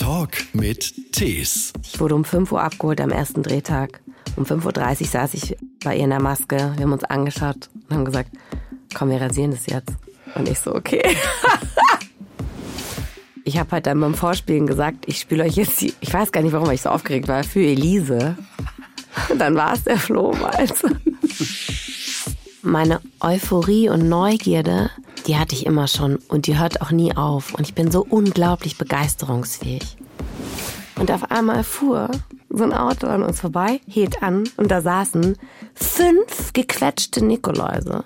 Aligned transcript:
Talk 0.00 0.30
mit 0.54 1.12
Tees. 1.12 1.74
Ich 1.82 2.00
wurde 2.00 2.14
um 2.14 2.24
5 2.24 2.50
Uhr 2.52 2.62
abgeholt 2.62 3.02
am 3.02 3.10
ersten 3.10 3.42
Drehtag. 3.42 4.00
Um 4.34 4.44
5.30 4.44 5.02
Uhr 5.02 5.06
saß 5.06 5.34
ich 5.34 5.54
bei 5.84 5.94
ihr 5.94 6.04
in 6.04 6.10
der 6.10 6.22
Maske. 6.22 6.72
Wir 6.74 6.84
haben 6.84 6.92
uns 6.92 7.04
angeschaut 7.04 7.68
und 7.86 7.94
haben 7.94 8.06
gesagt, 8.06 8.30
komm, 8.94 9.10
wir 9.10 9.20
rasieren 9.20 9.50
das 9.50 9.66
jetzt. 9.66 9.90
Und 10.34 10.48
ich 10.48 10.58
so, 10.58 10.74
okay. 10.74 11.02
ich 13.44 13.58
habe 13.58 13.72
halt 13.72 13.86
dann 13.86 14.00
beim 14.00 14.14
Vorspielen 14.14 14.66
gesagt, 14.66 15.04
ich 15.06 15.20
spiele 15.20 15.44
euch 15.44 15.56
jetzt 15.56 15.78
die, 15.82 15.92
ich 16.00 16.14
weiß 16.14 16.32
gar 16.32 16.40
nicht, 16.40 16.54
warum 16.54 16.70
ich 16.70 16.80
so 16.80 16.88
aufgeregt 16.88 17.28
war, 17.28 17.44
für 17.44 17.60
Elise. 17.60 18.38
Und 19.28 19.38
dann 19.38 19.54
war 19.54 19.74
es 19.74 19.84
der 19.84 19.98
Flohwalz. 19.98 20.82
Meine 22.62 23.02
Euphorie 23.20 23.90
und 23.90 24.08
Neugierde, 24.08 24.90
die 25.26 25.36
hatte 25.36 25.54
ich 25.54 25.66
immer 25.66 25.88
schon 25.88 26.16
und 26.28 26.46
die 26.46 26.58
hört 26.58 26.82
auch 26.82 26.90
nie 26.90 27.16
auf. 27.16 27.54
Und 27.54 27.66
ich 27.66 27.74
bin 27.74 27.90
so 27.90 28.06
unglaublich 28.08 28.78
begeisterungsfähig. 28.78 29.96
Und 30.96 31.10
auf 31.10 31.30
einmal 31.30 31.64
fuhr 31.64 32.10
so 32.50 32.64
ein 32.64 32.74
Auto 32.74 33.06
an 33.06 33.22
uns 33.22 33.40
vorbei, 33.40 33.80
hielt 33.86 34.22
an 34.22 34.44
und 34.56 34.70
da 34.70 34.82
saßen 34.82 35.36
fünf 35.74 36.52
gequetschte 36.52 37.24
Nikoläuse. 37.24 38.04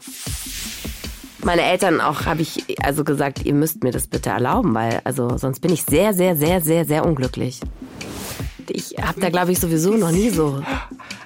Meine 1.43 1.63
Eltern 1.63 2.01
auch 2.01 2.25
habe 2.25 2.43
ich 2.43 2.65
also 2.83 3.05
gesagt, 3.05 3.45
ihr 3.45 3.55
müsst 3.55 3.83
mir 3.83 3.91
das 3.91 4.07
bitte 4.07 4.31
erlauben, 4.31 4.75
weil 4.75 5.01
also 5.05 5.37
sonst 5.37 5.61
bin 5.61 5.73
ich 5.73 5.83
sehr, 5.83 6.15
sehr, 6.15 6.37
sehr, 6.37 6.61
sehr, 6.61 6.85
sehr 6.85 7.05
unglücklich. 7.05 7.61
Ich 8.69 8.95
habe 9.03 9.21
da 9.21 9.29
glaube 9.29 9.53
ich 9.53 9.61
sowieso 9.61 9.95
noch 9.97 10.11
nie 10.11 10.31
so 10.31 10.63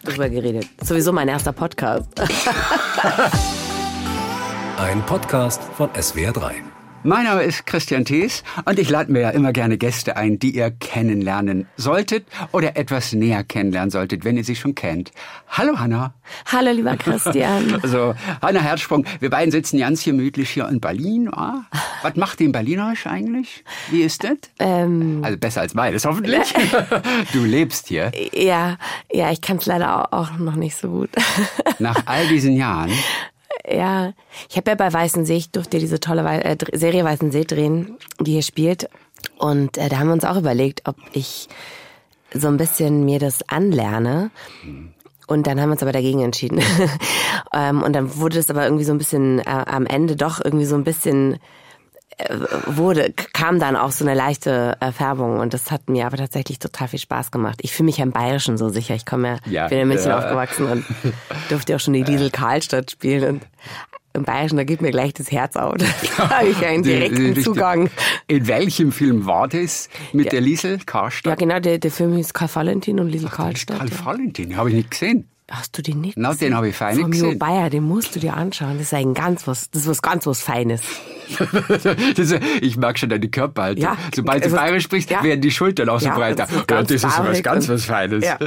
drüber 0.05 0.29
geredet. 0.29 0.67
Sowieso 0.83 1.13
mein 1.13 1.29
erster 1.29 1.53
Podcast. 1.53 2.09
Ein 4.79 5.05
Podcast 5.07 5.61
von 5.77 5.89
SWR3. 5.91 6.53
Mein 7.03 7.25
Name 7.25 7.43
ist 7.43 7.67
Christian 7.67 8.05
Thees 8.05 8.43
und 8.65 8.79
ich 8.79 8.91
lade 8.91 9.11
mir 9.11 9.21
ja 9.21 9.31
immer 9.31 9.53
gerne 9.53 9.77
Gäste 9.79 10.17
ein, 10.17 10.39
die 10.39 10.55
ihr 10.55 10.71
kennenlernen 10.71 11.67
solltet 11.77 12.27
oder 12.53 12.77
etwas 12.77 13.13
näher 13.13 13.45
kennenlernen 13.45 13.91
solltet, 13.91 14.25
wenn 14.25 14.37
ihr 14.37 14.45
sie 14.45 14.57
schon 14.57 14.75
kennt. 14.75 15.11
Hallo 15.49 15.79
Hanna. 15.79 16.15
Hallo 16.47 16.71
lieber 16.73 16.97
Christian. 16.97 17.79
Also 17.83 18.15
Hanna 18.43 18.61
Herzsprung, 18.61 19.05
wir 19.21 19.31
beiden 19.31 19.51
sitzen 19.51 19.79
ganz 19.79 20.05
gemütlich 20.05 20.51
hier 20.51 20.69
in 20.69 20.81
Berlin. 20.81 21.29
Ah. 21.33 21.63
Was 22.03 22.17
macht 22.17 22.41
den 22.41 22.53
Berlinerisch 22.53 23.07
eigentlich? 23.07 23.65
Wie 23.91 24.03
ist 24.03 24.23
das? 24.25 24.37
Ähm, 24.59 25.21
Also 25.25 25.39
besser 25.39 25.63
als 25.63 25.75
beides 25.75 26.05
hoffentlich. 26.05 26.53
Du 27.33 27.45
lebst 27.45 27.89
hier. 27.89 28.13
ja, 28.33 28.77
ja, 29.11 29.31
ich 29.31 29.41
kann 29.41 29.57
es 29.57 29.67
leider 29.67 30.13
auch 30.13 30.37
noch 30.39 30.57
nicht 30.57 30.77
so 30.77 30.89
gut. 30.89 31.11
Nach 31.79 32.01
all 32.07 32.27
diesen 32.29 32.55
Jahren. 32.57 32.93
Ja, 33.67 34.13
ich 34.49 34.57
habe 34.57 34.71
ja 34.71 34.75
bei 34.77 34.93
Weißen 34.93 35.25
See, 35.25 35.37
ich 35.37 35.51
durfte 35.51 35.79
diese 35.79 36.01
tolle 36.01 36.25
Wei- 36.25 36.41
äh, 36.41 36.57
Serie 36.73 37.05
Weißen 37.05 37.31
See 37.31 37.45
drehen, 37.45 37.97
die 38.21 38.33
hier 38.33 38.43
spielt. 38.43 38.89
Und 39.39 39.79
äh, 39.79 39.89
da 39.89 39.99
haben 39.99 40.09
wir 40.09 40.13
uns 40.15 40.25
auch 40.25 40.37
überlegt, 40.37 40.83
ob 40.89 40.97
ich 41.13 41.49
so 42.35 42.49
ein 42.49 42.57
bisschen 42.57 43.05
mir 43.05 43.19
das 43.19 43.49
anlerne. 43.49 44.31
Und 45.27 45.47
dann 45.47 45.61
haben 45.61 45.69
wir 45.69 45.73
uns 45.73 45.83
aber 45.83 45.93
dagegen 45.93 46.21
entschieden. 46.21 46.61
ähm, 47.53 47.83
und 47.83 47.93
dann 47.95 48.17
wurde 48.17 48.39
es 48.39 48.51
aber 48.51 48.65
irgendwie 48.65 48.85
so 48.85 48.93
ein 48.93 48.99
bisschen 48.99 49.41
äh, 49.41 49.45
am 49.45 49.87
Ende 49.87 50.17
doch 50.17 50.43
irgendwie 50.45 50.65
so 50.67 50.75
ein 50.75 50.85
bisschen 50.85 51.39
wurde, 52.67 53.13
kam 53.33 53.59
dann 53.61 53.77
auch 53.77 53.91
so 53.93 54.05
eine 54.05 54.15
leichte 54.15 54.77
äh, 54.81 54.93
Färbung 54.93 55.39
und 55.39 55.55
das 55.55 55.71
hat 55.71 55.89
mir 55.89 56.07
aber 56.07 56.17
tatsächlich 56.17 56.59
total 56.59 56.89
viel 56.89 56.99
Spaß 56.99 57.31
gemacht. 57.31 57.61
Ich 57.63 57.73
fühle 57.73 57.87
mich 57.87 57.99
ja 57.99 58.05
im 58.05 58.13
Bayerischen 58.13 58.59
so 58.59 58.69
sicher. 58.69 58.95
Ich 58.95 59.07
komme 59.07 59.29
ja, 59.29 59.51
Ja, 59.51 59.69
bin 59.69 59.79
in 59.79 59.89
München 59.89 60.09
ja. 60.11 60.19
aufgewachsen 60.19 60.67
und 60.67 60.85
durfte 61.49 61.77
auch 61.77 61.81
schon 61.81 61.95
die 61.95 62.03
Liesel 62.03 62.31
Karlstadt 62.31 62.91
spielen 62.91 63.29
und 63.37 63.43
im 64.15 64.25
Bayerischen, 64.25 64.57
da 64.57 64.65
geht 64.65 64.81
mir 64.81 64.91
gleich 64.91 65.15
das 65.15 65.31
Herz 65.31 65.55
auf. 65.57 65.77
Da 66.17 66.31
habe 66.31 66.49
ich 66.49 66.65
einen 66.67 66.83
direkten 66.83 67.41
Zugang. 67.41 67.89
In 68.27 68.49
welchem 68.49 68.91
Film 68.91 69.27
war 69.27 69.47
das 69.47 69.89
mit 70.13 70.27
Ja. 70.27 70.31
der 70.31 70.41
Liesel 70.41 70.73
Ja, 70.79 70.85
Karstadt? 70.85 71.39
genau, 71.39 71.61
der, 71.61 71.79
der 71.79 71.91
Film 71.93 72.17
hieß 72.17 72.33
Karl 72.35 72.49
Valentin 72.53 72.99
und 72.99 73.09
Liesel 73.11 73.29
Karlstadt. 73.29 73.79
Karl 73.79 73.89
ja. 73.91 74.05
Valentin, 74.07 74.57
habe 74.57 74.71
ich 74.71 74.75
nicht 74.77 74.91
gesehen. 74.91 75.29
Hast 75.51 75.79
du 75.79 75.83
den 75.83 76.01
nicht 76.03 76.19
Na, 76.19 76.31
gesehen? 76.33 76.49
den 76.51 76.57
habe 76.57 76.69
ich 76.69 76.77
fein 76.77 76.99
Jo 76.99 77.07
gesehen. 77.07 77.39
Bayer, 77.39 77.71
den 77.71 77.85
musst 77.85 78.15
du 78.15 78.21
dir 78.21 78.35
anschauen. 78.35 78.75
Das 78.75 78.89
ist 78.89 78.95
ein 78.95 79.15
ganz 79.15 79.47
was, 79.47 79.71
das 79.71 79.83
ist 79.83 79.89
was 79.89 80.03
ganz 80.03 80.27
was 80.27 80.41
Feines. 80.43 80.83
Das, 82.17 82.35
ich 82.63 82.79
mag 82.79 82.99
schon 82.99 83.11
deine 83.11 83.29
Körperhaltung. 83.29 83.83
Ja, 83.85 83.97
Sobald 84.15 84.41
du 84.41 84.45
also, 84.47 84.57
bayerisch 84.57 84.85
sprichst, 84.85 85.11
ja. 85.11 85.23
werden 85.23 85.43
die 85.43 85.51
Schultern 85.51 85.91
auch 85.91 86.01
so 86.01 86.07
Ja, 86.07 86.15
breiter. 86.15 86.47
das 86.47 86.51
ist 86.51 86.71
Ja, 86.71 86.83
das 86.83 86.91
ist 86.91 87.05
was 87.05 87.43
ganz 87.43 87.69
was 87.69 87.85
Feines. 87.85 88.25
Ja. 88.25 88.39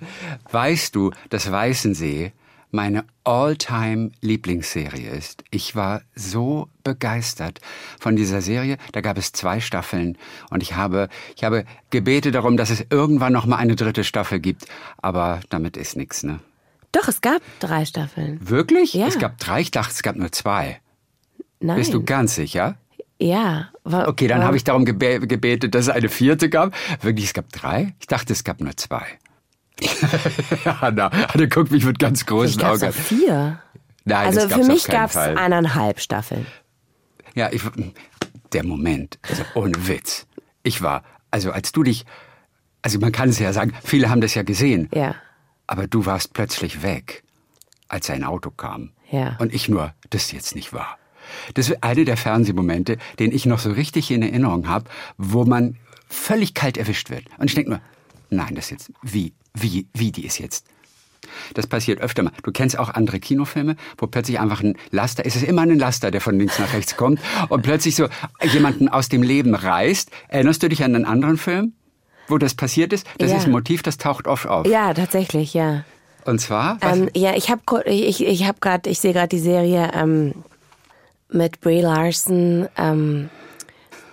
Weißt 0.50 0.94
du, 0.94 1.10
dass 1.28 1.50
Weißensee 1.50 2.32
meine 2.70 3.04
all-time 3.24 4.10
Lieblingsserie 4.20 5.10
ist. 5.10 5.44
Ich 5.50 5.74
war 5.76 6.02
so 6.14 6.68
begeistert 6.84 7.60
von 7.98 8.16
dieser 8.16 8.40
Serie. 8.42 8.78
Da 8.92 9.00
gab 9.00 9.18
es 9.18 9.32
zwei 9.32 9.60
Staffeln 9.60 10.16
und 10.50 10.62
ich 10.62 10.76
habe, 10.76 11.08
ich 11.36 11.44
habe 11.44 11.64
gebetet 11.90 12.34
darum, 12.36 12.56
dass 12.56 12.70
es 12.70 12.84
irgendwann 12.90 13.32
noch 13.32 13.44
mal 13.46 13.56
eine 13.56 13.76
dritte 13.76 14.04
Staffel 14.04 14.40
gibt. 14.40 14.66
Aber 14.98 15.40
damit 15.50 15.76
ist 15.76 15.96
nichts, 15.96 16.22
ne? 16.22 16.40
Doch, 16.92 17.08
es 17.08 17.20
gab 17.20 17.40
drei 17.60 17.84
Staffeln. 17.84 18.38
Wirklich? 18.48 18.94
Ja. 18.94 19.06
Es 19.06 19.18
gab 19.18 19.38
drei, 19.38 19.60
ich 19.60 19.70
dachte, 19.70 19.92
es 19.92 20.02
gab 20.02 20.16
nur 20.16 20.32
zwei. 20.32 20.80
Nein. 21.60 21.76
Bist 21.76 21.94
du 21.94 22.02
ganz 22.02 22.34
sicher? 22.34 22.76
Ja. 23.20 23.68
Wa- 23.84 24.06
Okay, 24.08 24.26
dann 24.28 24.42
habe 24.42 24.56
ich 24.56 24.64
darum 24.64 24.84
gebe 24.84 25.20
gebetet, 25.26 25.74
dass 25.74 25.82
es 25.82 25.88
eine 25.90 26.08
vierte 26.08 26.48
gab. 26.48 26.74
Wirklich, 27.02 27.26
es 27.26 27.34
gab 27.34 27.50
drei? 27.52 27.94
Ich 28.00 28.06
dachte, 28.06 28.32
es 28.32 28.44
gab 28.44 28.60
nur 28.60 28.76
zwei. 28.76 29.04
Hanna, 30.64 31.10
Hanna 31.12 31.46
guckt 31.46 31.70
mich 31.70 31.84
mit 31.84 31.98
ganz 31.98 32.22
Ich 32.22 32.26
großen 32.26 32.58
glaube, 32.58 32.74
Augen. 32.76 32.84
es 32.86 32.96
gab 32.96 33.04
vier. 33.04 33.58
Nein, 34.04 34.26
also 34.26 34.48
für 34.48 34.64
mich 34.64 34.86
gab 34.86 35.10
es 35.10 35.16
eineinhalb 35.16 36.00
Staffeln. 36.00 36.46
Ja, 37.34 37.50
ich, 37.52 37.62
der 38.52 38.64
Moment, 38.64 39.18
also 39.28 39.42
ohne 39.54 39.86
Witz. 39.86 40.26
Ich 40.62 40.82
war, 40.82 41.04
also 41.30 41.52
als 41.52 41.72
du 41.72 41.82
dich, 41.82 42.04
also 42.82 42.98
man 42.98 43.12
kann 43.12 43.28
es 43.28 43.38
ja 43.38 43.52
sagen, 43.52 43.72
viele 43.84 44.10
haben 44.10 44.20
das 44.20 44.34
ja 44.34 44.42
gesehen, 44.42 44.88
Ja. 44.94 45.14
Aber 45.70 45.86
du 45.86 46.04
warst 46.04 46.32
plötzlich 46.32 46.82
weg, 46.82 47.22
als 47.86 48.10
ein 48.10 48.24
Auto 48.24 48.50
kam. 48.50 48.90
Ja. 49.08 49.36
Und 49.38 49.54
ich 49.54 49.68
nur, 49.68 49.94
das 50.10 50.24
ist 50.24 50.32
jetzt 50.32 50.54
nicht 50.56 50.72
wahr. 50.72 50.98
Das 51.54 51.68
ist 51.68 51.84
eine 51.84 52.04
der 52.04 52.16
Fernsehmomente, 52.16 52.98
den 53.20 53.30
ich 53.30 53.46
noch 53.46 53.60
so 53.60 53.70
richtig 53.70 54.10
in 54.10 54.20
Erinnerung 54.22 54.66
habe, 54.66 54.90
wo 55.16 55.44
man 55.44 55.76
völlig 56.08 56.54
kalt 56.54 56.76
erwischt 56.76 57.08
wird. 57.08 57.26
Und 57.38 57.46
ich 57.46 57.54
denke 57.54 57.70
nur, 57.70 57.80
nein, 58.30 58.56
das 58.56 58.64
ist 58.64 58.70
jetzt, 58.70 58.92
wie, 59.02 59.32
wie, 59.54 59.86
wie 59.94 60.10
die 60.10 60.26
ist 60.26 60.38
jetzt. 60.38 60.66
Das 61.54 61.68
passiert 61.68 62.00
öfter 62.00 62.24
mal. 62.24 62.32
Du 62.42 62.50
kennst 62.50 62.76
auch 62.76 62.88
andere 62.88 63.20
Kinofilme, 63.20 63.76
wo 63.96 64.08
plötzlich 64.08 64.40
einfach 64.40 64.64
ein 64.64 64.76
Laster, 64.90 65.24
es 65.24 65.36
ist 65.36 65.44
immer 65.44 65.62
ein 65.62 65.78
Laster, 65.78 66.10
der 66.10 66.20
von 66.20 66.36
links 66.36 66.58
nach 66.58 66.72
rechts 66.72 66.96
kommt 66.96 67.20
und 67.48 67.62
plötzlich 67.62 67.94
so 67.94 68.08
jemanden 68.42 68.88
aus 68.88 69.08
dem 69.08 69.22
Leben 69.22 69.54
reißt. 69.54 70.10
Erinnerst 70.26 70.64
du 70.64 70.68
dich 70.68 70.82
an 70.82 70.96
einen 70.96 71.04
anderen 71.04 71.36
Film, 71.36 71.74
wo 72.30 72.38
das 72.38 72.54
passiert 72.54 72.92
ist? 72.92 73.06
Das 73.18 73.30
Ja. 73.30 73.36
ist 73.38 73.44
ein 73.46 73.50
Motiv, 73.50 73.82
das 73.82 73.98
taucht 73.98 74.26
oft 74.26 74.46
auf. 74.46 74.66
Ja, 74.66 74.94
tatsächlich, 74.94 75.54
ja. 75.54 75.84
Und 76.24 76.40
zwar, 76.40 76.78
Ähm, 76.82 77.08
ja, 77.14 77.34
ich 77.34 77.50
habe 77.50 77.62
ich, 77.86 78.24
ich 78.24 78.46
hab 78.46 78.60
gerade, 78.60 78.88
ich 78.90 79.00
sehe 79.00 79.12
gerade 79.12 79.28
die 79.28 79.38
Serie 79.38 79.90
ähm, 79.94 80.34
mit 81.30 81.60
Brie 81.60 81.80
Larson, 81.80 82.68
ähm, 82.76 83.30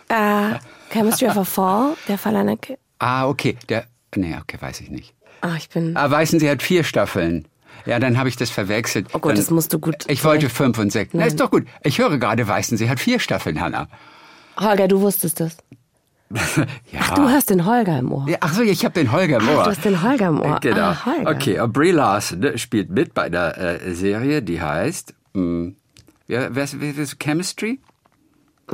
äh, 0.09 0.53
Chemistry 0.91 1.27
of 1.27 1.37
a 1.37 1.43
Fall, 1.43 1.95
der 2.07 2.17
Fall 2.17 2.35
einer. 2.35 2.55
Ki- 2.57 2.77
ah, 2.99 3.27
okay, 3.27 3.57
der, 3.69 3.85
nee, 4.15 4.35
okay, 4.41 4.57
weiß 4.59 4.81
ich 4.81 4.89
nicht. 4.89 5.13
Ah, 5.41 5.55
ich 5.57 5.69
bin. 5.69 5.95
Ah, 5.97 6.09
Weißen 6.09 6.39
Sie 6.39 6.49
hat 6.49 6.63
vier 6.63 6.83
Staffeln. 6.83 7.47
Ja, 7.85 7.99
dann 7.99 8.17
habe 8.17 8.27
ich 8.29 8.35
das 8.37 8.49
verwechselt. 8.49 9.07
Oh 9.13 9.19
Gott, 9.19 9.31
dann, 9.31 9.37
das 9.37 9.49
musst 9.51 9.71
du 9.73 9.79
gut- 9.79 10.05
Ich 10.07 10.23
wollte 10.23 10.49
fünf 10.49 10.77
und 10.79 10.91
sechs. 10.91 11.11
Na, 11.13 11.25
ist 11.25 11.39
doch 11.39 11.51
gut. 11.51 11.65
Ich 11.83 11.99
höre 11.99 12.17
gerade, 12.17 12.47
Weißen 12.47 12.77
Sie 12.77 12.89
hat 12.89 12.99
vier 12.99 13.19
Staffeln, 13.19 13.59
Hanna. 13.61 13.87
Holger, 14.59 14.87
du 14.87 15.01
wusstest 15.01 15.39
das. 15.39 15.57
Ja. 16.91 16.99
Ach, 17.01 17.13
du 17.15 17.29
hast 17.29 17.49
den 17.49 17.65
Holger 17.65 17.99
im 17.99 18.11
Ohr. 18.11 18.25
Ja, 18.27 18.37
ach 18.41 18.53
so, 18.53 18.61
ich 18.61 18.83
habe 18.83 18.93
den 18.93 19.11
Holger 19.11 19.37
im 19.37 19.47
Ohr. 19.49 19.63
du 19.63 19.69
hast 19.69 19.83
den 19.85 20.01
Holger 20.01 20.27
im 20.27 20.41
Ohr. 20.41 20.59
Genau. 20.61 20.77
Ah, 20.81 21.05
Holger. 21.05 21.31
Okay, 21.31 21.59
und 21.59 21.73
Brie 21.73 21.91
Larson 21.91 22.39
ne, 22.39 22.57
spielt 22.57 22.89
mit 22.89 23.13
bei 23.13 23.23
einer 23.23 23.57
äh, 23.57 23.93
Serie, 23.93 24.41
die 24.41 24.61
heißt 24.61 25.13
mh, 25.33 25.71
ja, 26.27 26.49
wer 26.51 26.67
wer 26.73 26.97
ist 26.97 27.19
Chemistry? 27.19 27.79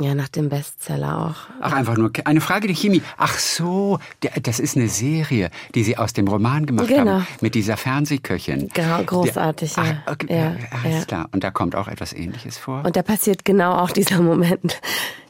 Ja, 0.00 0.14
nach 0.16 0.28
dem 0.28 0.48
Bestseller 0.48 1.26
auch. 1.28 1.36
Ach, 1.60 1.72
einfach 1.72 1.96
nur 1.96 2.10
eine 2.24 2.40
Frage 2.40 2.66
der 2.66 2.74
Chemie. 2.74 3.00
Ach 3.16 3.38
so, 3.38 4.00
der, 4.22 4.32
das 4.42 4.58
ist 4.58 4.76
eine 4.76 4.88
Serie, 4.88 5.50
die 5.76 5.84
Sie 5.84 5.96
aus 5.96 6.12
dem 6.12 6.26
Roman 6.26 6.66
gemacht 6.66 6.88
Genau. 6.88 7.12
haben 7.12 7.26
mit 7.40 7.54
dieser 7.54 7.76
Fernsehköchin. 7.76 8.70
Genau, 8.74 9.02
großartig, 9.04 9.76
ja. 9.76 10.02
Ach, 10.04 10.12
okay, 10.12 10.26
Ja, 10.36 10.56
alles 10.82 10.98
ja. 11.00 11.04
klar. 11.04 11.28
Und 11.30 11.44
da 11.44 11.52
kommt 11.52 11.76
auch 11.76 11.86
etwas 11.86 12.12
Ähnliches 12.12 12.58
vor. 12.58 12.82
Und 12.84 12.96
da 12.96 13.02
passiert 13.02 13.44
genau 13.44 13.74
auch 13.76 13.90
dieser 13.92 14.20
Moment. 14.20 14.80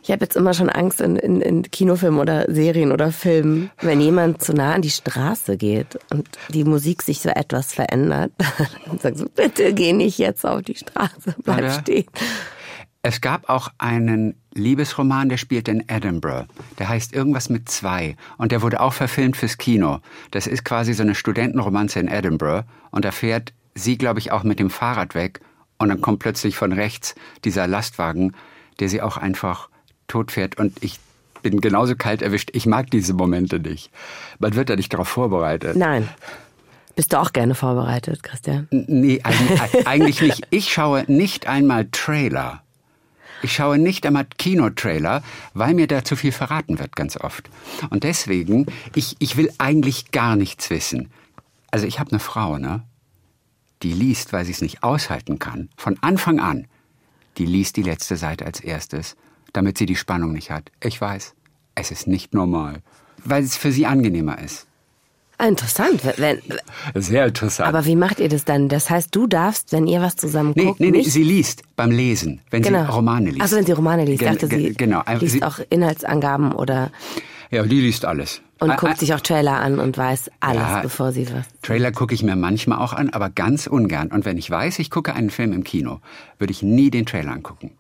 Ich 0.03 0.11
habe 0.11 0.23
jetzt 0.25 0.37
immer 0.37 0.55
schon 0.55 0.69
Angst 0.71 1.01
in, 1.03 1.17
in, 1.17 1.41
in 1.43 1.71
Kinofilmen 1.71 2.19
oder 2.21 2.51
Serien 2.51 2.91
oder 2.93 3.11
Filmen, 3.13 3.71
wenn 3.81 4.01
jemand 4.01 4.43
zu 4.43 4.53
nah 4.55 4.73
an 4.75 4.83
die 4.83 4.91
Straße 4.91 5.57
geht 5.59 5.99
und 6.11 6.27
die 6.51 6.65
Musik 6.65 7.03
sich 7.03 7.21
so 7.21 7.29
etwas 7.31 7.73
verändert. 7.75 8.33
Dann 8.87 8.99
sagst 8.99 9.21
du, 9.23 9.29
bitte 9.29 9.73
geh 9.75 9.93
nicht 9.93 10.19
jetzt 10.19 10.45
auf 10.47 10.63
die 10.63 10.75
Straße, 10.77 11.35
bleib 11.43 11.59
Oder? 11.59 11.71
stehen. 11.81 12.05
Es 13.07 13.21
gab 13.21 13.51
auch 13.51 13.69
einen 13.77 14.35
Liebesroman, 14.55 15.29
der 15.29 15.37
spielt 15.37 15.69
in 15.69 15.87
Edinburgh. 15.91 16.47
Der 16.79 16.89
heißt 16.89 17.13
irgendwas 17.13 17.51
mit 17.51 17.69
zwei. 17.69 18.17
Und 18.39 18.51
der 18.51 18.63
wurde 18.63 18.81
auch 18.81 18.95
verfilmt 18.95 19.37
fürs 19.37 19.59
Kino. 19.59 19.99
Das 20.31 20.47
ist 20.47 20.65
quasi 20.65 20.95
so 20.95 21.03
eine 21.03 21.15
Studentenromanze 21.15 22.01
in 22.01 22.09
Edinburgh. 22.09 22.67
Und 22.93 23.05
da 23.05 23.11
fährt 23.13 23.53
sie, 23.75 23.99
glaube 23.99 24.21
ich, 24.21 24.33
auch 24.33 24.43
mit 24.43 24.59
dem 24.59 24.71
Fahrrad 24.71 25.15
weg. 25.15 25.43
Und 25.77 25.91
dann 25.91 26.01
kommt 26.01 26.21
plötzlich 26.21 26.57
von 26.57 26.73
rechts 26.73 27.15
dieser 27.45 27.67
Lastwagen, 27.67 28.33
der 28.81 28.89
sie 28.89 29.03
auch 29.03 29.19
einfach 29.19 29.69
tot 30.09 30.33
fährt. 30.33 30.57
Und 30.57 30.83
ich 30.83 30.99
bin 31.43 31.61
genauso 31.61 31.97
kalt 31.97 32.23
erwischt. 32.23 32.53
Ich 32.55 32.65
mag 32.65 32.91
diese 32.91 33.13
Momente 33.13 33.61
nicht. 33.61 33.91
Man 34.39 34.55
wird 34.55 34.71
da 34.71 34.77
nicht 34.77 34.95
darauf 34.95 35.09
vorbereitet. 35.09 35.77
Nein. 35.77 36.09
Bist 36.97 37.13
du 37.13 37.21
auch 37.21 37.35
gerne 37.35 37.55
vorbereitet, 37.55 38.23
Christian? 38.23 38.67
Nee, 38.71 39.21
eigentlich, 39.23 39.87
eigentlich 39.87 40.23
nicht. 40.23 40.47
Ich 40.49 40.73
schaue 40.73 41.05
nicht 41.07 41.47
einmal 41.47 41.87
Trailer. 41.93 42.64
Ich 43.45 43.53
schaue 43.53 43.77
nicht 43.77 44.07
einmal 44.07 44.25
Kinotrailer, 44.39 45.23
weil 45.53 45.75
mir 45.75 45.87
da 45.87 46.03
zu 46.03 46.17
viel 46.17 46.33
verraten 46.33 46.79
wird, 46.79 46.97
ganz 46.97 47.19
oft. 47.19 47.51
Und 47.91 48.03
deswegen, 48.03 48.65
ich, 48.95 49.17
ich 49.19 49.37
will 49.37 49.53
eigentlich 49.59 50.13
gar 50.13 50.35
nichts 50.35 50.71
wissen. 50.71 51.11
Also 51.71 51.87
ich 51.87 52.01
habe 52.01 52.11
eine 52.11 52.21
Frau, 52.21 52.57
ne? 52.57 52.85
Die 53.83 53.93
liest, 53.93 54.33
weil 54.33 54.47
sie 54.47 54.53
es 54.53 54.63
nicht 54.63 54.83
aushalten 54.83 55.39
kann. 55.39 55.69
Von 55.77 55.99
Anfang 56.01 56.41
an. 56.41 56.67
Die 57.37 57.45
liest 57.45 57.77
die 57.77 57.83
letzte 57.83 58.17
Seite 58.17 58.47
als 58.47 58.61
erstes, 58.61 59.15
damit 59.53 59.77
sie 59.77 59.85
die 59.85 59.97
Spannung 59.97 60.33
nicht 60.33 60.51
hat. 60.51 60.73
Ich 60.83 60.99
weiß, 60.99 61.35
es 61.75 61.91
ist 61.91 62.07
nicht 62.07 62.33
normal. 62.33 62.81
Weil 63.27 63.45
es 63.45 63.59
für 63.59 63.73
sie 63.73 63.85
angenehmer 63.85 64.39
ist. 64.39 64.67
Ah, 65.39 65.47
interessant. 65.49 66.03
Wenn, 66.17 66.41
Sehr 66.95 67.27
interessant. 67.27 67.69
aber 67.69 67.85
wie 67.87 67.97
macht 67.97 68.21
ihr 68.21 68.29
das 68.29 68.45
dann? 68.45 68.69
Das 68.69 68.89
heißt, 68.91 69.15
du 69.15 69.27
darfst, 69.27 69.73
wenn 69.73 69.87
ihr 69.87 70.01
was 70.01 70.17
zusammen 70.17 70.53
nee, 70.55 70.65
guckt, 70.67 70.81
nee, 70.81 70.91
nee, 70.91 71.03
sie 71.03 71.23
liest 71.25 71.63
beim 71.77 71.91
Lesen, 71.91 72.41
wenn 72.51 72.63
genau. 72.63 72.85
sie 72.87 72.93
Romane 72.93 73.31
liest. 73.31 73.43
Also 73.43 73.57
wenn 73.57 73.67
sie 73.67 73.73
Romane 73.73 74.05
liest, 74.05 74.23
dachte 74.23 74.47
sie 74.47 74.75
genau. 74.75 75.03
liest 75.19 75.33
Sie- 75.35 75.43
auch 75.43 75.59
Inhaltsangaben 75.71 76.53
oder 76.53 76.91
Ja, 77.51 77.65
die 77.65 77.81
liest 77.81 78.05
alles. 78.05 78.43
und 78.61 78.71
Ah, 78.71 78.77
guckt 78.77 78.93
ah, 78.95 78.97
sich 79.01 79.13
auch 79.13 79.21
Trailer 79.21 79.61
an 79.61 79.81
und 79.81 79.99
weiß 79.99 80.31
alles, 80.41 80.63
Ja. 80.63 80.81
bevor 80.83 81.11
sie 81.13 81.27
was. 81.33 81.45
Trailer 81.63 81.91
gucke 81.91 82.15
ich 82.15 82.23
mir 82.23 82.37
manchmal 82.37 82.79
auch 82.79 82.93
an, 82.93 83.11
aber 83.11 83.29
ganz 83.29 83.67
ungern. 83.67 84.13
Und 84.13 84.25
wenn 84.25 84.39
ich 84.39 84.49
weiß, 84.51 84.79
ich 84.79 84.91
gucke 84.91 85.15
einen 85.15 85.31
Film 85.31 85.53
im 85.53 85.65
Kino, 85.65 86.01
würde 86.39 86.53
ich 86.53 86.63
nie 86.63 86.91
den 86.91 87.07
Trailer 87.07 87.33
angucken. 87.33 87.73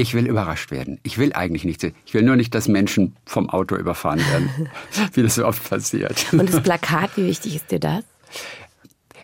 Ich 0.00 0.14
will 0.14 0.26
überrascht 0.26 0.70
werden. 0.70 0.98
Ich 1.02 1.18
will 1.18 1.34
eigentlich 1.34 1.64
nichts. 1.64 1.84
Ich 2.06 2.14
will 2.14 2.22
nur 2.22 2.34
nicht, 2.34 2.54
dass 2.54 2.68
Menschen 2.68 3.14
vom 3.26 3.50
Auto 3.50 3.76
überfahren 3.76 4.20
werden, 4.30 4.70
wie 5.12 5.22
das 5.22 5.34
so 5.34 5.44
oft 5.44 5.68
passiert. 5.68 6.32
Und 6.32 6.50
das 6.50 6.62
Plakat, 6.62 7.18
wie 7.18 7.26
wichtig 7.26 7.56
ist 7.56 7.70
dir 7.70 7.80
das? 7.80 8.02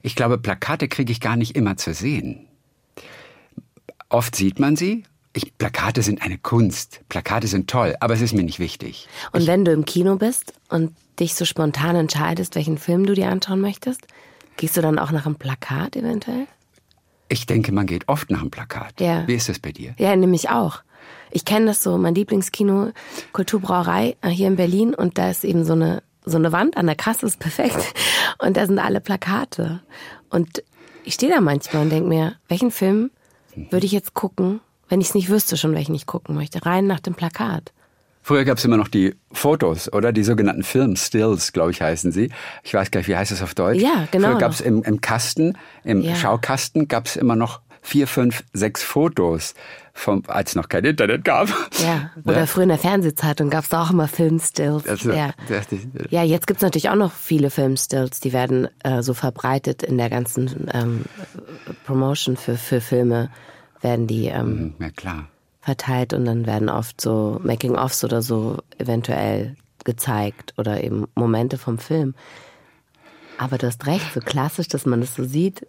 Ich 0.03 0.17
glaube, 0.17 0.37
Plakate 0.37 0.87
kriege 0.89 1.11
ich 1.11 1.21
gar 1.21 1.37
nicht 1.37 1.57
immer 1.57 1.79
zu 1.79 1.95
sehen. 1.95 2.47
Oft 4.11 4.37
sieht 4.37 4.59
man 4.59 4.77
sie. 4.77 5.05
Ich, 5.33 5.57
Plakate 5.57 6.03
sind 6.03 6.21
eine 6.21 6.37
Kunst. 6.37 7.01
Plakate 7.09 7.47
sind 7.47 7.71
toll, 7.71 7.97
aber 8.01 8.13
es 8.13 8.21
ist 8.21 8.35
mir 8.35 8.45
nicht 8.45 8.59
wichtig. 8.59 9.09
Und 9.33 9.47
wenn 9.47 9.65
du 9.65 9.73
im 9.73 9.87
Kino 9.87 10.17
bist 10.17 10.53
und 10.69 10.95
dich 11.19 11.35
so 11.35 11.47
spontan 11.47 11.97
entscheidest, 11.97 12.55
welchen 12.55 12.77
Film 12.77 13.07
du 13.07 13.15
dir 13.15 13.31
anschauen 13.31 13.63
möchtest, 13.63 14.07
gehst 14.59 14.77
du 14.77 14.83
dann 14.83 14.99
auch 14.99 15.11
nach 15.11 15.25
einem 15.25 15.37
Plakat 15.37 15.97
eventuell? 15.97 16.47
Ich 17.29 17.47
denke, 17.47 17.73
man 17.73 17.87
geht 17.87 18.09
oft 18.09 18.31
nach 18.31 18.41
dem 18.41 18.51
Plakat. 18.51 19.01
Ja. 19.01 19.27
Wie 19.27 19.35
ist 19.35 19.49
das 19.49 19.59
bei 19.59 19.73
dir? 19.73 19.95
Ja, 19.99 20.15
nämlich 20.15 20.49
auch. 20.51 20.83
Ich 21.31 21.45
kenne 21.45 21.67
das 21.67 21.83
so, 21.83 21.99
mein 21.99 22.15
Lieblingskino, 22.15 22.93
Kulturbrauerei 23.33 24.17
äh, 24.23 24.29
hier 24.29 24.49
in 24.49 24.57
Berlin 24.57 24.95
und 24.95 25.19
da 25.19 25.31
ist 25.31 25.45
eben 25.45 25.65
so 25.65 25.73
eine, 25.73 26.03
so 26.25 26.37
eine 26.37 26.53
Wand 26.53 26.77
an 26.77 26.87
der 26.87 26.95
Kasse, 26.95 27.27
ist 27.27 27.39
perfekt. 27.39 27.77
Und 28.39 28.57
da 28.57 28.67
sind 28.67 28.79
alle 28.79 29.01
Plakate. 29.01 29.81
Und 30.29 30.63
ich 31.05 31.15
stehe 31.15 31.33
da 31.33 31.41
manchmal 31.41 31.85
und 31.85 31.91
denke 31.91 32.09
mir, 32.09 32.35
welchen 32.49 32.71
Film 32.71 33.11
würde 33.71 33.87
ich 33.87 33.93
jetzt 33.93 34.13
gucken, 34.13 34.61
wenn 34.89 35.01
ich 35.01 35.09
es 35.09 35.15
nicht 35.15 35.29
wüsste 35.29 35.57
schon, 35.57 35.73
welchen 35.73 35.95
ich 35.95 36.05
gucken 36.05 36.35
möchte? 36.35 36.67
Rein 36.67 36.87
nach 36.87 37.01
dem 37.01 37.15
Plakat. 37.15 37.73
Früher 38.27 38.45
gab 38.45 38.59
es 38.59 38.65
immer 38.65 38.77
noch 38.77 38.89
die 38.89 39.15
Fotos, 39.31 39.93
oder? 39.93 40.13
Die 40.13 40.25
sogenannten 40.25 40.65
Film-Stills, 40.65 41.53
glaube 41.53 41.71
ich, 41.71 41.81
heißen 41.81 42.11
sie. 42.11 42.31
Ich 42.65 42.75
weiß 42.75 42.91
gar 42.91 42.99
nicht, 42.99 43.07
wie 43.07 43.15
heißt 43.17 43.31
es 43.31 43.41
auf 43.41 43.55
Deutsch? 43.55 43.81
Ja, 43.81 44.09
genau 44.11 44.31
Früher 44.31 44.39
gab 44.39 44.51
es 44.51 44.61
im, 44.61 44.83
im 44.83 45.01
Kasten, 45.01 45.57
im 45.85 46.01
Ja. 46.01 46.17
Schaukasten 46.17 46.89
gab 46.89 47.07
es 47.07 47.15
immer 47.15 47.37
noch 47.37 47.61
vier, 47.83 48.09
fünf, 48.09 48.43
sechs 48.53 48.83
Fotos, 48.83 49.55
vom, 49.95 50.25
als 50.27 50.57
noch 50.57 50.69
kein 50.69 50.85
Internet 50.85 51.25
gab. 51.25 51.51
Ja. 51.81 52.11
Oder 52.25 52.49
früher 52.49 52.65
in 52.65 52.71
der 52.71 52.79
Fernsehzeitung 52.79 53.49
gab 53.49 53.63
es 53.63 53.69
da 53.71 53.85
auch 53.85 53.91
immer 53.93 54.09
Filmstills. 54.09 54.89
Also, 54.89 55.13
ja. 55.13 55.31
das- 55.49 55.69
das- 55.69 55.79
Ja, 56.11 56.25
jetzt 56.25 56.49
gibt's 56.49 56.65
natürlich 56.65 56.91
auch 56.91 56.97
noch 56.97 57.13
viele 57.13 57.49
Filmstills, 57.51 58.19
die 58.19 58.33
werden 58.33 58.67
äh, 58.83 59.03
so 59.05 59.15
verbreitet 59.15 59.85
in 59.85 59.99
der 59.99 60.11
ganzen 60.11 60.69
ähm, 60.75 61.05
Promotion 61.85 62.37
für, 62.37 62.57
für 62.57 62.81
Filme, 62.81 63.31
werden 63.83 64.09
die 64.09 64.27
ähm, 64.27 64.75
Ja, 64.81 64.91
klar. 64.91 65.29
Verteilt 65.67 66.13
und 66.13 66.25
dann 66.25 66.47
werden 66.47 66.69
oft 66.69 67.01
so 67.01 67.41
Making-ofs 67.43 68.05
oder 68.05 68.23
so 68.23 68.63
eventuell 68.79 69.57
gezeigt 69.85 70.55
oder 70.57 70.83
eben 70.83 71.07
Momente 71.17 71.59
vom 71.59 71.79
Film. 71.79 72.15
Aber 73.37 73.59
du 73.59 73.67
hast 73.67 73.85
recht, 73.87 74.15
so 74.15 74.21
klassisch, 74.21 74.69
dass 74.69 74.87
man 74.87 75.01
das 75.01 75.17
so 75.17 75.25
sieht. 75.25 75.67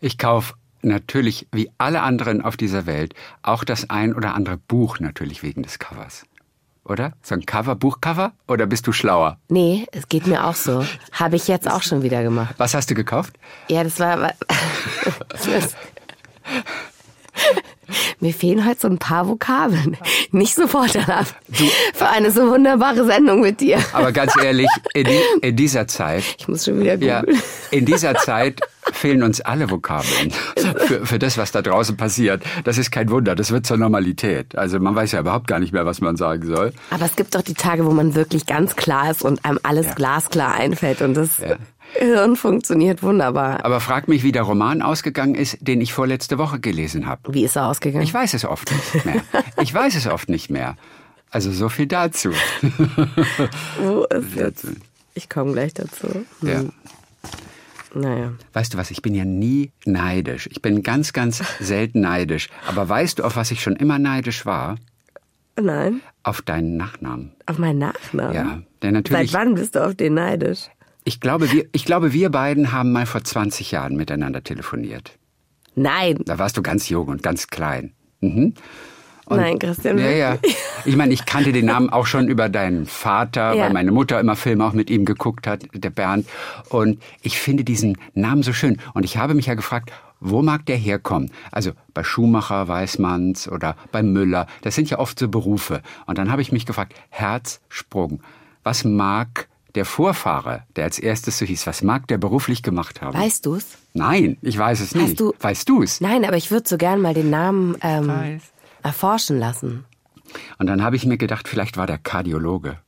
Ich 0.00 0.16
kaufe 0.16 0.54
natürlich, 0.80 1.48
wie 1.52 1.70
alle 1.76 2.00
anderen 2.00 2.40
auf 2.40 2.56
dieser 2.56 2.86
Welt, 2.86 3.14
auch 3.42 3.62
das 3.62 3.90
ein 3.90 4.14
oder 4.14 4.34
andere 4.34 4.56
Buch 4.56 5.00
natürlich 5.00 5.42
wegen 5.42 5.62
des 5.62 5.78
Covers. 5.78 6.24
Oder? 6.82 7.12
So 7.22 7.34
ein 7.34 7.44
Cover, 7.44 7.76
Buchcover? 7.76 8.32
Oder 8.48 8.66
bist 8.66 8.86
du 8.86 8.92
schlauer? 8.92 9.38
Nee, 9.50 9.86
es 9.92 10.08
geht 10.08 10.26
mir 10.26 10.46
auch 10.46 10.54
so. 10.54 10.86
Habe 11.12 11.36
ich 11.36 11.46
jetzt 11.46 11.70
auch 11.70 11.82
schon 11.82 12.02
wieder 12.02 12.22
gemacht. 12.22 12.54
Was 12.56 12.72
hast 12.72 12.90
du 12.90 12.94
gekauft? 12.94 13.38
Ja, 13.68 13.84
das 13.84 14.00
war. 14.00 14.32
Das, 15.30 15.76
mir 18.20 18.32
fehlen 18.34 18.66
heute 18.66 18.80
so 18.80 18.88
ein 18.88 18.98
paar 18.98 19.26
Vokabeln. 19.28 19.96
Nicht 20.32 20.54
so 20.54 20.66
vorteilhaft. 20.66 21.34
Für 21.94 22.08
eine 22.08 22.30
so 22.30 22.48
wunderbare 22.50 23.04
Sendung 23.04 23.40
mit 23.40 23.60
dir. 23.60 23.78
Aber 23.92 24.12
ganz 24.12 24.32
ehrlich, 24.42 24.68
in, 24.94 25.06
in 25.42 25.56
dieser 25.56 25.86
Zeit 25.88 26.22
Ich 26.38 26.46
muss 26.48 26.64
schon 26.64 26.78
wieder 26.80 26.96
Ja, 26.96 27.20
googeln. 27.20 27.40
in 27.70 27.84
dieser 27.86 28.14
Zeit 28.14 28.60
fehlen 28.92 29.22
uns 29.22 29.40
alle 29.40 29.70
Vokabeln 29.70 30.32
für, 30.86 31.06
für 31.06 31.18
das, 31.18 31.38
was 31.38 31.52
da 31.52 31.62
draußen 31.62 31.96
passiert. 31.96 32.42
Das 32.64 32.78
ist 32.78 32.90
kein 32.90 33.10
Wunder, 33.10 33.34
das 33.34 33.50
wird 33.50 33.66
zur 33.66 33.76
Normalität. 33.76 34.56
Also 34.56 34.78
man 34.80 34.94
weiß 34.94 35.12
ja 35.12 35.20
überhaupt 35.20 35.46
gar 35.46 35.58
nicht 35.58 35.72
mehr, 35.72 35.86
was 35.86 36.00
man 36.00 36.16
sagen 36.16 36.46
soll. 36.46 36.72
Aber 36.90 37.04
es 37.04 37.16
gibt 37.16 37.34
doch 37.34 37.42
die 37.42 37.54
Tage, 37.54 37.84
wo 37.86 37.90
man 37.90 38.14
wirklich 38.14 38.46
ganz 38.46 38.76
klar 38.76 39.10
ist 39.10 39.22
und 39.22 39.44
einem 39.44 39.58
alles 39.62 39.86
Ja. 39.86 39.94
glasklar 39.94 40.54
einfällt 40.54 41.02
und 41.02 41.14
das 41.14 41.38
Ja. 41.38 41.56
Hirn 41.94 42.36
funktioniert 42.36 43.02
wunderbar. 43.02 43.64
Aber 43.64 43.80
frag 43.80 44.08
mich, 44.08 44.22
wie 44.22 44.32
der 44.32 44.42
Roman 44.42 44.82
ausgegangen 44.82 45.34
ist, 45.34 45.58
den 45.60 45.80
ich 45.80 45.92
vorletzte 45.92 46.38
Woche 46.38 46.60
gelesen 46.60 47.06
habe. 47.06 47.34
Wie 47.34 47.44
ist 47.44 47.56
er 47.56 47.66
ausgegangen? 47.66 48.04
Ich 48.04 48.14
weiß 48.14 48.34
es 48.34 48.44
oft 48.44 48.70
nicht 48.72 49.04
mehr. 49.04 49.22
Ich 49.62 49.74
weiß 49.74 49.94
es 49.96 50.06
oft 50.06 50.28
nicht 50.28 50.50
mehr. 50.50 50.76
Also 51.30 51.52
so 51.52 51.68
viel 51.68 51.86
dazu. 51.86 52.30
wo 53.80 54.04
ist 54.04 54.34
jetzt? 54.34 54.66
Ich 55.14 55.28
komme 55.28 55.52
gleich 55.52 55.74
dazu. 55.74 56.06
Hm. 56.40 56.48
Ja. 56.48 56.62
Naja. 57.94 58.32
Weißt 58.52 58.72
du 58.74 58.78
was, 58.78 58.90
ich 58.90 59.02
bin 59.02 59.14
ja 59.14 59.24
nie 59.24 59.72
neidisch. 59.84 60.48
Ich 60.52 60.62
bin 60.62 60.82
ganz, 60.82 61.12
ganz 61.12 61.42
selten 61.58 62.00
neidisch. 62.00 62.48
Aber 62.68 62.88
weißt 62.88 63.18
du, 63.18 63.24
auf 63.24 63.36
was 63.36 63.50
ich 63.50 63.62
schon 63.62 63.76
immer 63.76 63.98
neidisch 63.98 64.46
war? 64.46 64.76
Nein, 65.60 66.00
Auf 66.22 66.40
deinen 66.40 66.76
Nachnamen. 66.78 67.32
auf 67.46 67.58
meinen 67.58 67.80
Nachnamen. 67.80 68.34
Ja, 68.34 68.62
denn 68.82 68.94
natürlich. 68.94 69.30
Seit 69.30 69.40
wann 69.40 69.54
bist 69.54 69.74
du 69.74 69.84
auf 69.84 69.94
den 69.94 70.14
neidisch? 70.14 70.68
Ich 71.04 71.20
glaube, 71.20 71.50
wir, 71.52 71.66
ich 71.72 71.84
glaube, 71.84 72.12
wir 72.12 72.30
beiden 72.30 72.72
haben 72.72 72.92
mal 72.92 73.06
vor 73.06 73.24
20 73.24 73.70
Jahren 73.70 73.96
miteinander 73.96 74.42
telefoniert. 74.44 75.12
Nein. 75.74 76.18
Da 76.24 76.38
warst 76.38 76.56
du 76.56 76.62
ganz 76.62 76.88
jung 76.88 77.08
und 77.08 77.22
ganz 77.22 77.46
klein. 77.48 77.92
Mhm. 78.20 78.54
Nein, 79.28 79.58
Christian. 79.60 79.96
Ja, 79.98 80.10
ja. 80.10 80.38
Ich 80.84 80.96
meine, 80.96 81.14
ich 81.14 81.24
kannte 81.24 81.52
den 81.52 81.66
Namen 81.66 81.88
auch 81.88 82.06
schon 82.06 82.26
über 82.26 82.48
deinen 82.48 82.86
Vater, 82.86 83.54
Ja. 83.54 83.64
weil 83.64 83.72
meine 83.72 83.92
Mutter 83.92 84.18
immer 84.18 84.34
Filme 84.34 84.64
auch 84.64 84.72
mit 84.72 84.90
ihm 84.90 85.04
geguckt 85.04 85.46
hat, 85.46 85.64
der 85.72 85.90
Bernd. 85.90 86.26
Und 86.68 87.00
ich 87.22 87.38
finde 87.38 87.62
diesen 87.62 87.96
Namen 88.14 88.42
so 88.42 88.52
schön. 88.52 88.78
Und 88.92 89.04
ich 89.04 89.16
habe 89.18 89.34
mich 89.34 89.46
ja 89.46 89.54
gefragt, 89.54 89.92
wo 90.18 90.42
mag 90.42 90.66
der 90.66 90.76
herkommen? 90.76 91.30
Also 91.52 91.70
bei 91.94 92.02
Schumacher 92.02 92.66
weiß 92.66 92.98
man's 92.98 93.48
oder 93.48 93.76
bei 93.92 94.02
Müller. 94.02 94.48
Das 94.62 94.74
sind 94.74 94.90
ja 94.90 94.98
oft 94.98 95.18
so 95.18 95.28
Berufe. 95.28 95.80
Und 96.06 96.18
dann 96.18 96.30
habe 96.32 96.42
ich 96.42 96.50
mich 96.50 96.66
gefragt, 96.66 96.94
Herzsprung. 97.10 98.20
Was 98.64 98.84
mag 98.84 99.48
der 99.74 99.84
Vorfahre, 99.84 100.64
der 100.76 100.84
als 100.84 100.98
erstes 100.98 101.38
so 101.38 101.44
hieß, 101.46 101.66
was 101.66 101.82
mag 101.82 102.06
der 102.08 102.18
beruflich 102.18 102.62
gemacht 102.62 103.00
haben? 103.02 103.16
Weißt 103.18 103.46
du's? 103.46 103.64
Nein, 103.94 104.36
ich 104.42 104.56
weiß 104.58 104.80
es 104.80 104.94
nicht. 104.94 105.18
du- 105.20 105.32
weißt 105.40 105.68
du's? 105.68 106.00
Nein, 106.00 106.24
aber 106.24 106.36
ich 106.36 106.50
würde 106.50 106.68
so 106.68 106.76
gern 106.76 107.00
mal 107.00 107.14
den 107.14 107.30
Namen 107.30 107.76
ähm, 107.82 108.40
erforschen 108.82 109.38
lassen. 109.38 109.84
Und 110.58 110.66
dann 110.66 110.82
habe 110.82 110.96
ich 110.96 111.04
mir 111.06 111.18
gedacht, 111.18 111.48
vielleicht 111.48 111.76
war 111.76 111.86
der 111.86 111.98
Kardiologe. 111.98 112.78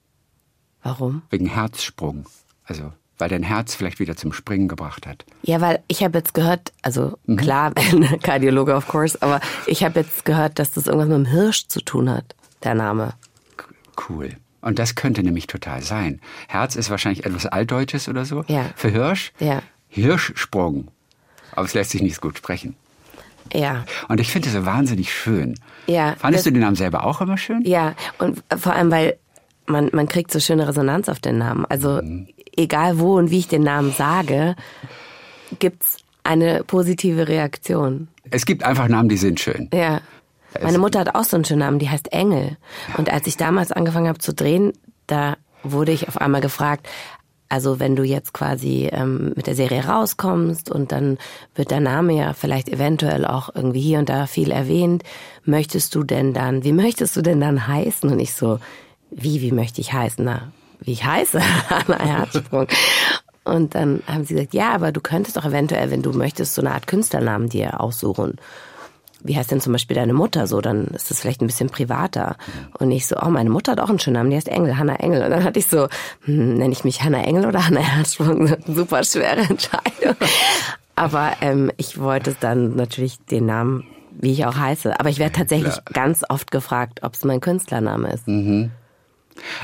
Warum? 0.83 1.23
Wegen 1.31 1.47
Herzsprung. 1.47 2.27
Also, 2.65 2.93
weil 3.19 3.29
dein 3.29 3.43
Herz 3.43 3.75
vielleicht 3.75 3.99
wieder 4.01 4.17
zum 4.17 4.33
Springen 4.33 4.69
gebracht 4.69 5.07
hat. 5.07 5.25
Ja, 5.43 5.61
weil 5.61 5.81
ich 5.89 6.03
habe 6.03 6.19
jetzt 6.19 6.35
gehört, 6.35 6.73
also 6.83 7.19
Mhm. 7.27 7.37
klar, 7.37 7.73
Kardiologe 8.23 8.75
of 8.75 8.89
course, 8.89 9.19
aber 9.21 9.41
ich 9.67 9.85
habe 9.85 10.01
jetzt 10.01 10.25
gehört, 10.25 10.59
dass 10.59 10.73
das 10.73 10.87
irgendwas 10.87 11.09
mit 11.09 11.27
dem 11.27 11.31
Hirsch 11.33 11.67
zu 11.69 11.81
tun 11.81 12.11
hat, 12.11 12.35
der 12.65 12.75
Name. 12.75 13.15
Cool. 14.09 14.37
Und 14.63 14.79
das 14.79 14.95
könnte 14.95 15.23
nämlich 15.23 15.47
total 15.49 15.83
sein. 15.83 16.21
Herz 16.49 16.75
ist 16.77 16.89
wahrscheinlich 16.89 17.27
etwas 17.27 17.45
Altdeutsches 17.47 18.09
oder 18.09 18.25
so. 18.25 18.45
Ja. 18.49 18.71
Für 18.77 18.89
Hirsch? 18.89 19.33
Ja. 19.41 19.63
Hirschsprung. 19.89 20.89
Aber 21.55 21.67
es 21.67 21.75
lässt 21.75 21.91
sich 21.91 22.01
nicht 22.01 22.15
so 22.15 22.21
gut 22.23 22.39
sprechen. 22.39 22.77
Ja, 23.53 23.85
Und 24.09 24.21
ich 24.21 24.31
finde 24.33 24.49
es 24.49 24.55
so 24.55 24.65
wahnsinnig 24.65 25.13
schön. 25.13 25.57
Ja, 25.87 26.15
Fandest 26.19 26.47
du 26.47 26.53
den 26.53 26.61
Namen 26.63 26.77
selber 26.77 27.05
auch 27.05 27.21
immer 27.21 27.37
schön? 27.37 27.63
ja, 27.67 27.95
und 28.19 28.43
vor 28.57 28.73
allem, 28.73 28.91
weil 28.91 29.19
man, 29.67 29.91
man 29.93 30.09
kriegt 30.09 30.31
so 30.31 30.41
schöne 30.41 30.67
Resonanz 30.67 31.09
auf 31.11 31.19
den 31.21 31.39
Namen. 31.39 31.67
Also 31.69 32.01
Mhm. 32.03 32.29
egal 32.57 32.99
wo 32.99 33.17
und 33.19 33.31
wie 33.31 33.41
ich 33.41 33.49
den 33.49 33.63
Namen 33.63 33.93
sage, 33.93 34.55
gibt's 35.59 35.99
eine 36.25 36.63
positive 36.65 37.29
Reaktion. 37.29 38.09
Es 38.31 38.47
gibt 38.47 38.63
einfach 38.63 38.89
Namen, 38.89 39.09
die 39.09 39.17
sind 39.17 39.41
schön. 39.41 39.69
Ja. 39.75 40.01
Meine 40.61 40.79
Mutter 40.79 41.01
hat 41.01 41.15
auch 41.15 41.25
so 41.25 41.37
einen 41.37 41.45
schönen 41.45 41.61
Namen, 41.61 41.79
die 41.79 41.89
heißt 41.89 42.13
Engel. 42.13 42.57
Und 42.99 43.11
als 43.13 43.27
ich 43.27 43.37
damals 43.37 43.73
angefangen 43.73 44.09
habe 44.09 44.19
zu 44.19 44.35
drehen, 44.35 44.73
da 45.07 45.37
wurde 45.63 45.93
ich 45.93 46.09
auf 46.09 46.21
einmal 46.21 46.41
gefragt, 46.41 46.89
also 47.49 47.79
wenn 47.79 47.97
du 47.97 48.03
jetzt 48.03 48.33
quasi 48.33 48.89
ähm, 48.91 49.35
mit 49.37 49.47
der 49.47 49.55
Serie 49.55 49.85
rauskommst 49.85 50.71
und 50.71 50.91
dann 50.91 51.19
wird 51.55 51.71
der 51.71 51.81
Name 51.81 52.15
ja 52.15 52.33
vielleicht 52.33 52.71
eventuell 52.71 53.27
auch 53.27 53.51
irgendwie 53.55 53.81
hier 53.81 53.99
und 53.99 54.09
da 54.09 54.27
viel 54.27 54.51
erwähnt, 54.51 55.03
möchtest 55.45 55.95
du 55.95 56.03
denn 56.03 56.33
dann, 56.33 56.65
wie 56.65 56.73
möchtest 56.73 57.15
du 57.15 57.21
denn 57.21 57.41
dann 57.43 57.67
heißen? 57.67 58.11
Und 58.11 58.21
ich 58.21 58.33
so, 58.33 58.59
wie, 59.11 59.43
wie 59.43 59.53
möchte 59.53 59.83
ich 59.83 59.93
heißen? 59.93 60.25
Na, 60.25 60.51
wie 60.81 60.93
ich 60.93 61.05
heiße, 61.05 61.43
Anna 61.69 61.99
Herzsprung. 61.99 62.69
Und 63.45 63.75
dann 63.75 64.03
haben 64.07 64.25
sie 64.25 64.35
gesagt, 64.35 64.55
ja, 64.55 64.73
aber 64.73 64.91
du 64.91 65.03
könntest 65.03 65.37
doch 65.37 65.45
eventuell, 65.45 65.91
wenn 65.91 66.01
du 66.01 66.13
möchtest, 66.13 66.55
so 66.55 66.63
eine 66.63 66.73
Art 66.73 66.87
Künstlernamen 66.87 67.51
dir 67.51 67.81
aussuchen. 67.81 68.37
Wie 69.25 69.37
heißt 69.37 69.51
denn 69.51 69.61
zum 69.61 69.73
Beispiel 69.73 69.95
deine 69.95 70.13
Mutter 70.13 70.47
so? 70.47 70.61
Dann 70.61 70.87
ist 70.89 71.11
das 71.11 71.21
vielleicht 71.21 71.41
ein 71.41 71.47
bisschen 71.47 71.71
privater. 71.71 72.37
Und 72.79 72.91
ich 72.91 73.07
so, 73.07 73.17
oh, 73.21 73.29
meine 73.29 73.51
Mutter 73.51 73.73
hat 73.73 73.81
auch 73.81 73.89
einen 73.89 73.99
schönen 73.99 74.15
Namen, 74.15 74.31
die 74.31 74.37
heißt 74.37 74.49
Engel, 74.49 74.77
Hanna 74.79 74.97
Engel. 74.97 75.23
Und 75.23 75.31
dann 75.31 75.45
hatte 75.45 75.59
ich 75.59 75.67
so, 75.67 75.89
hm, 76.25 76.55
nenne 76.55 76.73
ich 76.73 76.85
mich 76.85 77.03
Hanna 77.03 77.23
Engel 77.23 77.47
oder 77.47 77.67
Hanna 77.67 77.81
Herzsprung? 77.81 78.53
Super 78.67 79.05
schwere 79.05 79.41
Entscheidung. 79.41 80.17
Aber 80.97 81.33
ähm, 81.41 81.71
ich 81.77 81.99
wollte 81.99 82.37
dann 82.39 82.77
natürlich 82.77 83.19
den 83.27 83.47
Namen, 83.47 83.85
wie 84.11 84.33
ich 84.33 84.45
auch 84.45 84.57
heiße. 84.57 84.99
Aber 84.99 85.09
ich 85.09 85.19
werde 85.19 85.33
tatsächlich 85.33 85.73
Klar. 85.73 85.85
ganz 85.93 86.23
oft 86.29 86.51
gefragt, 86.51 87.01
ob 87.03 87.15
es 87.15 87.25
mein 87.25 87.41
Künstlername 87.41 88.13
ist. 88.13 88.29
Mhm. 88.29 88.71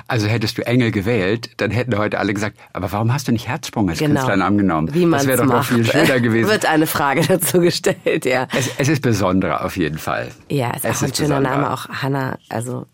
Also 0.06 0.26
hättest 0.26 0.58
du 0.58 0.66
Engel 0.66 0.90
gewählt, 0.90 1.50
dann 1.58 1.70
hätten 1.70 1.96
heute 1.98 2.18
alle 2.18 2.34
gesagt, 2.34 2.58
aber 2.72 2.90
warum 2.92 3.12
hast 3.12 3.28
du 3.28 3.32
nicht 3.32 3.46
Herzsprung 3.48 3.88
als 3.88 3.98
genau. 3.98 4.14
Künstlernamen 4.14 4.58
genommen? 4.58 4.94
Wie 4.94 5.08
das 5.10 5.26
wäre 5.26 5.38
doch 5.38 5.46
noch 5.46 5.64
viel 5.64 5.84
schöner 5.84 6.20
gewesen. 6.20 6.48
Wird 6.48 6.66
eine 6.66 6.86
Frage 6.86 7.22
dazu 7.26 7.60
gestellt, 7.60 8.24
ja. 8.24 8.48
Es, 8.56 8.70
es 8.78 8.88
ist 8.88 9.02
besonderer 9.02 9.64
auf 9.64 9.76
jeden 9.76 9.98
Fall. 9.98 10.30
Ja, 10.50 10.72
es, 10.74 10.84
es 10.84 10.90
ist 10.90 11.02
auch 11.02 11.08
ein 11.08 11.14
schöner 11.14 11.40
besonderer. 11.40 11.56
Name, 11.56 11.72
auch 11.72 11.88
Hanna, 11.88 12.38
also. 12.48 12.86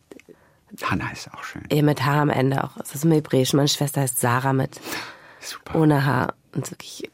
Hanna 0.82 1.10
ist 1.12 1.30
auch 1.32 1.44
schön. 1.44 1.62
Ja, 1.70 1.82
mit 1.82 2.04
H 2.04 2.22
am 2.22 2.30
Ende 2.30 2.64
auch. 2.64 2.76
Es 2.82 2.94
ist 2.94 3.04
im 3.04 3.12
Hebräischen. 3.12 3.56
Meine 3.58 3.68
Schwester 3.68 4.00
heißt 4.00 4.20
Sarah 4.20 4.52
mit. 4.52 4.80
Super. 5.40 5.78
Ohne 5.78 6.04
H. 6.04 6.32
Und 6.54 6.70
wirklich. 6.70 7.10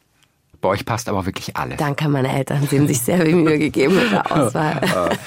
Bei 0.61 0.69
euch 0.71 0.85
passt 0.85 1.09
aber 1.09 1.25
wirklich 1.27 1.57
alles. 1.57 1.79
Danke, 1.79 2.09
meine 2.09 2.33
Eltern. 2.33 2.67
Sie 2.69 2.79
haben 2.79 2.87
sich 2.87 3.01
sehr 3.01 3.21
viel 3.23 3.35
Mühe 3.35 3.59
gegeben 3.59 3.97
mit 3.97 4.13
der 4.13 4.31
Auswahl. 4.33 4.81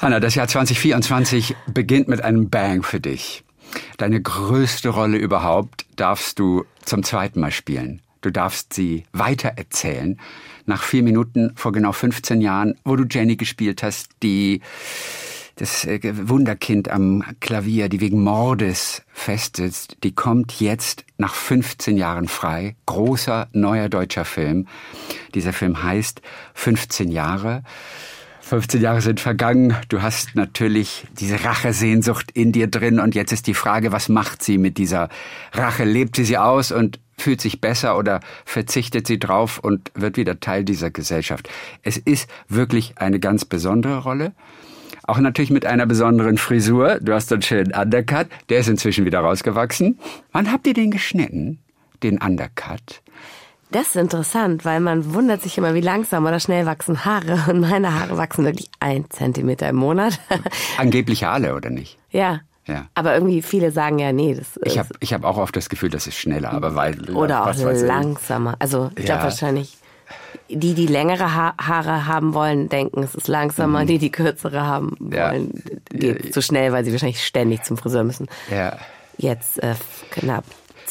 Hanna, 0.00 0.20
das 0.20 0.36
Jahr 0.36 0.46
2024 0.46 1.56
beginnt 1.74 2.06
mit 2.06 2.22
einem 2.22 2.50
Bang 2.50 2.84
für 2.84 3.00
dich. 3.00 3.42
Deine 3.96 4.22
größte 4.22 4.90
Rolle 4.90 5.18
überhaupt 5.18 5.86
darfst 5.96 6.38
du 6.38 6.64
zum 6.84 7.02
zweiten 7.02 7.40
Mal 7.40 7.50
spielen. 7.50 8.00
Du 8.20 8.30
darfst 8.30 8.74
sie 8.74 9.02
weitererzählen. 9.12 10.20
Nach 10.66 10.84
vier 10.84 11.02
Minuten 11.02 11.50
vor 11.56 11.72
genau 11.72 11.90
15 11.90 12.40
Jahren, 12.40 12.78
wo 12.84 12.94
du 12.94 13.06
Jenny 13.10 13.34
gespielt 13.34 13.82
hast, 13.82 14.10
die 14.22 14.60
das 15.56 15.84
äh, 15.84 15.98
Wunderkind 16.28 16.88
am 16.88 17.24
Klavier, 17.40 17.88
die 17.88 18.00
wegen 18.00 18.22
Mordes 18.22 19.02
festsitzt, 19.12 19.96
die 20.04 20.14
kommt 20.14 20.60
jetzt 20.60 21.04
nach 21.16 21.34
15 21.34 21.96
Jahren 21.96 22.28
frei. 22.28 22.76
Großer 22.86 23.48
neuer 23.52 23.88
deutscher 23.88 24.24
Film. 24.24 24.68
Dieser 25.34 25.52
Film 25.52 25.82
heißt 25.82 26.22
15 26.54 27.10
Jahre. 27.10 27.64
15 28.48 28.80
Jahre 28.80 29.02
sind 29.02 29.20
vergangen. 29.20 29.76
Du 29.90 30.00
hast 30.00 30.34
natürlich 30.34 31.06
diese 31.20 31.44
Rachesehnsucht 31.44 32.30
in 32.30 32.50
dir 32.50 32.66
drin. 32.66 32.98
Und 32.98 33.14
jetzt 33.14 33.30
ist 33.30 33.46
die 33.46 33.52
Frage, 33.52 33.92
was 33.92 34.08
macht 34.08 34.42
sie 34.42 34.56
mit 34.56 34.78
dieser 34.78 35.10
Rache? 35.52 35.84
Lebt 35.84 36.16
sie 36.16 36.24
sie 36.24 36.38
aus 36.38 36.72
und 36.72 36.98
fühlt 37.18 37.42
sich 37.42 37.60
besser 37.60 37.98
oder 37.98 38.20
verzichtet 38.46 39.06
sie 39.06 39.18
drauf 39.18 39.58
und 39.58 39.92
wird 39.94 40.16
wieder 40.16 40.40
Teil 40.40 40.64
dieser 40.64 40.90
Gesellschaft? 40.90 41.50
Es 41.82 41.98
ist 41.98 42.30
wirklich 42.48 42.94
eine 42.96 43.20
ganz 43.20 43.44
besondere 43.44 43.98
Rolle. 43.98 44.32
Auch 45.02 45.18
natürlich 45.18 45.50
mit 45.50 45.66
einer 45.66 45.84
besonderen 45.84 46.38
Frisur. 46.38 47.00
Du 47.02 47.12
hast 47.12 47.30
einen 47.30 47.42
schönen 47.42 47.74
Undercut. 47.74 48.28
Der 48.48 48.60
ist 48.60 48.68
inzwischen 48.68 49.04
wieder 49.04 49.20
rausgewachsen. 49.20 49.98
Wann 50.32 50.50
habt 50.50 50.66
ihr 50.66 50.74
den 50.74 50.90
geschnitten? 50.90 51.58
Den 52.02 52.18
Undercut? 52.18 53.02
Das 53.70 53.88
ist 53.88 53.96
interessant, 53.96 54.64
weil 54.64 54.80
man 54.80 55.12
wundert 55.12 55.42
sich 55.42 55.58
immer, 55.58 55.74
wie 55.74 55.82
langsam 55.82 56.24
oder 56.24 56.40
schnell 56.40 56.64
wachsen 56.64 57.04
Haare. 57.04 57.44
Und 57.50 57.60
meine 57.60 57.98
Haare 57.98 58.16
wachsen 58.16 58.44
wirklich 58.44 58.70
ein 58.80 59.10
Zentimeter 59.10 59.68
im 59.68 59.76
Monat. 59.76 60.18
Angeblich 60.78 61.26
alle, 61.26 61.54
oder 61.54 61.70
nicht? 61.70 61.98
Ja. 62.10 62.40
Ja. 62.66 62.86
Aber 62.94 63.14
irgendwie 63.14 63.40
viele 63.40 63.70
sagen 63.70 63.98
ja, 63.98 64.12
nee, 64.12 64.34
das 64.34 64.60
Ich 64.64 64.78
habe 64.78 64.90
ich 65.00 65.14
hab 65.14 65.24
auch 65.24 65.38
oft 65.38 65.56
das 65.56 65.70
Gefühl, 65.70 65.88
das 65.88 66.06
ist 66.06 66.16
schneller, 66.16 66.52
aber 66.52 66.74
weil. 66.74 67.10
Oder 67.14 67.46
auch 67.46 67.54
langsamer. 67.56 68.56
Also 68.58 68.90
ich 68.94 69.08
ja. 69.08 69.14
glaube 69.14 69.24
wahrscheinlich, 69.24 69.78
die, 70.50 70.74
die 70.74 70.86
längere 70.86 71.34
ha 71.34 71.54
Haare 71.58 72.04
haben 72.04 72.34
wollen, 72.34 72.68
denken, 72.68 73.02
es 73.02 73.14
ist 73.14 73.26
langsamer. 73.26 73.84
Mhm. 73.84 73.86
Die, 73.86 73.98
die 73.98 74.10
kürzere 74.10 74.66
haben 74.66 74.96
wollen, 74.98 75.62
ja. 75.92 75.98
geht 75.98 76.34
zu 76.34 76.42
schnell, 76.42 76.70
weil 76.72 76.84
sie 76.84 76.92
wahrscheinlich 76.92 77.24
ständig 77.24 77.62
zum 77.64 77.78
Friseur 77.78 78.04
müssen. 78.04 78.26
Ja. 78.50 78.76
Jetzt 79.16 79.62
äh, 79.62 79.74
knapp 80.10 80.44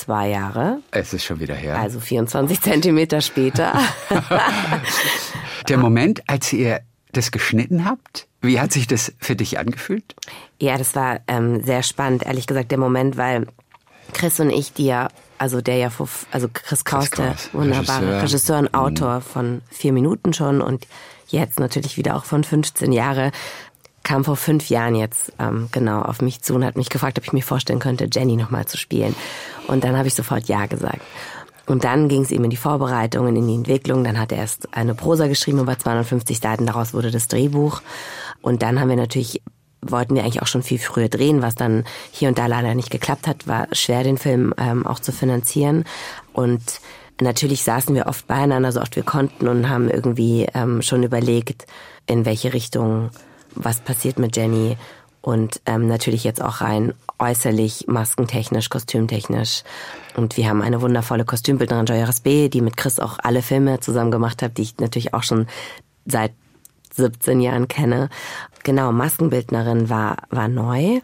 zwei 0.07 0.29
Jahre. 0.29 0.79
Es 0.91 1.13
ist 1.13 1.25
schon 1.25 1.41
wieder 1.41 1.53
her. 1.53 1.77
Also 1.77 1.99
24 1.99 2.61
Zentimeter 2.61 3.19
später. 3.19 3.77
Der 5.67 5.77
Moment, 5.77 6.23
als 6.27 6.53
ihr 6.53 6.79
das 7.11 7.31
geschnitten 7.31 7.83
habt, 7.83 8.27
wie 8.41 8.59
hat 8.59 8.71
sich 8.71 8.87
das 8.87 9.13
für 9.19 9.35
dich 9.35 9.59
angefühlt? 9.59 10.15
Ja, 10.61 10.77
das 10.77 10.95
war 10.95 11.19
ähm, 11.27 11.61
sehr 11.61 11.83
spannend, 11.83 12.23
ehrlich 12.23 12.47
gesagt, 12.47 12.71
der 12.71 12.77
Moment, 12.77 13.17
weil 13.17 13.47
Chris 14.13 14.39
und 14.39 14.49
ich, 14.49 14.71
die 14.71 14.85
ja, 14.85 15.09
also 15.37 15.59
der 15.59 15.75
ja, 15.77 15.91
also 16.31 16.47
Chris 16.53 16.85
Kraus, 16.85 17.09
der 17.09 17.35
wunderbare 17.51 18.21
Regisseur, 18.21 18.21
Regisseur 18.21 18.59
und 18.59 18.73
Autor 18.73 19.15
mhm. 19.15 19.21
von 19.21 19.61
vier 19.69 19.91
Minuten 19.91 20.33
schon 20.33 20.61
und 20.61 20.87
jetzt 21.27 21.59
natürlich 21.59 21.97
wieder 21.97 22.15
auch 22.15 22.23
von 22.23 22.43
15 22.43 22.93
Jahre, 22.93 23.31
kam 24.07 24.23
vor 24.23 24.37
fünf 24.37 24.69
Jahren 24.69 24.95
jetzt 24.95 25.33
ähm, 25.37 25.67
genau 25.73 26.01
auf 26.01 26.21
mich 26.21 26.41
zu 26.41 26.55
und 26.55 26.63
hat 26.63 26.77
mich 26.77 26.89
gefragt, 26.89 27.17
ob 27.17 27.25
ich 27.25 27.33
mir 27.33 27.43
vorstellen 27.43 27.79
könnte, 27.79 28.07
Jenny 28.09 28.37
nochmal 28.37 28.65
zu 28.65 28.77
spielen. 28.77 29.13
Und 29.67 29.83
dann 29.83 29.97
habe 29.97 30.07
ich 30.07 30.15
sofort 30.15 30.47
Ja 30.47 30.65
gesagt. 30.65 31.01
Und 31.65 31.83
dann 31.83 32.07
ging 32.07 32.21
es 32.21 32.31
eben 32.31 32.45
in 32.45 32.49
die 32.49 32.55
Vorbereitungen, 32.55 33.35
in 33.35 33.45
die 33.45 33.55
Entwicklung. 33.55 34.05
Dann 34.05 34.17
hat 34.17 34.31
er 34.31 34.37
erst 34.37 34.73
eine 34.73 34.95
Prosa 34.95 35.27
geschrieben 35.27 35.59
über 35.59 35.77
250 35.77 36.39
Seiten. 36.39 36.65
Daraus 36.65 36.93
wurde 36.93 37.11
das 37.11 37.27
Drehbuch. 37.27 37.81
Und 38.41 38.63
dann 38.63 38.79
haben 38.79 38.87
wir 38.87 38.95
natürlich 38.95 39.41
wollten 39.81 40.15
wir 40.15 40.23
eigentlich 40.23 40.41
auch 40.41 40.47
schon 40.47 40.63
viel 40.63 40.79
früher 40.79 41.07
drehen, 41.07 41.41
was 41.41 41.55
dann 41.55 41.83
hier 42.11 42.29
und 42.29 42.37
da 42.39 42.47
leider 42.47 42.73
nicht 42.73 42.89
geklappt 42.89 43.27
hat, 43.27 43.47
war 43.47 43.67
schwer, 43.73 44.03
den 44.03 44.17
Film 44.17 44.53
ähm, 44.57 44.87
auch 44.87 44.99
zu 44.99 45.11
finanzieren. 45.11 45.85
Und 46.33 46.81
natürlich 47.21 47.63
saßen 47.63 47.93
wir 47.93 48.07
oft 48.07 48.25
beieinander, 48.27 48.71
so 48.71 48.81
oft 48.81 48.95
wir 48.95 49.03
konnten 49.03 49.47
und 49.47 49.69
haben 49.69 49.89
irgendwie 49.89 50.47
ähm, 50.55 50.81
schon 50.81 51.03
überlegt, 51.03 51.67
in 52.07 52.25
welche 52.25 52.53
Richtung 52.53 53.11
was 53.57 53.79
passiert 53.79 54.19
mit 54.19 54.35
Jenny 54.35 54.77
und 55.21 55.61
ähm, 55.65 55.87
natürlich 55.87 56.23
jetzt 56.23 56.41
auch 56.41 56.61
rein 56.61 56.93
äußerlich, 57.19 57.85
maskentechnisch, 57.87 58.69
kostümtechnisch. 58.69 59.63
Und 60.15 60.37
wir 60.37 60.47
haben 60.47 60.61
eine 60.61 60.81
wundervolle 60.81 61.25
Kostümbildnerin, 61.25 61.85
Joya 61.85 62.09
B., 62.23 62.49
die 62.49 62.61
mit 62.61 62.77
Chris 62.77 62.99
auch 62.99 63.17
alle 63.21 63.41
Filme 63.41 63.79
zusammen 63.79 64.11
gemacht 64.11 64.41
hat, 64.41 64.57
die 64.57 64.61
ich 64.61 64.77
natürlich 64.77 65.13
auch 65.13 65.23
schon 65.23 65.47
seit 66.05 66.31
17 66.93 67.41
Jahren 67.41 67.67
kenne. 67.67 68.09
Genau, 68.63 68.91
Maskenbildnerin 68.91 69.89
war, 69.89 70.17
war 70.29 70.47
neu. 70.47 71.01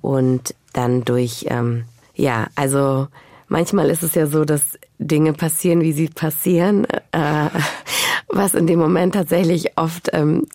Und 0.00 0.54
dann 0.72 1.04
durch, 1.04 1.46
ähm, 1.48 1.84
ja, 2.14 2.46
also 2.54 3.08
manchmal 3.48 3.90
ist 3.90 4.02
es 4.02 4.14
ja 4.14 4.26
so, 4.26 4.44
dass 4.44 4.78
Dinge 4.98 5.32
passieren, 5.32 5.80
wie 5.82 5.92
sie 5.92 6.08
passieren. 6.08 6.86
Äh, 7.12 7.48
was 8.28 8.54
in 8.54 8.66
dem 8.66 8.78
Moment 8.78 9.14
tatsächlich 9.14 9.76
oft 9.76 10.10
ähm, 10.12 10.46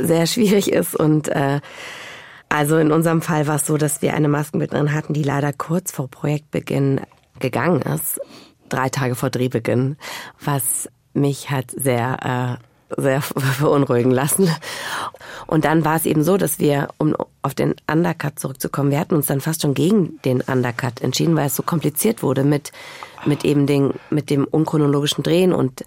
sehr 0.00 0.26
schwierig 0.26 0.72
ist. 0.72 0.94
Und 0.94 1.28
äh, 1.28 1.60
also 2.48 2.78
in 2.78 2.92
unserem 2.92 3.20
Fall 3.22 3.46
war 3.46 3.56
es 3.56 3.66
so, 3.66 3.76
dass 3.76 4.02
wir 4.02 4.14
eine 4.14 4.28
Maskenbildnerin 4.28 4.94
hatten, 4.94 5.12
die 5.12 5.22
leider 5.22 5.52
kurz 5.52 5.92
vor 5.92 6.08
Projektbeginn 6.08 7.00
gegangen 7.40 7.82
ist, 7.82 8.20
drei 8.68 8.88
Tage 8.88 9.14
vor 9.14 9.30
Drehbeginn, 9.30 9.96
was 10.40 10.88
mich 11.12 11.50
hat 11.50 11.70
sehr 11.70 12.58
äh, 12.60 12.67
sehr 12.96 13.22
verunruhigen 13.22 14.10
lassen. 14.10 14.50
Und 15.46 15.64
dann 15.64 15.84
war 15.84 15.96
es 15.96 16.06
eben 16.06 16.22
so, 16.22 16.36
dass 16.36 16.58
wir, 16.58 16.88
um 16.98 17.14
auf 17.42 17.54
den 17.54 17.74
Undercut 17.90 18.38
zurückzukommen, 18.38 18.90
wir 18.90 19.00
hatten 19.00 19.14
uns 19.14 19.26
dann 19.26 19.40
fast 19.40 19.62
schon 19.62 19.74
gegen 19.74 20.20
den 20.24 20.40
Undercut 20.42 21.00
entschieden, 21.00 21.36
weil 21.36 21.46
es 21.46 21.56
so 21.56 21.62
kompliziert 21.62 22.22
wurde 22.22 22.44
mit, 22.44 22.72
mit 23.24 23.44
eben 23.44 23.66
den, 23.66 23.94
mit 24.10 24.30
dem 24.30 24.44
unchronologischen 24.44 25.22
Drehen 25.22 25.52
und 25.52 25.84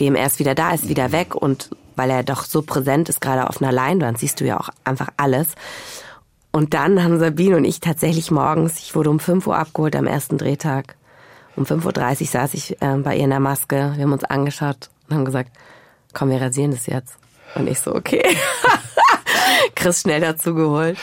dem 0.00 0.14
erst 0.14 0.38
wieder 0.38 0.54
da 0.54 0.72
ist, 0.72 0.88
wieder 0.88 1.12
weg 1.12 1.34
und 1.34 1.70
weil 1.96 2.10
er 2.10 2.22
doch 2.22 2.44
so 2.44 2.62
präsent 2.62 3.08
ist, 3.08 3.20
gerade 3.20 3.48
auf 3.48 3.60
einer 3.60 3.72
Leinwand, 3.72 4.18
siehst 4.18 4.40
du 4.40 4.46
ja 4.46 4.58
auch 4.58 4.70
einfach 4.84 5.08
alles. 5.16 5.54
Und 6.50 6.74
dann 6.74 7.02
haben 7.02 7.18
Sabine 7.18 7.56
und 7.56 7.64
ich 7.64 7.80
tatsächlich 7.80 8.30
morgens, 8.30 8.78
ich 8.78 8.94
wurde 8.94 9.10
um 9.10 9.18
5 9.18 9.46
Uhr 9.46 9.56
abgeholt 9.56 9.96
am 9.96 10.06
ersten 10.06 10.38
Drehtag. 10.38 10.96
Um 11.56 11.64
5.30 11.64 12.20
Uhr 12.20 12.26
saß 12.26 12.54
ich 12.54 12.80
äh, 12.80 12.96
bei 12.98 13.16
ihr 13.16 13.24
in 13.24 13.30
der 13.30 13.40
Maske. 13.40 13.92
Wir 13.96 14.04
haben 14.04 14.12
uns 14.12 14.24
angeschaut 14.24 14.90
und 15.08 15.16
haben 15.16 15.24
gesagt, 15.24 15.50
komm, 16.12 16.30
wir 16.30 16.40
rasieren 16.40 16.70
das 16.72 16.86
jetzt. 16.86 17.16
Und 17.54 17.68
ich 17.68 17.78
so, 17.80 17.94
okay. 17.94 18.22
Chris 19.74 20.00
schnell 20.00 20.20
dazu 20.20 20.54
geholt. 20.54 20.98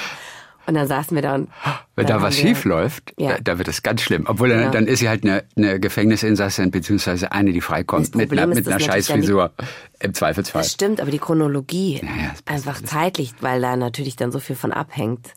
Und 0.65 0.75
dann 0.75 0.87
saßen 0.87 1.15
wir 1.15 1.23
da 1.23 1.33
und. 1.33 1.49
Wenn 1.95 2.05
dann 2.05 2.17
da 2.19 2.23
was 2.23 2.37
schief 2.37 2.63
läuft, 2.63 3.13
Ja. 3.17 3.31
da, 3.33 3.37
da 3.41 3.57
wird 3.57 3.67
es 3.67 3.81
ganz 3.81 4.01
schlimm. 4.01 4.25
Obwohl 4.27 4.49
dann, 4.49 4.61
Ja. 4.61 4.69
dann 4.69 4.85
ist 4.85 4.99
sie 4.99 5.09
halt 5.09 5.23
eine, 5.23 5.43
eine 5.57 5.79
Gefängnisinsassin, 5.79 6.69
beziehungsweise 6.69 7.31
eine, 7.31 7.53
die 7.53 7.61
freikommt 7.61 8.13
mit 8.15 8.31
ist, 8.31 8.31
mit 8.31 8.39
einer 8.39 8.61
dann 8.61 8.79
Scheißfrisur. 8.79 9.51
Im 9.99 10.13
Zweifelsfall. 10.13 10.61
Das 10.61 10.71
stimmt, 10.71 11.01
aber 11.01 11.09
die 11.09 11.17
Chronologie 11.17 11.95
Ja, 12.03 12.07
ja, 12.07 12.29
das 12.31 12.41
passt 12.43 12.67
einfach 12.67 12.83
zeitlich, 12.83 13.33
weil 13.41 13.61
da 13.61 13.75
natürlich 13.75 14.15
dann 14.15 14.31
so 14.31 14.39
viel 14.39 14.55
von 14.55 14.71
abhängt. 14.71 15.33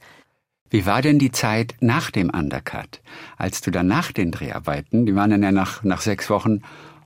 Wie 0.69 0.85
war 0.87 1.01
denn 1.03 1.19
die 1.19 1.33
Zeit 1.33 1.75
nach 1.81 2.11
dem 2.11 2.29
Undercut? 2.31 3.01
Als 3.39 3.63
du 3.63 3.71
dann 3.71 3.87
nach 3.87 4.13
den 4.13 4.33
Dreharbeiten, 4.33 5.07
die 5.07 5.15
waren 5.15 5.31
dann 5.31 5.43
ja 5.43 5.53
nach, 5.53 5.83
nach 5.83 6.01
sechs 6.03 6.29
Wochen 6.31 6.61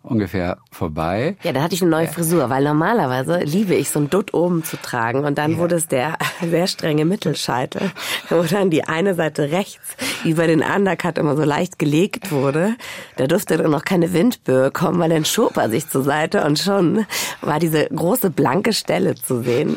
ungefähr 0.06 0.58
vorbei. 0.70 1.36
Ja, 1.42 1.52
da 1.52 1.62
hatte 1.62 1.75
ich 1.75 1.82
eine 1.82 1.90
neue 1.90 2.08
Frisur, 2.08 2.48
weil 2.50 2.64
normalerweise 2.64 3.40
liebe 3.40 3.75
ich 3.75 3.90
so 3.90 4.00
ein 4.00 4.10
Dutt 4.10 4.34
oben 4.34 4.64
zu 4.64 4.76
tragen 4.76 5.25
und 5.25 5.36
dann 5.38 5.58
wurde 5.58 5.75
es 5.75 5.88
der 5.88 6.16
sehr 6.42 6.66
strenge 6.66 7.04
Mittelscheitel, 7.04 7.90
wo 8.30 8.42
dann 8.42 8.70
die 8.70 8.84
eine 8.84 9.14
Seite 9.14 9.50
rechts 9.50 9.96
über 10.25 10.46
den 10.46 10.62
Undercut 10.62 11.18
immer 11.18 11.36
so 11.36 11.44
leicht 11.44 11.78
gelegt 11.78 12.30
wurde. 12.30 12.76
Da 13.16 13.26
durfte 13.26 13.56
dann 13.56 13.70
noch 13.70 13.84
keine 13.84 14.12
Windböe 14.12 14.70
kommen, 14.70 14.98
weil 14.98 15.10
dann 15.10 15.25
schob 15.25 15.56
er 15.56 15.68
sich 15.68 15.88
zur 15.88 16.02
Seite 16.02 16.44
und 16.44 16.58
schon 16.58 17.06
war 17.40 17.58
diese 17.58 17.86
große 17.86 18.30
blanke 18.30 18.72
Stelle 18.72 19.14
zu 19.14 19.42
sehen. 19.42 19.76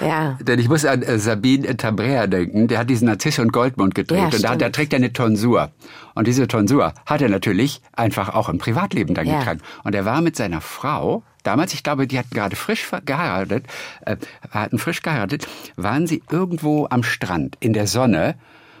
ja. 0.00 0.38
Denn 0.40 0.58
ich 0.58 0.68
muss 0.68 0.84
an 0.84 1.02
äh, 1.02 1.18
Sabine 1.18 1.76
Tabrea 1.76 2.26
denken, 2.26 2.68
der 2.68 2.78
hat 2.78 2.90
diesen 2.90 3.06
Narziss 3.06 3.38
und 3.38 3.52
Goldmund 3.52 3.94
gedreht 3.94 4.18
Ja, 4.18 4.26
und 4.26 4.44
da, 4.44 4.56
da 4.56 4.70
trägt 4.70 4.92
er 4.92 4.98
eine 4.98 5.12
Tonsur. 5.12 5.70
Und 6.14 6.26
diese 6.26 6.46
Tonsur 6.48 6.92
hat 7.06 7.22
er 7.22 7.28
natürlich 7.28 7.80
einfach 7.92 8.28
auch 8.34 8.48
im 8.48 8.58
Privatleben 8.58 9.14
dann 9.14 9.26
Ja. 9.26 9.38
getragen. 9.38 9.60
Und 9.84 9.94
er 9.94 10.04
war 10.04 10.20
mit 10.20 10.36
seiner 10.36 10.60
Frau, 10.60 11.22
damals, 11.42 11.74
ich 11.74 11.82
glaube, 11.82 12.06
die 12.06 12.18
hatten 12.18 12.34
gerade 12.34 12.56
frisch 12.56 12.86
geheiratet, 13.04 13.66
äh, 14.06 14.16
hatten 14.50 14.78
frisch 14.78 15.02
geheiratet, 15.02 15.46
waren 15.76 16.06
sie 16.06 16.22
irgendwo 16.30 16.86
am 16.90 17.02
Strand 17.02 17.56
in 17.60 17.72
der 17.72 17.86
Sonne 17.86 18.36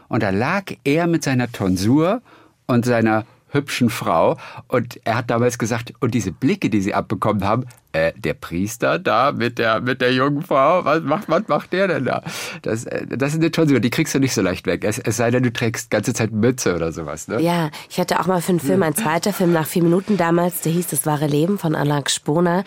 und 0.08 0.22
da 0.22 0.30
lag 0.30 0.64
er 0.84 1.06
mit 1.06 1.24
seiner 1.24 1.50
Tonsur 1.50 2.20
und 2.66 2.84
seiner 2.84 3.24
hübschen 3.48 3.90
Frau 3.90 4.38
und 4.68 4.98
er 5.04 5.16
hat 5.16 5.30
damals 5.30 5.58
gesagt, 5.58 5.92
und 6.00 6.14
diese 6.14 6.32
Blicke, 6.32 6.70
die 6.70 6.80
sie 6.80 6.94
abbekommen 6.94 7.44
haben, 7.44 7.66
äh, 7.92 8.12
der 8.16 8.34
Priester 8.34 8.98
da 8.98 9.32
mit 9.32 9.58
der 9.58 9.80
mit 9.80 10.00
der 10.00 10.12
jungen 10.12 10.42
Frau, 10.42 10.84
was 10.84 11.02
macht 11.02 11.28
was 11.28 11.46
macht 11.48 11.72
der 11.72 11.88
denn 11.88 12.04
da? 12.04 12.22
Das, 12.62 12.84
äh, 12.84 13.06
das 13.06 13.32
ist 13.32 13.40
eine 13.40 13.50
Tonsur, 13.50 13.80
die 13.80 13.90
kriegst 13.90 14.14
du 14.14 14.18
nicht 14.18 14.34
so 14.34 14.42
leicht 14.42 14.66
weg. 14.66 14.84
Es, 14.84 14.98
es 14.98 15.16
sei 15.16 15.30
denn, 15.30 15.42
du 15.42 15.52
trägst 15.52 15.90
ganze 15.90 16.14
Zeit 16.14 16.32
Mütze 16.32 16.74
oder 16.74 16.92
sowas, 16.92 17.28
ne? 17.28 17.40
Ja, 17.40 17.70
ich 17.90 17.98
hatte 17.98 18.20
auch 18.20 18.26
mal 18.26 18.40
für 18.40 18.50
einen 18.50 18.60
Film, 18.60 18.82
ein 18.82 18.94
zweiter 18.94 19.32
Film 19.32 19.52
nach 19.52 19.66
vier 19.66 19.82
Minuten 19.82 20.16
damals, 20.16 20.62
der 20.62 20.72
hieß 20.72 20.88
Das 20.88 21.06
wahre 21.06 21.26
Leben 21.26 21.58
von 21.58 21.74
Alain 21.74 22.04
Sponer. 22.06 22.64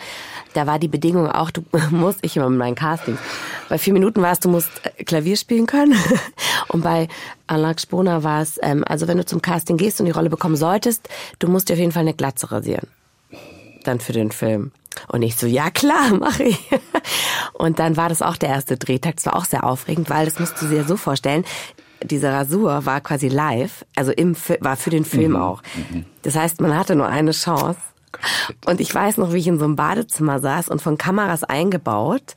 Da 0.54 0.66
war 0.66 0.78
die 0.78 0.88
Bedingung 0.88 1.30
auch, 1.30 1.50
du 1.50 1.64
musst, 1.90 2.20
ich 2.22 2.36
immer 2.36 2.48
mit 2.48 2.58
meinen 2.58 2.74
Castings, 2.74 3.18
bei 3.68 3.78
vier 3.78 3.92
Minuten 3.92 4.22
war 4.22 4.32
es, 4.32 4.40
du 4.40 4.48
musst 4.48 4.70
äh, 4.84 5.04
Klavier 5.04 5.36
spielen 5.36 5.66
können. 5.66 5.94
Und 6.68 6.82
bei 6.82 7.08
Alain 7.46 7.78
Sponer 7.78 8.22
war 8.22 8.42
es, 8.42 8.58
ähm, 8.62 8.84
also 8.86 9.08
wenn 9.08 9.18
du 9.18 9.24
zum 9.24 9.42
Casting 9.42 9.76
gehst 9.76 10.00
und 10.00 10.06
die 10.06 10.12
Rolle 10.12 10.30
bekommen 10.30 10.56
solltest, 10.56 11.08
du 11.38 11.48
musst 11.48 11.68
dir 11.68 11.74
auf 11.74 11.78
jeden 11.78 11.92
Fall 11.92 12.02
eine 12.02 12.14
Glatze 12.14 12.50
rasieren. 12.50 12.88
Dann 13.84 14.00
für 14.00 14.12
den 14.12 14.32
Film. 14.32 14.72
Und 15.08 15.22
ich 15.22 15.36
so, 15.36 15.46
ja 15.46 15.70
klar, 15.70 16.14
mache 16.18 16.44
ich. 16.44 16.70
Und 17.52 17.78
dann 17.78 17.96
war 17.96 18.08
das 18.08 18.22
auch 18.22 18.36
der 18.36 18.50
erste 18.50 18.76
Drehtag. 18.76 19.16
Das 19.16 19.26
war 19.26 19.36
auch 19.36 19.44
sehr 19.44 19.64
aufregend, 19.64 20.10
weil 20.10 20.24
das 20.26 20.38
musst 20.38 20.60
du 20.60 20.66
dir 20.66 20.84
so 20.84 20.96
vorstellen. 20.96 21.44
Diese 22.02 22.30
Rasur 22.30 22.84
war 22.84 23.00
quasi 23.00 23.28
live, 23.28 23.84
also 23.96 24.12
im, 24.12 24.36
war 24.60 24.76
für 24.76 24.90
den 24.90 25.04
Film 25.04 25.34
auch. 25.34 25.62
Das 26.22 26.36
heißt, 26.36 26.60
man 26.60 26.76
hatte 26.76 26.94
nur 26.94 27.08
eine 27.08 27.32
Chance. 27.32 27.78
Und 28.66 28.80
ich 28.80 28.94
weiß 28.94 29.16
noch, 29.16 29.32
wie 29.32 29.38
ich 29.38 29.46
in 29.46 29.58
so 29.58 29.64
einem 29.64 29.76
Badezimmer 29.76 30.38
saß 30.38 30.68
und 30.68 30.82
von 30.82 30.98
Kameras 30.98 31.44
eingebaut, 31.44 32.34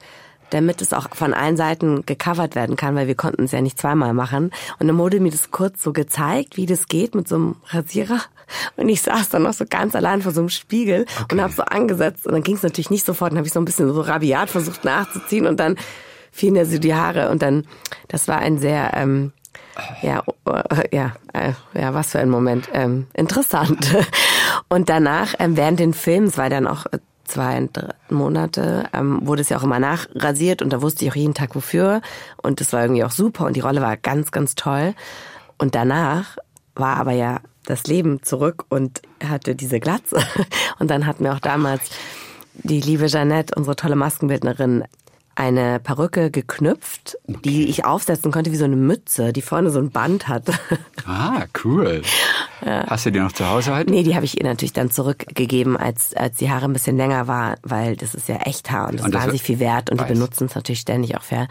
damit 0.50 0.82
es 0.82 0.94
auch 0.94 1.08
von 1.14 1.34
allen 1.34 1.58
Seiten 1.58 2.06
gecovert 2.06 2.56
werden 2.56 2.76
kann, 2.76 2.96
weil 2.96 3.08
wir 3.08 3.16
konnten 3.16 3.44
es 3.44 3.52
ja 3.52 3.62
nicht 3.62 3.80
zweimal 3.80 4.14
machen. 4.14 4.52
Und 4.80 4.88
dann 4.88 4.98
wurde 4.98 5.20
mir 5.20 5.32
das 5.32 5.52
kurz 5.52 5.84
so 5.84 5.94
gezeigt, 5.94 6.58
wie 6.58 6.66
das 6.66 6.88
geht 6.88 7.16
mit 7.16 7.28
so 7.28 7.36
einem 7.36 7.56
Rasierer. 7.68 8.20
Und 8.78 8.90
ich 8.90 9.02
saß 9.02 9.30
dann 9.30 9.44
noch 9.44 9.54
so 9.54 9.66
ganz 9.70 9.96
allein 9.96 10.22
vor 10.22 10.32
so 10.32 10.42
einem 10.42 10.50
Spiegel 10.50 11.06
und 11.32 11.42
habe 11.42 11.54
so 11.54 11.64
angesetzt. 11.64 12.26
Und 12.26 12.34
dann 12.34 12.44
ging 12.44 12.56
es 12.56 12.64
natürlich 12.64 12.90
nicht 12.90 13.06
sofort. 13.06 13.32
Dann 13.32 13.38
habe 13.38 13.48
ich 13.48 13.54
so 13.54 13.60
ein 13.60 13.66
bisschen 13.66 13.92
so 13.94 14.02
rabiat 14.02 14.50
versucht 14.50 14.84
nachzuziehen 14.84 15.48
und 15.48 15.60
dann 15.60 15.76
fielen 16.32 16.56
ja 16.56 16.66
so 16.66 16.78
die 16.78 16.94
Haare. 16.94 17.30
Und 17.30 17.42
dann, 17.42 17.66
das 18.08 18.28
war 18.28 18.40
ein 18.40 18.58
sehr, 18.58 18.92
ähm, 18.96 19.32
ja, 20.02 20.24
äh, 20.46 20.96
ja, 20.96 21.14
äh, 21.34 21.54
ja, 21.74 21.94
was 21.94 22.12
für 22.12 22.20
ein 22.20 22.30
Moment. 22.30 22.70
Ähm, 22.74 23.08
interessant. 23.14 23.96
Und 24.70 24.90
danach, 24.90 25.36
ähm, 25.40 25.58
während 25.58 25.80
den 25.80 25.94
Films, 25.94 26.38
war 26.38 26.50
dann 26.50 26.68
auch 26.68 26.86
äh, 26.88 27.00
zwei 27.26 27.68
drei 27.72 27.90
Monate, 28.10 28.86
ähm, 28.94 29.20
wurde 29.26 29.42
es 29.42 29.50
ja 29.50 29.58
auch 29.58 29.64
immer 29.64 29.80
nachrasiert 29.80 30.62
und 30.62 30.74
da 30.74 30.82
wusste 30.82 31.06
ich 31.06 31.12
auch 31.12 31.16
jeden 31.16 31.34
Tag 31.34 31.56
wofür. 31.56 32.02
Und 32.42 32.60
das 32.60 32.74
war 32.74 32.82
irgendwie 32.82 33.04
auch 33.04 33.12
super 33.12 33.46
und 33.46 33.56
die 33.56 33.62
Rolle 33.62 33.82
war 33.82 33.96
ganz, 33.98 34.32
ganz 34.32 34.56
toll. 34.56 34.96
Und 35.58 35.76
danach 35.76 36.38
war 36.80 36.98
aber 36.98 37.12
ja 37.12 37.42
das 37.66 37.86
Leben 37.86 38.24
zurück 38.24 38.66
und 38.70 39.02
hatte 39.24 39.56
diese 39.56 39.80
Glatze. 39.80 40.18
Und 40.80 40.90
dann 40.90 41.06
hat 41.06 41.20
mir 41.20 41.34
auch 41.34 41.40
damals 41.40 41.82
die 42.54 42.82
liebe 42.82 43.06
Jeannette, 43.06 43.54
unsere 43.56 43.76
tolle 43.76 43.96
Maskenbildnerin, 43.96 44.86
eine 45.36 45.80
Perücke 45.80 46.32
geknüpft, 46.32 47.18
die 47.28 47.70
ich 47.70 47.86
aufsetzen 47.86 48.30
konnte 48.30 48.52
wie 48.52 48.58
so 48.58 48.66
eine 48.66 48.76
Mütze, 48.76 49.32
die 49.32 49.42
vorne 49.42 49.70
so 49.70 49.80
ein 49.80 49.90
Band 49.90 50.28
hat. 50.28 50.44
Ah, 51.06 51.46
cool. 51.64 52.04
Hast 52.62 53.08
du 53.08 53.12
die 53.12 53.20
noch 53.20 53.32
zu 53.32 53.48
Hause 53.48 53.76
heute? 53.76 53.90
Nee, 53.90 54.04
die 54.04 54.16
habe 54.16 54.26
ich 54.26 54.38
ihr 54.38 54.44
natürlich 54.44 54.74
dann 54.74 54.92
zurückgegeben, 54.92 55.76
als, 55.76 56.14
als 56.14 56.38
die 56.38 56.52
Haare 56.52 56.66
ein 56.66 56.74
bisschen 56.74 56.98
länger 56.98 57.28
war, 57.28 57.56
weil 57.64 57.96
das 57.96 58.14
ist 58.14 58.28
ja 58.28 58.36
echt 58.36 58.70
Haar 58.70 58.90
und 58.90 59.00
das 59.00 59.06
Und 59.06 59.08
ist 59.08 59.14
das 59.16 59.22
wahnsinnig 59.24 59.42
viel 59.42 59.60
wert 59.60 59.90
und 59.90 59.98
die 60.00 60.04
weiß. 60.04 60.12
benutzen 60.12 60.46
es 60.46 60.54
natürlich 60.56 60.82
ständig 60.82 61.18
auch 61.18 61.24
für, 61.24 61.48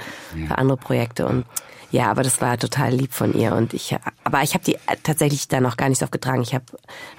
für 0.46 0.58
andere 0.58 0.76
Projekte 0.76 1.26
und 1.26 1.44
ja, 1.90 2.10
aber 2.10 2.22
das 2.22 2.40
war 2.40 2.58
total 2.58 2.92
lieb 2.92 3.12
von 3.12 3.32
ihr 3.34 3.54
und 3.54 3.72
ich, 3.72 3.96
aber 4.24 4.42
ich 4.42 4.54
habe 4.54 4.64
die 4.64 4.76
tatsächlich 5.02 5.48
dann 5.48 5.62
noch 5.62 5.76
gar 5.76 5.88
nicht 5.88 5.98
so 5.98 6.04
oft 6.04 6.12
getragen. 6.12 6.42
Ich 6.42 6.54
habe 6.54 6.64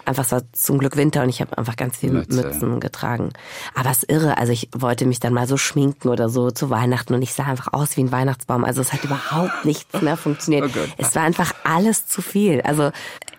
einfach, 0.06 0.24
es 0.24 0.32
war 0.32 0.44
zum 0.54 0.78
Glück 0.78 0.96
Winter 0.96 1.24
und 1.24 1.30
ich 1.30 1.42
habe 1.42 1.58
einfach 1.58 1.76
ganz 1.76 1.98
viel 1.98 2.12
Mütze. 2.12 2.36
Mützen 2.36 2.80
getragen. 2.80 3.30
Aber 3.74 3.90
es 3.90 4.04
ist 4.04 4.12
irre, 4.12 4.38
also 4.38 4.52
ich 4.52 4.70
wollte 4.76 5.06
mich 5.06 5.20
dann 5.20 5.34
mal 5.34 5.48
so 5.48 5.58
schminken 5.58 6.10
oder 6.10 6.30
so 6.30 6.52
zu 6.52 6.70
Weihnachten 6.70 7.14
und 7.14 7.22
ich 7.22 7.34
sah 7.34 7.46
einfach 7.46 7.74
aus 7.74 7.98
wie 7.98 8.02
ein 8.02 8.12
Weihnachtsbaum. 8.12 8.64
Also 8.64 8.82
es 8.82 8.94
hat 8.94 9.04
überhaupt 9.04 9.66
nichts 9.66 10.02
mehr 10.02 10.18
funktioniert. 10.18 10.70
Oh 10.76 10.80
es 10.98 11.16
war 11.16 11.24
einfach 11.24 11.54
alles 11.64 12.08
zu 12.08 12.22
viel. 12.22 12.62
Also, 12.62 12.92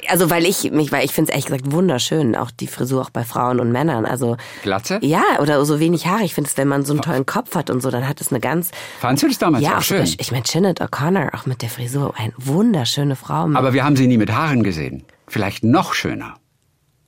also 0.08 0.30
weil 0.30 0.46
ich 0.46 0.70
mich, 0.72 0.92
weil 0.92 1.04
ich 1.04 1.12
finde 1.12 1.30
es 1.30 1.34
ehrlich 1.34 1.46
gesagt 1.46 1.72
wunderschön, 1.72 2.36
auch 2.36 2.50
die 2.50 2.66
Frisur 2.66 3.02
auch 3.02 3.10
bei 3.10 3.24
Frauen 3.24 3.60
und 3.60 3.72
Männern. 3.72 4.06
Also 4.06 4.36
Glatze? 4.62 4.98
ja, 5.02 5.22
oder 5.40 5.64
so 5.64 5.80
wenig 5.80 6.06
Haare. 6.06 6.24
Ich 6.24 6.34
finde 6.34 6.48
es, 6.50 6.56
wenn 6.56 6.68
man 6.68 6.84
so 6.84 6.92
einen 6.92 7.02
tollen 7.02 7.26
Kopf 7.26 7.54
hat 7.54 7.70
und 7.70 7.80
so, 7.82 7.90
dann 7.90 8.08
hat 8.08 8.20
es 8.20 8.30
eine 8.30 8.40
ganz 8.40 8.70
Fandst 9.00 9.22
du 9.22 9.28
das 9.28 9.38
damals 9.38 9.64
ja 9.64 9.78
auch 9.78 9.82
schön? 9.82 10.04
sogar- 10.06 10.20
ich 10.20 10.32
meine 10.32 10.44
Sinead 10.46 10.80
O'Connor 10.80 11.34
auch 11.34 11.46
mit 11.46 11.62
der 11.62 11.68
Frisur, 11.70 12.14
eine 12.16 12.32
wunderschöne 12.36 13.16
Frau. 13.16 13.48
Aber 13.54 13.72
wir 13.72 13.84
haben 13.84 13.96
sie 13.96 14.06
nie 14.06 14.18
mit 14.18 14.32
Haaren 14.32 14.62
gesehen. 14.62 15.04
Vielleicht 15.28 15.64
noch 15.64 15.94
schöner. 15.94 16.34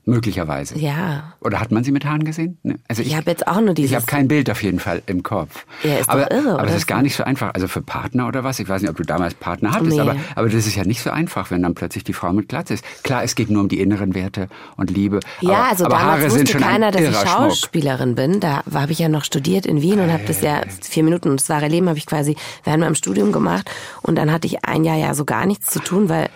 Möglicherweise. 0.04 0.76
ja, 0.78 1.32
Oder 1.40 1.60
hat 1.60 1.70
man 1.70 1.84
sie 1.84 1.92
mit 1.92 2.04
Haaren 2.04 2.24
gesehen? 2.24 2.58
Ne? 2.64 2.76
Also 2.88 3.02
Ich 3.02 3.16
hab 3.16 3.26
jetzt 3.28 3.46
auch 3.46 3.60
nur 3.60 3.72
dieses- 3.72 3.92
Ich 3.92 3.94
habe 3.96 4.04
kein 4.06 4.26
Bild 4.26 4.50
auf 4.50 4.60
jeden 4.62 4.80
Fall 4.80 5.00
im 5.06 5.22
Kopf. 5.22 5.64
Ja, 5.84 5.98
ist 5.98 6.08
doch 6.08 6.14
aber, 6.14 6.30
irre, 6.32 6.58
aber 6.58 6.66
es 6.68 6.74
ist 6.74 6.86
gar 6.88 7.02
nicht 7.02 7.14
so 7.14 7.22
einfach. 7.22 7.54
Also 7.54 7.68
für 7.68 7.82
Partner 7.82 8.26
oder 8.26 8.42
was? 8.42 8.58
Ich 8.58 8.68
weiß 8.68 8.82
nicht, 8.82 8.90
ob 8.90 8.96
du 8.96 9.04
damals 9.04 9.34
Partner 9.34 9.70
hattest, 9.70 9.92
Nee. 9.92 10.00
aber, 10.00 10.16
aber 10.34 10.48
das 10.48 10.66
ist 10.66 10.74
ja 10.74 10.82
nicht 10.84 11.02
so 11.02 11.10
einfach, 11.10 11.52
wenn 11.52 11.62
dann 11.62 11.74
plötzlich 11.74 12.02
die 12.02 12.12
Frau 12.14 12.32
mit 12.32 12.48
Glatze 12.48 12.74
ist. 12.74 12.84
Klar, 13.04 13.22
es 13.22 13.36
geht 13.36 13.48
nur 13.48 13.62
um 13.62 13.68
die 13.68 13.80
inneren 13.80 14.14
Werte 14.16 14.48
und 14.76 14.90
Liebe. 14.90 15.20
Ja, 15.40 15.52
aber, 15.54 15.68
also 15.70 15.84
aber 15.84 15.94
damals 15.98 16.20
Haare 16.24 16.30
wusste 16.32 16.58
keiner, 16.58 16.86
ein 16.86 16.92
dass 16.92 17.00
ich 17.02 17.06
irrer 17.08 17.20
Schmuck. 17.20 17.30
Schauspielerin 17.50 18.14
bin. 18.16 18.40
Da 18.40 18.62
habe 18.74 18.90
ich 18.90 18.98
ja 18.98 19.08
noch 19.08 19.22
studiert 19.24 19.66
in 19.66 19.82
Wien 19.82 20.00
und 20.00 20.12
habe 20.12 20.24
das 20.26 20.40
ja 20.40 20.62
vier 20.80 21.04
Minuten 21.04 21.28
und 21.30 21.40
das 21.40 21.48
wahre 21.48 21.68
Leben 21.68 21.88
habe 21.88 21.98
ich 21.98 22.06
quasi 22.06 22.34
während 22.64 22.80
meinem 22.82 22.96
Studium 22.96 23.30
gemacht 23.30 23.70
und 24.02 24.16
dann 24.16 24.32
hatte 24.32 24.48
ich 24.48 24.64
ein 24.64 24.82
Jahr 24.82 24.96
ja 24.96 25.14
so 25.14 25.24
gar 25.24 25.46
nichts 25.46 25.70
zu 25.70 25.78
tun, 25.78 26.08
weil 26.08 26.28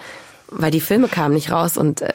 weil 0.48 0.70
die 0.70 0.80
Filme 0.80 1.08
kamen 1.08 1.34
nicht 1.34 1.50
raus 1.50 1.76
und 1.76 2.02
äh, 2.02 2.12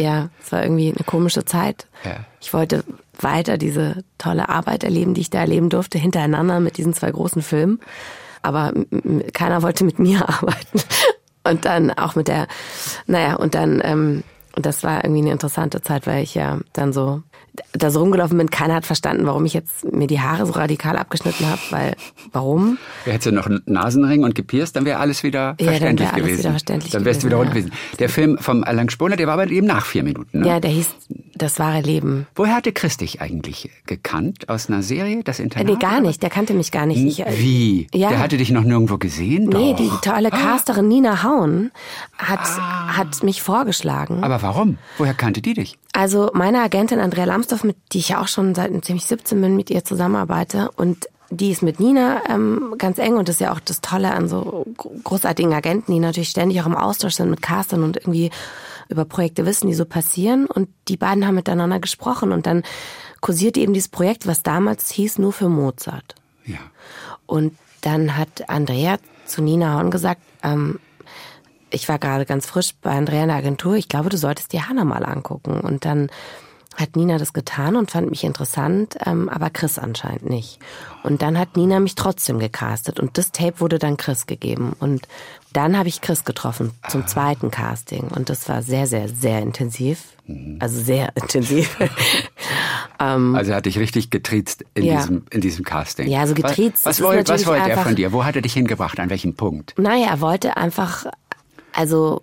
ja, 0.00 0.30
es 0.42 0.50
war 0.52 0.62
irgendwie 0.62 0.88
eine 0.88 1.04
komische 1.04 1.44
Zeit. 1.44 1.86
Ja. 2.04 2.24
Ich 2.40 2.52
wollte 2.52 2.84
weiter 3.18 3.58
diese 3.58 4.02
tolle 4.18 4.48
Arbeit 4.48 4.84
erleben, 4.84 5.14
die 5.14 5.20
ich 5.20 5.30
da 5.30 5.40
erleben 5.40 5.68
durfte, 5.68 5.98
hintereinander 5.98 6.60
mit 6.60 6.78
diesen 6.78 6.94
zwei 6.94 7.10
großen 7.10 7.42
Filmen. 7.42 7.80
Aber 8.42 8.72
keiner 9.34 9.62
wollte 9.62 9.84
mit 9.84 9.98
mir 9.98 10.28
arbeiten. 10.28 10.80
Und 11.44 11.64
dann 11.64 11.90
auch 11.90 12.14
mit 12.14 12.28
der, 12.28 12.48
naja, 13.06 13.36
und 13.36 13.54
dann, 13.54 13.80
ähm, 13.84 14.22
und 14.56 14.66
das 14.66 14.82
war 14.82 15.04
irgendwie 15.04 15.22
eine 15.22 15.32
interessante 15.32 15.80
Zeit, 15.82 16.06
weil 16.06 16.22
ich 16.22 16.34
ja 16.34 16.58
dann 16.72 16.92
so 16.92 17.22
da 17.72 17.90
so 17.90 18.00
rumgelaufen 18.00 18.36
bin. 18.38 18.50
Keiner 18.50 18.74
hat 18.74 18.86
verstanden, 18.86 19.26
warum 19.26 19.44
ich 19.44 19.54
jetzt 19.54 19.90
mir 19.92 20.06
die 20.06 20.20
Haare 20.20 20.46
so 20.46 20.52
radikal 20.52 20.96
abgeschnitten 20.96 21.46
habe, 21.48 21.60
weil, 21.70 21.96
warum? 22.32 22.78
Hättest 23.04 23.26
du 23.26 23.32
noch 23.32 23.46
einen 23.46 23.62
Nasenring 23.66 24.24
und 24.24 24.34
gepierst, 24.34 24.76
dann 24.76 24.84
wäre 24.84 24.98
alles 24.98 25.22
wieder 25.22 25.54
dann 25.58 25.66
verständlich 25.66 26.08
wär 26.08 26.14
alles 26.14 26.24
gewesen. 26.24 26.38
wieder 26.40 26.50
verständlich 26.50 26.92
dann 26.92 27.04
wärst 27.04 27.22
du 27.22 27.26
wieder 27.26 27.38
gewesen, 27.38 27.56
rund 27.56 27.66
gewesen. 27.70 27.98
Der 27.98 28.08
Film 28.08 28.38
vom 28.38 28.64
Alain 28.64 28.88
Sponer, 28.90 29.16
der 29.16 29.26
war 29.26 29.34
aber 29.34 29.48
eben 29.50 29.66
nach 29.66 29.86
vier 29.86 30.02
Minuten. 30.02 30.40
Ne? 30.40 30.48
Ja, 30.48 30.60
der 30.60 30.70
hieß 30.70 30.88
Das 31.34 31.58
wahre 31.58 31.80
Leben. 31.80 32.26
Woher 32.34 32.54
hatte 32.56 32.72
Chris 32.72 32.96
dich 32.96 33.20
eigentlich 33.20 33.70
gekannt? 33.86 34.48
Aus 34.48 34.68
einer 34.68 34.82
Serie, 34.82 35.22
das 35.24 35.38
Internat? 35.40 35.66
nee, 35.68 35.76
gar 35.76 36.00
nicht. 36.00 36.22
Der 36.22 36.30
kannte 36.30 36.52
mich 36.54 36.70
gar 36.70 36.86
nicht. 36.86 37.02
Ich, 37.02 37.20
äh, 37.26 37.32
Wie? 37.38 37.86
Ja. 37.94 38.10
Der 38.10 38.18
hatte 38.18 38.36
dich 38.36 38.50
noch 38.50 38.64
nirgendwo 38.64 38.98
gesehen? 38.98 39.44
Nee, 39.44 39.72
Doch. 39.72 39.76
die 39.78 39.90
tolle 40.08 40.30
Casterin 40.30 40.88
Nina 40.88 41.22
Hauen 41.22 41.70
hat, 42.18 42.40
hat 42.88 43.22
mich 43.22 43.42
vorgeschlagen. 43.42 44.22
Aber 44.22 44.42
warum? 44.42 44.78
Woher 44.98 45.14
kannte 45.14 45.40
die 45.40 45.54
dich? 45.54 45.78
Also 45.92 46.30
meine 46.34 46.60
Agentin 46.60 47.00
Andrea 47.00 47.24
Lambsdorff, 47.24 47.64
mit 47.64 47.76
die 47.92 47.98
ich 47.98 48.10
ja 48.10 48.20
auch 48.20 48.28
schon 48.28 48.54
seit 48.54 48.72
ziemlich 48.84 49.06
17 49.06 49.40
bin, 49.40 49.56
mit 49.56 49.70
ihr 49.70 49.84
zusammenarbeite 49.84 50.70
und 50.76 51.08
die 51.30 51.50
ist 51.50 51.62
mit 51.62 51.78
Nina 51.78 52.22
ähm, 52.28 52.74
ganz 52.76 52.98
eng 52.98 53.16
und 53.16 53.28
das 53.28 53.36
ist 53.36 53.40
ja 53.40 53.52
auch 53.52 53.60
das 53.60 53.80
Tolle 53.80 54.12
an 54.12 54.28
so 54.28 54.66
großartigen 55.04 55.52
Agenten, 55.52 55.92
die 55.92 56.00
natürlich 56.00 56.30
ständig 56.30 56.60
auch 56.60 56.66
im 56.66 56.76
Austausch 56.76 57.14
sind 57.14 57.30
mit 57.30 57.40
Castern 57.40 57.84
und 57.84 57.96
irgendwie 57.96 58.30
über 58.88 59.04
Projekte 59.04 59.46
wissen, 59.46 59.68
die 59.68 59.74
so 59.74 59.84
passieren. 59.84 60.46
Und 60.46 60.68
die 60.88 60.96
beiden 60.96 61.24
haben 61.26 61.36
miteinander 61.36 61.78
gesprochen 61.78 62.32
und 62.32 62.46
dann 62.46 62.64
kursiert 63.20 63.56
eben 63.56 63.72
dieses 63.72 63.88
Projekt, 63.88 64.26
was 64.26 64.42
damals 64.42 64.90
hieß 64.90 65.18
nur 65.18 65.32
für 65.32 65.48
Mozart. 65.48 66.16
Ja. 66.44 66.58
Und 67.26 67.56
dann 67.82 68.16
hat 68.16 68.48
Andrea 68.48 68.98
zu 69.24 69.40
Nina 69.40 69.74
Horn 69.74 69.92
gesagt, 69.92 70.22
ähm, 70.42 70.80
ich 71.70 71.88
war 71.88 71.98
gerade 71.98 72.26
ganz 72.26 72.46
frisch 72.46 72.72
bei 72.82 72.90
Andrea 72.90 73.22
in 73.22 73.28
der 73.28 73.36
Agentur, 73.36 73.74
ich 73.76 73.88
glaube, 73.88 74.08
du 74.08 74.16
solltest 74.16 74.52
dir 74.52 74.68
Hannah 74.68 74.84
mal 74.84 75.04
angucken. 75.04 75.60
Und 75.60 75.84
dann 75.84 76.10
hat 76.76 76.94
Nina 76.96 77.18
das 77.18 77.32
getan 77.32 77.76
und 77.76 77.90
fand 77.90 78.08
mich 78.10 78.24
interessant, 78.24 78.96
ähm, 79.04 79.28
aber 79.28 79.50
Chris 79.50 79.78
anscheinend 79.78 80.30
nicht. 80.30 80.60
Und 81.02 81.20
dann 81.20 81.36
hat 81.38 81.56
Nina 81.56 81.80
mich 81.80 81.94
trotzdem 81.96 82.38
gecastet 82.38 83.00
und 83.00 83.18
das 83.18 83.32
Tape 83.32 83.60
wurde 83.60 83.78
dann 83.78 83.96
Chris 83.96 84.26
gegeben. 84.26 84.72
Und 84.78 85.06
dann 85.52 85.76
habe 85.76 85.88
ich 85.88 86.00
Chris 86.00 86.24
getroffen 86.24 86.70
zum 86.88 87.06
zweiten 87.06 87.50
Casting 87.50 88.04
und 88.08 88.30
das 88.30 88.48
war 88.48 88.62
sehr, 88.62 88.86
sehr, 88.86 89.08
sehr 89.08 89.40
intensiv. 89.42 90.04
Also 90.60 90.80
sehr 90.80 91.10
intensiv. 91.16 91.76
ähm, 93.00 93.34
also 93.34 93.50
er 93.50 93.56
hat 93.58 93.66
dich 93.66 93.78
richtig 93.78 94.10
getriezt 94.10 94.64
in, 94.74 94.84
Ja. 94.84 94.98
diesem, 95.00 95.24
in 95.30 95.40
diesem 95.40 95.64
Casting. 95.64 96.08
Ja, 96.08 96.26
so 96.26 96.34
getriezt, 96.34 96.84
Was, 96.86 97.00
was, 97.00 97.06
wollt, 97.06 97.28
was 97.28 97.46
wollte 97.46 97.68
er 97.70 97.78
von 97.78 97.96
dir? 97.96 98.12
Wo 98.12 98.24
hat 98.24 98.36
er 98.36 98.42
dich 98.42 98.52
hingebracht? 98.54 99.00
An 99.00 99.10
welchem 99.10 99.34
Punkt? 99.34 99.74
naja, 99.76 100.06
er 100.10 100.20
wollte 100.20 100.56
einfach, 100.56 101.06
also 101.80 102.22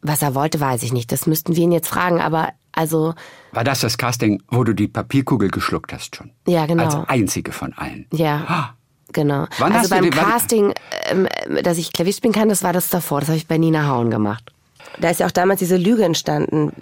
was 0.00 0.22
er 0.22 0.34
wollte, 0.36 0.60
weiß 0.60 0.84
ich 0.84 0.92
nicht. 0.92 1.10
Das 1.10 1.26
müssten 1.26 1.56
wir 1.56 1.64
ihn 1.64 1.72
jetzt 1.72 1.88
fragen, 1.88 2.20
aber 2.20 2.50
also 2.72 3.14
War 3.52 3.64
das 3.64 3.80
das 3.80 3.98
Casting, 3.98 4.40
wo 4.48 4.62
du 4.62 4.72
die 4.72 4.86
Papierkugel 4.86 5.50
geschluckt 5.50 5.92
hast 5.92 6.14
schon? 6.14 6.30
Ja, 6.46 6.66
genau. 6.66 6.84
Als 6.84 7.08
einzige 7.08 7.50
von 7.50 7.72
allen. 7.72 8.06
Ja. 8.12 8.74
Genau. 9.12 9.46
Wann 9.58 9.72
also 9.72 9.88
beim 9.90 10.04
die- 10.04 10.10
Casting, 10.10 10.72
ähm, 11.10 11.26
dass 11.62 11.78
ich 11.78 11.92
Klavier 11.92 12.12
spielen 12.12 12.32
kann, 12.34 12.48
das 12.48 12.62
war 12.62 12.72
das 12.72 12.90
davor. 12.90 13.20
Das 13.20 13.30
habe 13.30 13.38
ich 13.38 13.48
bei 13.48 13.58
Nina 13.58 13.88
Hauen 13.88 14.10
gemacht. 14.10 14.52
Da 15.00 15.10
ist 15.10 15.20
ja 15.20 15.26
auch 15.26 15.32
damals 15.32 15.60
diese 15.60 15.76
Lüge 15.76 16.04
entstanden, 16.04 16.72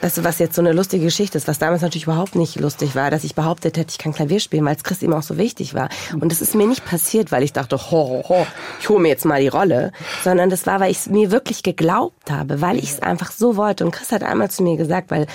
du, 0.00 0.24
was 0.24 0.38
jetzt 0.38 0.54
so 0.54 0.62
eine 0.62 0.72
lustige 0.72 1.04
Geschichte 1.04 1.38
ist, 1.38 1.48
was 1.48 1.58
damals 1.58 1.82
natürlich 1.82 2.04
überhaupt 2.04 2.34
nicht 2.34 2.58
lustig 2.60 2.94
war, 2.94 3.10
dass 3.10 3.24
ich 3.24 3.34
behauptet 3.34 3.76
hätte, 3.76 3.90
ich 3.90 3.98
kann 3.98 4.12
Klavier 4.12 4.40
spielen, 4.40 4.64
weil 4.64 4.76
es 4.76 4.84
Chris 4.84 5.02
ihm 5.02 5.12
auch 5.12 5.22
so 5.22 5.36
wichtig 5.36 5.74
war. 5.74 5.88
Und 6.20 6.30
das 6.30 6.42
ist 6.42 6.54
mir 6.54 6.66
nicht 6.66 6.84
passiert, 6.84 7.32
weil 7.32 7.42
ich 7.42 7.52
dachte, 7.52 7.76
ho, 7.76 8.08
ho, 8.08 8.24
ho, 8.28 8.46
ich 8.80 8.88
hole 8.88 9.00
mir 9.00 9.08
jetzt 9.08 9.24
mal 9.24 9.40
die 9.40 9.48
Rolle, 9.48 9.92
sondern 10.22 10.50
das 10.50 10.66
war, 10.66 10.80
weil 10.80 10.90
ich 10.90 10.98
es 10.98 11.06
mir 11.08 11.30
wirklich 11.30 11.62
geglaubt 11.62 12.30
habe, 12.30 12.60
weil 12.60 12.78
ich 12.78 12.90
es 12.90 13.02
einfach 13.02 13.32
so 13.32 13.56
wollte. 13.56 13.84
Und 13.84 13.92
Chris 13.92 14.12
hat 14.12 14.22
einmal 14.22 14.50
zu 14.50 14.62
mir 14.62 14.76
gesagt, 14.76 15.10
weil 15.10 15.26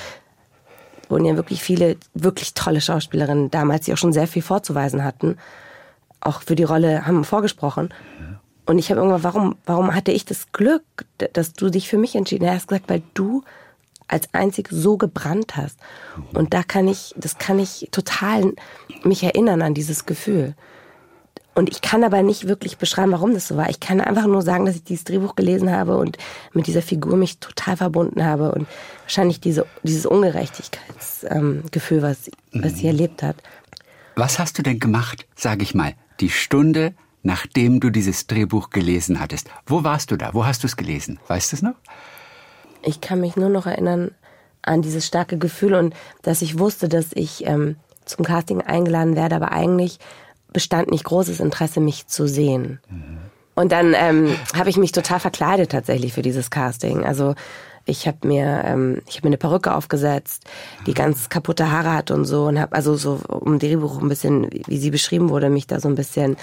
wurden 1.12 1.26
ja 1.26 1.36
wirklich 1.36 1.62
viele 1.62 1.98
wirklich 2.14 2.54
tolle 2.54 2.82
Schauspielerinnen 2.82 3.52
damals, 3.52 3.86
die 3.86 3.94
auch 3.94 3.98
schon 3.98 4.14
sehr 4.14 4.28
viel 4.28 4.42
vorzuweisen 4.42 5.04
hatten, 5.04 5.38
auch 6.22 6.42
für 6.42 6.56
die 6.56 6.64
Rolle 6.64 7.06
haben 7.06 7.24
vorgesprochen. 7.26 7.94
Und 8.72 8.80
ich 8.80 8.90
habe 8.90 9.02
irgendwann, 9.02 9.24
warum, 9.26 9.56
warum 9.66 9.94
hatte 9.94 10.14
ich 10.14 10.24
das 10.24 10.54
Glück, 10.54 10.84
dass 11.34 11.52
du 11.52 11.70
dich 11.70 11.90
für 11.90 11.98
mich 11.98 12.16
entschieden 12.16 12.46
hast? 12.46 12.54
Er 12.54 12.56
hat 12.62 12.68
gesagt, 12.70 12.90
weil 12.90 13.02
du 13.14 13.44
als 14.08 14.34
einzig 14.34 14.70
so 14.72 14.96
gebrannt 14.96 15.58
hast. 15.58 15.78
Und 16.34 16.54
da 16.54 16.64
kann 16.64 16.88
ich, 16.88 17.14
das 17.18 17.38
kann 17.38 17.60
ich 17.60 17.90
total 17.92 18.54
mich 19.04 19.24
erinnern 19.24 19.62
an 19.62 19.74
dieses 19.74 20.06
Gefühl. 20.06 20.56
Und 21.54 21.70
ich 21.70 21.82
kann 21.82 22.06
aber 22.06 22.24
nicht 22.24 22.48
wirklich 22.48 22.78
beschreiben, 22.78 23.12
warum 23.12 23.34
das 23.34 23.50
so 23.50 23.58
war. 23.58 23.70
Ich 23.70 23.82
kann 23.82 24.00
einfach 24.00 24.26
nur 24.26 24.42
sagen, 24.42 24.66
dass 24.66 24.78
ich 24.78 24.86
dieses 24.86 25.04
Drehbuch 25.04 25.36
gelesen 25.36 25.70
habe 25.70 25.98
und 25.98 26.18
mit 26.54 26.66
dieser 26.66 26.82
Figur 26.82 27.18
mich 27.18 27.40
total 27.40 27.76
verbunden 27.76 28.24
habe 28.24 28.54
und 28.54 28.68
wahrscheinlich 29.02 29.42
diese, 29.42 29.66
dieses 29.84 30.06
Ungerechtigkeitsgefühl, 30.06 31.98
ähm, 31.98 32.04
was, 32.04 32.32
was 32.54 32.76
sie 32.76 32.88
erlebt 32.88 33.22
hat. 33.22 33.36
Was 34.16 34.40
hast 34.40 34.58
du 34.58 34.64
denn 34.64 34.80
gemacht, 34.80 35.28
sag 35.36 35.62
ich 35.62 35.76
mal, 35.76 35.94
die 36.22 36.30
Stunde, 36.30 36.94
nachdem 37.24 37.80
du 37.80 37.90
dieses 37.90 38.28
Drehbuch 38.28 38.70
gelesen 38.70 39.20
hattest? 39.20 39.50
Wo 39.66 39.84
warst 39.84 40.12
du 40.12 40.18
da? 40.18 40.34
Wo 40.34 40.46
hast 40.46 40.64
du 40.64 40.68
es 40.68 40.78
gelesen? 40.78 41.20
Weißt 41.28 41.52
du 41.52 41.56
es 41.58 41.62
noch? 41.62 41.76
Ich 42.84 43.02
kann 43.02 43.22
mich 43.22 43.36
nur 43.36 43.50
noch 43.50 43.68
erinnern 43.68 44.12
an 44.64 44.82
dieses 44.82 45.06
starke 45.06 45.38
Gefühl 45.38 45.74
und 45.74 45.94
dass 46.22 46.42
ich 46.42 46.60
wusste, 46.60 46.88
dass 46.90 47.08
ich 47.14 47.46
ähm, 47.46 47.76
zum 48.06 48.26
Casting 48.26 48.62
eingeladen 48.62 49.16
werde, 49.16 49.36
aber 49.36 49.52
eigentlich 49.52 50.00
bestand 50.54 50.92
nicht 50.92 51.04
großes 51.04 51.40
Interesse, 51.40 51.80
mich 51.80 52.08
zu 52.08 52.28
sehen. 52.28 52.80
Und 53.56 53.72
dann 53.72 53.94
ähm, 53.96 54.36
habe 54.56 54.70
ich 54.70 54.78
mich 54.78 54.92
total 54.92 55.20
verkleidet 55.20 55.72
tatsächlich 55.72 56.14
für 56.14 56.22
dieses 56.22 56.50
Casting. 56.50 57.06
Also 57.06 57.36
ich 57.86 58.08
habe 58.08 58.28
mir 58.28 58.64
ähm, 58.66 59.02
ich 59.08 59.18
habe 59.18 59.28
mir 59.28 59.32
eine 59.32 59.38
Perücke 59.38 59.74
aufgesetzt, 59.74 60.46
die 60.86 60.94
ganz 60.94 61.30
kaputte 61.30 61.72
Haare 61.72 61.94
hat 61.94 62.12
und 62.12 62.26
so 62.26 62.46
und 62.46 62.60
habe 62.60 62.76
also 62.76 62.96
so 62.96 63.20
um 63.28 63.60
Drehbuch 63.60 64.02
ein 64.02 64.10
bisschen, 64.10 64.50
wie 64.52 64.78
sie 64.78 64.92
beschrieben 64.92 65.30
wurde, 65.30 65.50
mich 65.50 65.68
da 65.68 65.80
so 65.80 65.90
ein 65.90 65.96
bisschen 65.96 66.38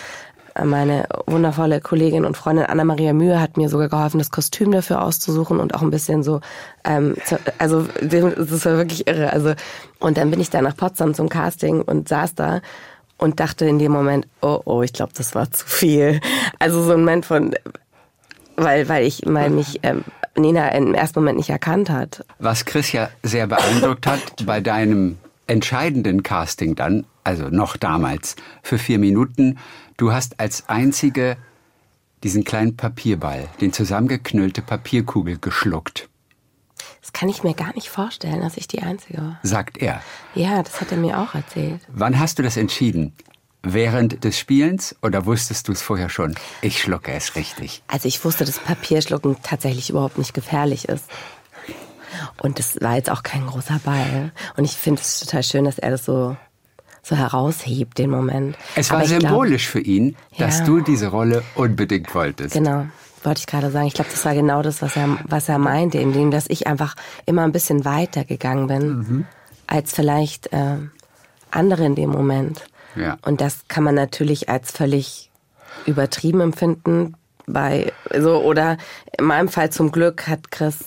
meine 0.65 1.07
wundervolle 1.27 1.81
Kollegin 1.81 2.25
und 2.25 2.37
Freundin 2.37 2.67
Anna-Maria 2.67 3.13
Mühe 3.13 3.41
hat 3.41 3.57
mir 3.57 3.69
sogar 3.69 3.89
geholfen, 3.89 4.19
das 4.19 4.31
Kostüm 4.31 4.73
dafür 4.73 5.03
auszusuchen 5.03 5.61
und 5.61 5.75
auch 5.75 5.83
ein 5.83 5.91
bisschen 5.91 6.23
so, 6.23 6.41
ähm, 6.85 7.17
also 7.59 7.87
das 8.01 8.65
war 8.65 8.77
wirklich 8.77 9.07
irre. 9.07 9.33
Also 9.33 9.55
und 9.99 10.17
dann 10.17 10.31
bin 10.31 10.41
ich 10.41 10.51
da 10.51 10.63
nach 10.63 10.77
Potsdam 10.77 11.15
zum 11.15 11.29
Casting 11.29 11.83
und 11.83 12.09
saß 12.09 12.35
da 12.35 12.61
und 13.19 13.41
dachte 13.41 13.67
in 13.67 13.79
dem 13.79 13.93
Moment, 13.93 14.27
oh 14.43 14.61
oh, 14.65 14.83
ich 14.83 14.93
glaube, 14.93 15.13
das 15.17 15.35
war 15.35 15.51
zu 15.51 15.67
viel. 15.67 16.21
Also 16.59 16.83
so 16.83 16.93
ein 16.93 17.01
Moment 17.01 17.27
von, 17.27 17.55
weil 18.57 18.89
weil 18.89 19.07
ich 19.07 19.23
weil 19.27 19.51
mich 19.51 19.81
ähm, 19.83 20.05
Nina 20.37 20.69
im 20.69 20.95
ersten 20.95 21.21
Moment 21.21 21.39
nicht 21.39 21.51
erkannt 21.51 21.91
hat. 21.91 22.25
Was 22.39 22.65
Chris 22.65 22.93
ja 22.93 23.11
sehr 23.23 23.47
beeindruckt 23.47 24.07
hat 24.07 24.47
bei 24.47 24.61
deinem 24.61 25.19
entscheidenden 25.47 26.23
Casting 26.23 26.75
dann, 26.75 27.05
also 27.29 27.51
noch 27.51 27.77
damals, 27.77 28.37
für 28.63 28.79
vier 28.79 28.99
Minuten, 28.99 29.59
du 29.99 30.13
hast 30.13 30.41
als 30.41 30.67
einzige 30.71 31.37
diesen 32.23 32.43
kleinen 32.43 32.75
Papierball, 32.75 33.49
den 33.61 33.75
zusammengeknüllte 33.75 34.63
Papierkugel 34.63 35.37
geschluckt, 35.39 36.09
Das 37.03 37.13
kann 37.13 37.29
ich 37.29 37.43
mir 37.45 37.53
gar 37.53 37.75
nicht 37.75 37.91
vorstellen, 37.91 38.41
dass 38.41 38.57
ich 38.57 38.67
die 38.67 38.81
Einzige 38.83 39.19
war. 39.19 39.41
sagt 39.43 39.77
er. 39.77 40.01
Ja, 40.35 40.63
das 40.63 40.81
hat 40.81 40.91
er 40.91 40.97
mir 40.97 41.19
auch 41.19 41.35
erzählt. 41.35 41.83
Wann 41.89 42.19
hast 42.19 42.39
du 42.39 42.43
das 42.43 42.57
entschieden? 42.57 43.13
Während 43.63 44.25
des 44.25 44.39
Spielens 44.39 44.97
oder 45.03 45.27
wusstest 45.27 45.69
du 45.69 45.73
es 45.73 45.83
vorher 45.83 46.09
schon? 46.09 46.35
Ich 46.63 46.81
schlucke 46.81 47.13
es 47.13 47.35
richtig. 47.37 47.83
Also 47.89 48.09
ich 48.09 48.25
wusste, 48.25 48.47
dass 48.47 48.59
Papierschlucken 48.59 49.37
tatsächlich 49.43 49.91
überhaupt 49.91 50.17
nicht 50.17 50.33
gefährlich 50.33 50.89
ist. 50.89 51.05
Und 52.43 52.59
das 52.59 52.81
war 52.81 52.97
jetzt 52.97 53.11
auch 53.11 53.23
kein 53.23 53.47
großer 53.47 53.81
Ball. 53.85 54.33
Und 54.57 54.65
ich 54.65 54.73
finde 54.73 55.03
es 55.03 55.21
total 55.21 55.43
schön, 55.43 55.65
dass 55.67 55.79
er 55.79 55.91
das 55.91 56.05
so, 56.05 56.37
so 57.09 57.17
heraushebt, 57.17 57.97
den 57.99 58.11
Moment. 58.11 58.57
Es 58.75 58.91
war 58.91 59.03
ich 59.03 59.09
glaub- 59.09 59.23
symbolisch 59.23 59.67
für 59.69 59.81
ihn, 59.81 60.15
dass 60.39 60.59
Ja. 60.61 60.65
du 60.67 60.81
diese 60.81 61.09
Rolle 61.09 61.43
unbedingt 61.55 62.15
wolltest. 62.15 62.53
Genau, 62.55 62.87
wollte 63.25 63.41
ich 63.41 63.47
gerade 63.47 63.71
sagen. 63.71 63.87
Ich 63.87 63.95
glaube, 63.95 64.11
das 64.11 64.25
war 64.25 64.35
genau 64.35 64.63
das, 64.63 64.83
was 64.83 64.95
er, 64.97 65.17
was 65.27 65.49
er 65.49 65.59
meinte, 65.59 65.99
indem 65.99 66.31
dass 66.31 66.45
ich 66.49 66.67
einfach 66.67 66.95
immer 67.27 67.43
ein 67.45 67.53
bisschen 67.53 67.85
weiter 67.85 68.25
gegangen 68.25 68.67
bin, 68.67 68.89
Mhm. 68.99 69.27
als 69.67 69.93
vielleicht 69.93 70.53
äh, 70.53 70.77
andere 71.51 71.85
in 71.87 71.95
dem 71.95 72.11
Moment. 72.11 72.67
Ja. 72.95 73.17
Und 73.23 73.41
das 73.41 73.61
kann 73.69 73.85
man 73.85 73.95
natürlich 73.95 74.49
als 74.49 74.71
völlig 74.71 75.31
übertrieben 75.87 76.41
empfinden. 76.41 77.15
Bei 77.47 77.93
so 78.19 78.43
oder 78.43 78.77
in 79.19 79.25
meinem 79.25 79.49
Fall 79.49 79.71
zum 79.71 79.91
Glück 79.93 80.27
hat 80.29 80.51
Chris 80.51 80.81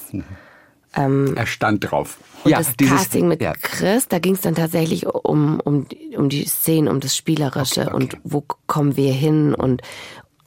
Er 0.94 1.46
stand 1.46 1.90
drauf. 1.90 2.18
und 2.44 2.52
das 2.52 2.76
Casting 2.76 3.28
mit 3.28 3.42
ja. 3.42 3.54
Chris, 3.62 4.08
da 4.10 4.20
ging 4.20 4.34
es 4.34 4.42
dann 4.42 4.56
tatsächlich 4.56 5.06
um, 5.08 5.60
um, 5.62 5.86
um 6.18 6.30
die 6.30 6.46
Szenen, 6.46 6.88
um 6.90 7.00
das 7.00 7.16
Spielerische 7.16 7.82
Okay, 7.82 7.94
okay. 7.94 7.96
und 7.96 8.18
wo 8.24 8.44
kommen 8.68 8.98
wir 8.98 9.14
hin 9.14 9.54
und 9.56 9.82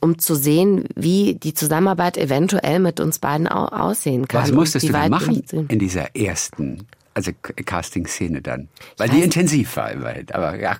um 0.00 0.18
zu 0.18 0.34
sehen, 0.34 0.84
wie 0.94 1.36
die 1.36 1.54
Zusammenarbeit 1.54 2.18
eventuell 2.18 2.78
mit 2.78 3.00
uns 3.00 3.18
beiden 3.20 3.48
au 3.48 3.64
aussehen 3.68 4.28
kann. 4.28 4.42
Was 4.42 4.52
musstest 4.52 4.86
du 4.88 4.92
denn 4.92 5.10
machen 5.10 5.42
in 5.68 5.78
dieser 5.78 6.14
ersten, 6.14 6.86
also 7.14 7.30
Casting-Szene 7.64 8.42
dann? 8.42 8.68
Weil 8.98 9.08
die 9.08 9.22
intensiv 9.22 9.76
war. 9.76 9.90
weil- 10.02 10.26
Aber 10.32 10.60
ja, 10.60 10.76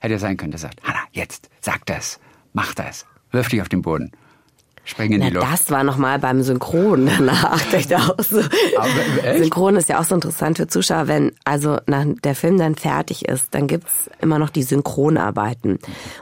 hätte 0.00 0.12
ja 0.12 0.18
sein 0.18 0.36
können, 0.36 0.50
der 0.50 0.60
sagt, 0.60 0.82
Hanna, 0.82 0.98
jetzt, 1.12 1.48
sag 1.62 1.86
das, 1.86 2.20
mach 2.52 2.74
das, 2.74 3.06
wirf 3.30 3.48
dich 3.48 3.62
auf 3.62 3.70
den 3.70 3.80
Boden, 3.80 4.12
spring 4.86 5.12
in 5.12 5.18
Na, 5.20 5.26
die 5.26 5.34
Luft. 5.34 5.46
das 5.52 5.70
war 5.70 5.84
nochmal 5.84 6.18
beim 6.18 6.42
Synchron 6.42 7.06
danach. 7.06 7.60
Da 7.70 7.76
ich 7.78 7.94
auch 7.96 8.14
so. 8.18 8.38
Aber? 8.40 9.38
Synchron 9.38 9.76
ist 9.76 9.88
ja 9.88 10.00
auch 10.00 10.04
so 10.04 10.14
interessant 10.14 10.56
für 10.56 10.68
Zuschauer, 10.68 11.08
wenn 11.08 11.32
also 11.44 11.78
nach 11.86 12.04
der 12.24 12.34
Film 12.34 12.56
dann 12.58 12.76
fertig 12.76 13.26
ist, 13.28 13.54
dann 13.54 13.66
gibt's 13.66 14.08
immer 14.20 14.38
noch 14.38 14.48
die 14.50 14.62
Synchronarbeiten. 14.62 15.78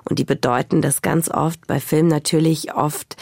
Und 0.09 0.19
die 0.19 0.25
bedeuten, 0.25 0.83
dass 0.83 1.03
ganz 1.03 1.31
oft 1.31 1.67
bei 1.67 1.79
Filmen 1.81 2.09
natürlich 2.09 2.75
oft 2.75 3.17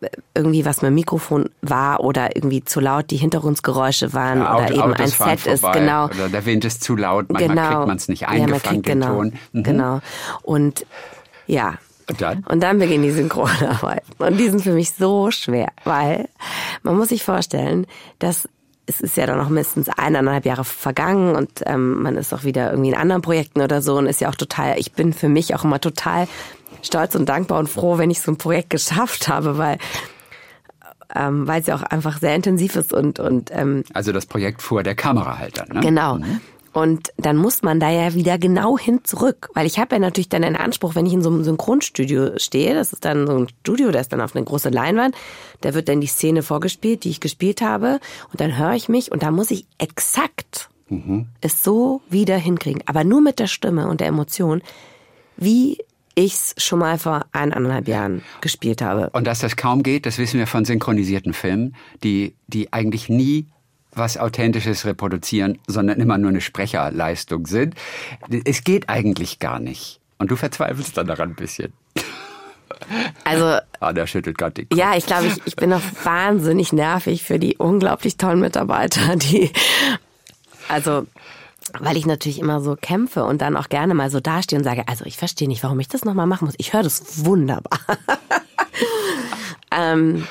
äh, 0.00 0.08
irgendwie 0.34 0.64
was 0.64 0.82
mit 0.82 0.88
dem 0.90 0.94
Mikrofon 0.96 1.48
war 1.62 2.00
oder 2.00 2.36
irgendwie 2.36 2.64
zu 2.64 2.80
laut 2.80 3.10
die 3.10 3.16
Hintergrundgeräusche 3.16 4.12
waren 4.12 4.40
Ja, 4.40 4.56
oder 4.56 4.64
Auto- 4.64 4.74
eben 4.74 4.82
ein 4.82 4.92
Autos 4.94 5.14
fahren 5.14 5.38
Set 5.38 5.46
ist, 5.52 5.60
vorbei 5.60 5.78
genau. 5.80 6.04
Oder 6.06 6.28
der 6.28 6.44
Wind 6.44 6.64
ist 6.64 6.82
zu 6.82 6.96
laut, 6.96 7.30
manchmal 7.30 7.56
kriegt 7.74 7.86
man 7.86 7.96
es 7.96 8.08
nicht 8.08 8.26
eingefangen, 8.28 8.48
ja, 8.48 8.54
man 8.54 8.60
kriegt, 8.62 8.88
den 8.88 9.00
genau, 9.00 9.14
Ton. 9.14 9.32
Mhm. 9.52 9.62
Genau. 9.62 10.00
Und 10.42 10.86
ja. 11.46 11.74
Und 12.08 12.20
dann? 12.20 12.44
Und 12.48 12.62
dann 12.62 12.78
beginnen 12.78 13.02
die 13.02 13.10
Synchronarbeiten. 13.10 14.14
Und 14.18 14.36
die 14.38 14.48
sind 14.48 14.62
für 14.62 14.72
mich 14.72 14.92
so 14.92 15.30
schwer, 15.30 15.68
weil 15.84 16.28
man 16.82 16.96
muss 16.96 17.08
sich 17.08 17.24
vorstellen, 17.24 17.86
dass 18.18 18.48
es 18.86 19.00
ist 19.00 19.16
ja 19.16 19.26
dann 19.26 19.38
noch 19.38 19.48
mindestens 19.48 19.88
eineinhalb 19.88 20.46
Jahre 20.46 20.64
vergangen 20.64 21.34
und 21.34 21.50
ähm, 21.66 22.02
man 22.02 22.16
ist 22.16 22.32
auch 22.32 22.44
wieder 22.44 22.70
irgendwie 22.70 22.90
in 22.90 22.94
anderen 22.94 23.20
Projekten 23.20 23.60
oder 23.60 23.82
so 23.82 23.98
und 23.98 24.06
ist 24.06 24.20
ja 24.20 24.28
auch 24.28 24.36
total, 24.36 24.78
ich 24.78 24.92
bin 24.92 25.12
für 25.12 25.28
mich 25.28 25.56
auch 25.56 25.64
immer 25.64 25.80
total 25.80 26.28
stolz 26.82 27.16
und 27.16 27.28
dankbar 27.28 27.58
und 27.58 27.68
froh, 27.68 27.98
wenn 27.98 28.12
ich 28.12 28.20
so 28.20 28.30
ein 28.30 28.38
Projekt 28.38 28.70
geschafft 28.70 29.26
habe, 29.26 29.58
weil 29.58 29.78
ähm, 31.14 31.46
weil 31.46 31.60
es 31.60 31.66
ja 31.66 31.74
auch 31.74 31.82
einfach 31.82 32.18
sehr 32.18 32.34
intensiv 32.34 32.76
ist 32.76 32.92
und 32.92 33.18
und 33.18 33.50
ähm, 33.52 33.82
Also 33.92 34.12
das 34.12 34.26
Projekt 34.26 34.62
vor 34.62 34.82
der 34.82 34.94
Kamera 34.94 35.38
halt 35.38 35.58
dann, 35.58 35.68
ne? 35.68 35.80
Genau. 35.80 36.18
Und 36.76 37.10
dann 37.16 37.38
muss 37.38 37.62
man 37.62 37.80
da 37.80 37.88
ja 37.88 38.12
wieder 38.12 38.36
genau 38.36 38.76
hin 38.76 39.00
zurück. 39.02 39.48
Weil 39.54 39.64
ich 39.64 39.78
habe 39.78 39.94
ja 39.94 39.98
natürlich 39.98 40.28
dann 40.28 40.44
einen 40.44 40.56
Anspruch, 40.56 40.94
wenn 40.94 41.06
ich 41.06 41.14
in 41.14 41.22
so 41.22 41.30
einem 41.30 41.42
Synchronstudio 41.42 42.32
stehe, 42.36 42.74
das 42.74 42.92
ist 42.92 43.06
dann 43.06 43.26
so 43.26 43.34
ein 43.34 43.48
Studio, 43.48 43.90
das 43.90 44.02
ist 44.02 44.12
dann 44.12 44.20
auf 44.20 44.36
eine 44.36 44.44
große 44.44 44.68
Leinwand, 44.68 45.14
da 45.62 45.72
wird 45.72 45.88
dann 45.88 46.02
die 46.02 46.06
Szene 46.06 46.42
vorgespielt, 46.42 47.04
die 47.04 47.08
ich 47.08 47.20
gespielt 47.20 47.62
habe. 47.62 47.98
Und 48.30 48.42
dann 48.42 48.58
höre 48.58 48.74
ich 48.74 48.90
mich 48.90 49.10
und 49.10 49.22
da 49.22 49.30
muss 49.30 49.50
ich 49.50 49.64
exakt 49.78 50.68
es 51.40 51.64
so 51.64 52.02
wieder 52.10 52.36
hinkriegen. 52.36 52.82
Aber 52.84 53.04
nur 53.04 53.22
mit 53.22 53.38
der 53.38 53.46
Stimme 53.46 53.88
und 53.88 54.02
der 54.02 54.08
Emotion, 54.08 54.60
wie 55.38 55.78
ich's 56.14 56.54
schon 56.58 56.80
mal 56.80 56.98
vor 56.98 57.24
eineinhalb 57.32 57.88
Jahren 57.88 58.20
gespielt 58.42 58.82
habe. 58.82 59.08
Und 59.14 59.26
dass 59.26 59.38
das 59.38 59.56
kaum 59.56 59.82
geht, 59.82 60.04
das 60.04 60.18
wissen 60.18 60.38
wir 60.38 60.46
von 60.46 60.66
synchronisierten 60.66 61.32
Filmen, 61.32 61.74
die, 62.04 62.34
die 62.48 62.70
eigentlich 62.74 63.08
nie 63.08 63.46
was 63.96 64.18
Authentisches 64.18 64.84
reproduzieren, 64.84 65.58
sondern 65.66 66.00
immer 66.00 66.18
nur 66.18 66.30
eine 66.30 66.40
Sprecherleistung 66.40 67.46
sind. 67.46 67.74
Es 68.44 68.64
geht 68.64 68.88
eigentlich 68.88 69.38
gar 69.38 69.58
nicht. 69.58 70.00
Und 70.18 70.30
du 70.30 70.36
verzweifelst 70.36 70.96
dann 70.96 71.06
daran 71.06 71.30
ein 71.30 71.34
bisschen. 71.34 71.72
Also 73.24 73.58
Ah, 73.80 73.92
der 73.92 74.06
schüttelt 74.06 74.38
gerade 74.38 74.54
den 74.54 74.68
Kopf. 74.68 74.78
Ja, 74.78 74.96
ich 74.96 75.06
glaube, 75.06 75.26
ich, 75.26 75.40
ich 75.44 75.56
bin 75.56 75.72
auch 75.72 75.82
wahnsinnig 76.02 76.72
nervig 76.72 77.22
für 77.22 77.38
die 77.38 77.56
unglaublich 77.56 78.16
tollen 78.16 78.40
Mitarbeiter, 78.40 79.16
die, 79.16 79.50
also, 80.68 81.06
weil 81.78 81.96
ich 81.96 82.06
natürlich 82.06 82.38
immer 82.38 82.60
so 82.60 82.76
kämpfe 82.76 83.24
und 83.24 83.42
dann 83.42 83.56
auch 83.56 83.68
gerne 83.68 83.94
mal 83.94 84.10
so 84.10 84.20
dastehe 84.20 84.58
und 84.58 84.64
sage, 84.64 84.88
also 84.88 85.04
ich 85.04 85.16
verstehe 85.16 85.48
nicht, 85.48 85.62
warum 85.62 85.78
ich 85.80 85.88
das 85.88 86.04
nochmal 86.04 86.26
machen 86.26 86.46
muss. 86.46 86.54
Ich 86.58 86.72
höre 86.72 86.82
das 86.82 87.24
wunderbar. 87.24 87.80
ähm, 89.70 90.26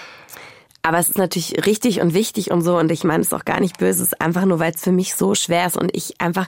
aber 0.86 1.00
es 1.00 1.10
ist 1.10 1.18
natürlich 1.18 1.66
richtig 1.66 2.00
und 2.02 2.14
wichtig 2.14 2.52
und 2.52 2.62
so 2.62 2.78
und 2.78 2.92
ich 2.92 3.04
meine 3.04 3.22
es 3.22 3.28
ist 3.28 3.34
auch 3.34 3.46
gar 3.46 3.60
nicht 3.60 3.80
böse, 3.80 4.04
es 4.04 4.12
ist 4.12 4.22
einfach 4.22 4.46
nur, 4.46 4.60
weil 4.60 4.72
es 4.74 4.82
für 4.82 4.92
mich 4.92 5.16
so 5.16 5.34
schwer 5.34 5.66
ist 5.66 5.78
und 5.78 5.96
ich 5.96 6.22
einfach, 6.22 6.48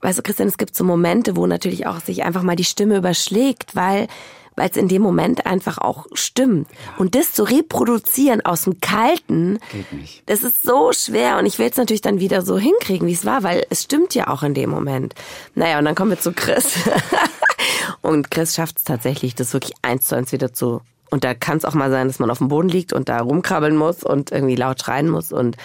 weißt 0.00 0.18
du, 0.18 0.22
Christian, 0.22 0.48
es 0.48 0.58
gibt 0.58 0.74
so 0.74 0.82
Momente, 0.82 1.36
wo 1.36 1.46
natürlich 1.46 1.86
auch 1.86 2.00
sich 2.00 2.24
einfach 2.24 2.42
mal 2.42 2.56
die 2.56 2.64
Stimme 2.64 2.96
überschlägt, 2.96 3.76
weil 3.76 4.08
weil 4.56 4.70
es 4.70 4.76
in 4.76 4.88
dem 4.88 5.02
Moment 5.02 5.46
einfach 5.46 5.78
auch 5.78 6.06
stimmt. 6.14 6.66
Und 6.96 7.14
das 7.14 7.32
zu 7.32 7.44
reproduzieren 7.44 8.44
aus 8.44 8.62
dem 8.62 8.80
Kalten, 8.80 9.60
Geht 9.70 9.92
nicht. 9.92 10.22
das 10.26 10.42
ist 10.42 10.64
so 10.64 10.90
schwer 10.92 11.38
und 11.38 11.46
ich 11.46 11.60
will 11.60 11.68
es 11.70 11.76
natürlich 11.76 12.00
dann 12.00 12.18
wieder 12.18 12.42
so 12.42 12.58
hinkriegen, 12.58 13.06
wie 13.06 13.12
es 13.12 13.24
war, 13.24 13.44
weil 13.44 13.64
es 13.70 13.84
stimmt 13.84 14.16
ja 14.16 14.26
auch 14.26 14.42
in 14.42 14.54
dem 14.54 14.70
Moment. 14.70 15.14
Naja, 15.54 15.78
und 15.78 15.84
dann 15.84 15.94
kommen 15.94 16.10
wir 16.10 16.18
zu 16.18 16.32
Chris. 16.32 16.72
und 18.02 18.32
Chris 18.32 18.56
schafft 18.56 18.78
es 18.78 18.82
tatsächlich, 18.82 19.36
das 19.36 19.52
wirklich 19.52 19.74
eins 19.82 20.08
zu 20.08 20.16
eins 20.16 20.32
wieder 20.32 20.52
zu. 20.52 20.80
Und 21.10 21.24
da 21.24 21.34
kann 21.34 21.58
es 21.58 21.64
auch 21.64 21.74
mal 21.74 21.90
sein, 21.90 22.06
dass 22.06 22.18
man 22.18 22.30
auf 22.30 22.38
dem 22.38 22.48
Boden 22.48 22.68
liegt 22.68 22.92
und 22.92 23.08
da 23.08 23.20
rumkrabbeln 23.20 23.76
muss 23.76 24.02
und 24.02 24.30
irgendwie 24.30 24.56
laut 24.56 24.80
schreien 24.80 25.08
muss 25.08 25.32
und 25.32 25.56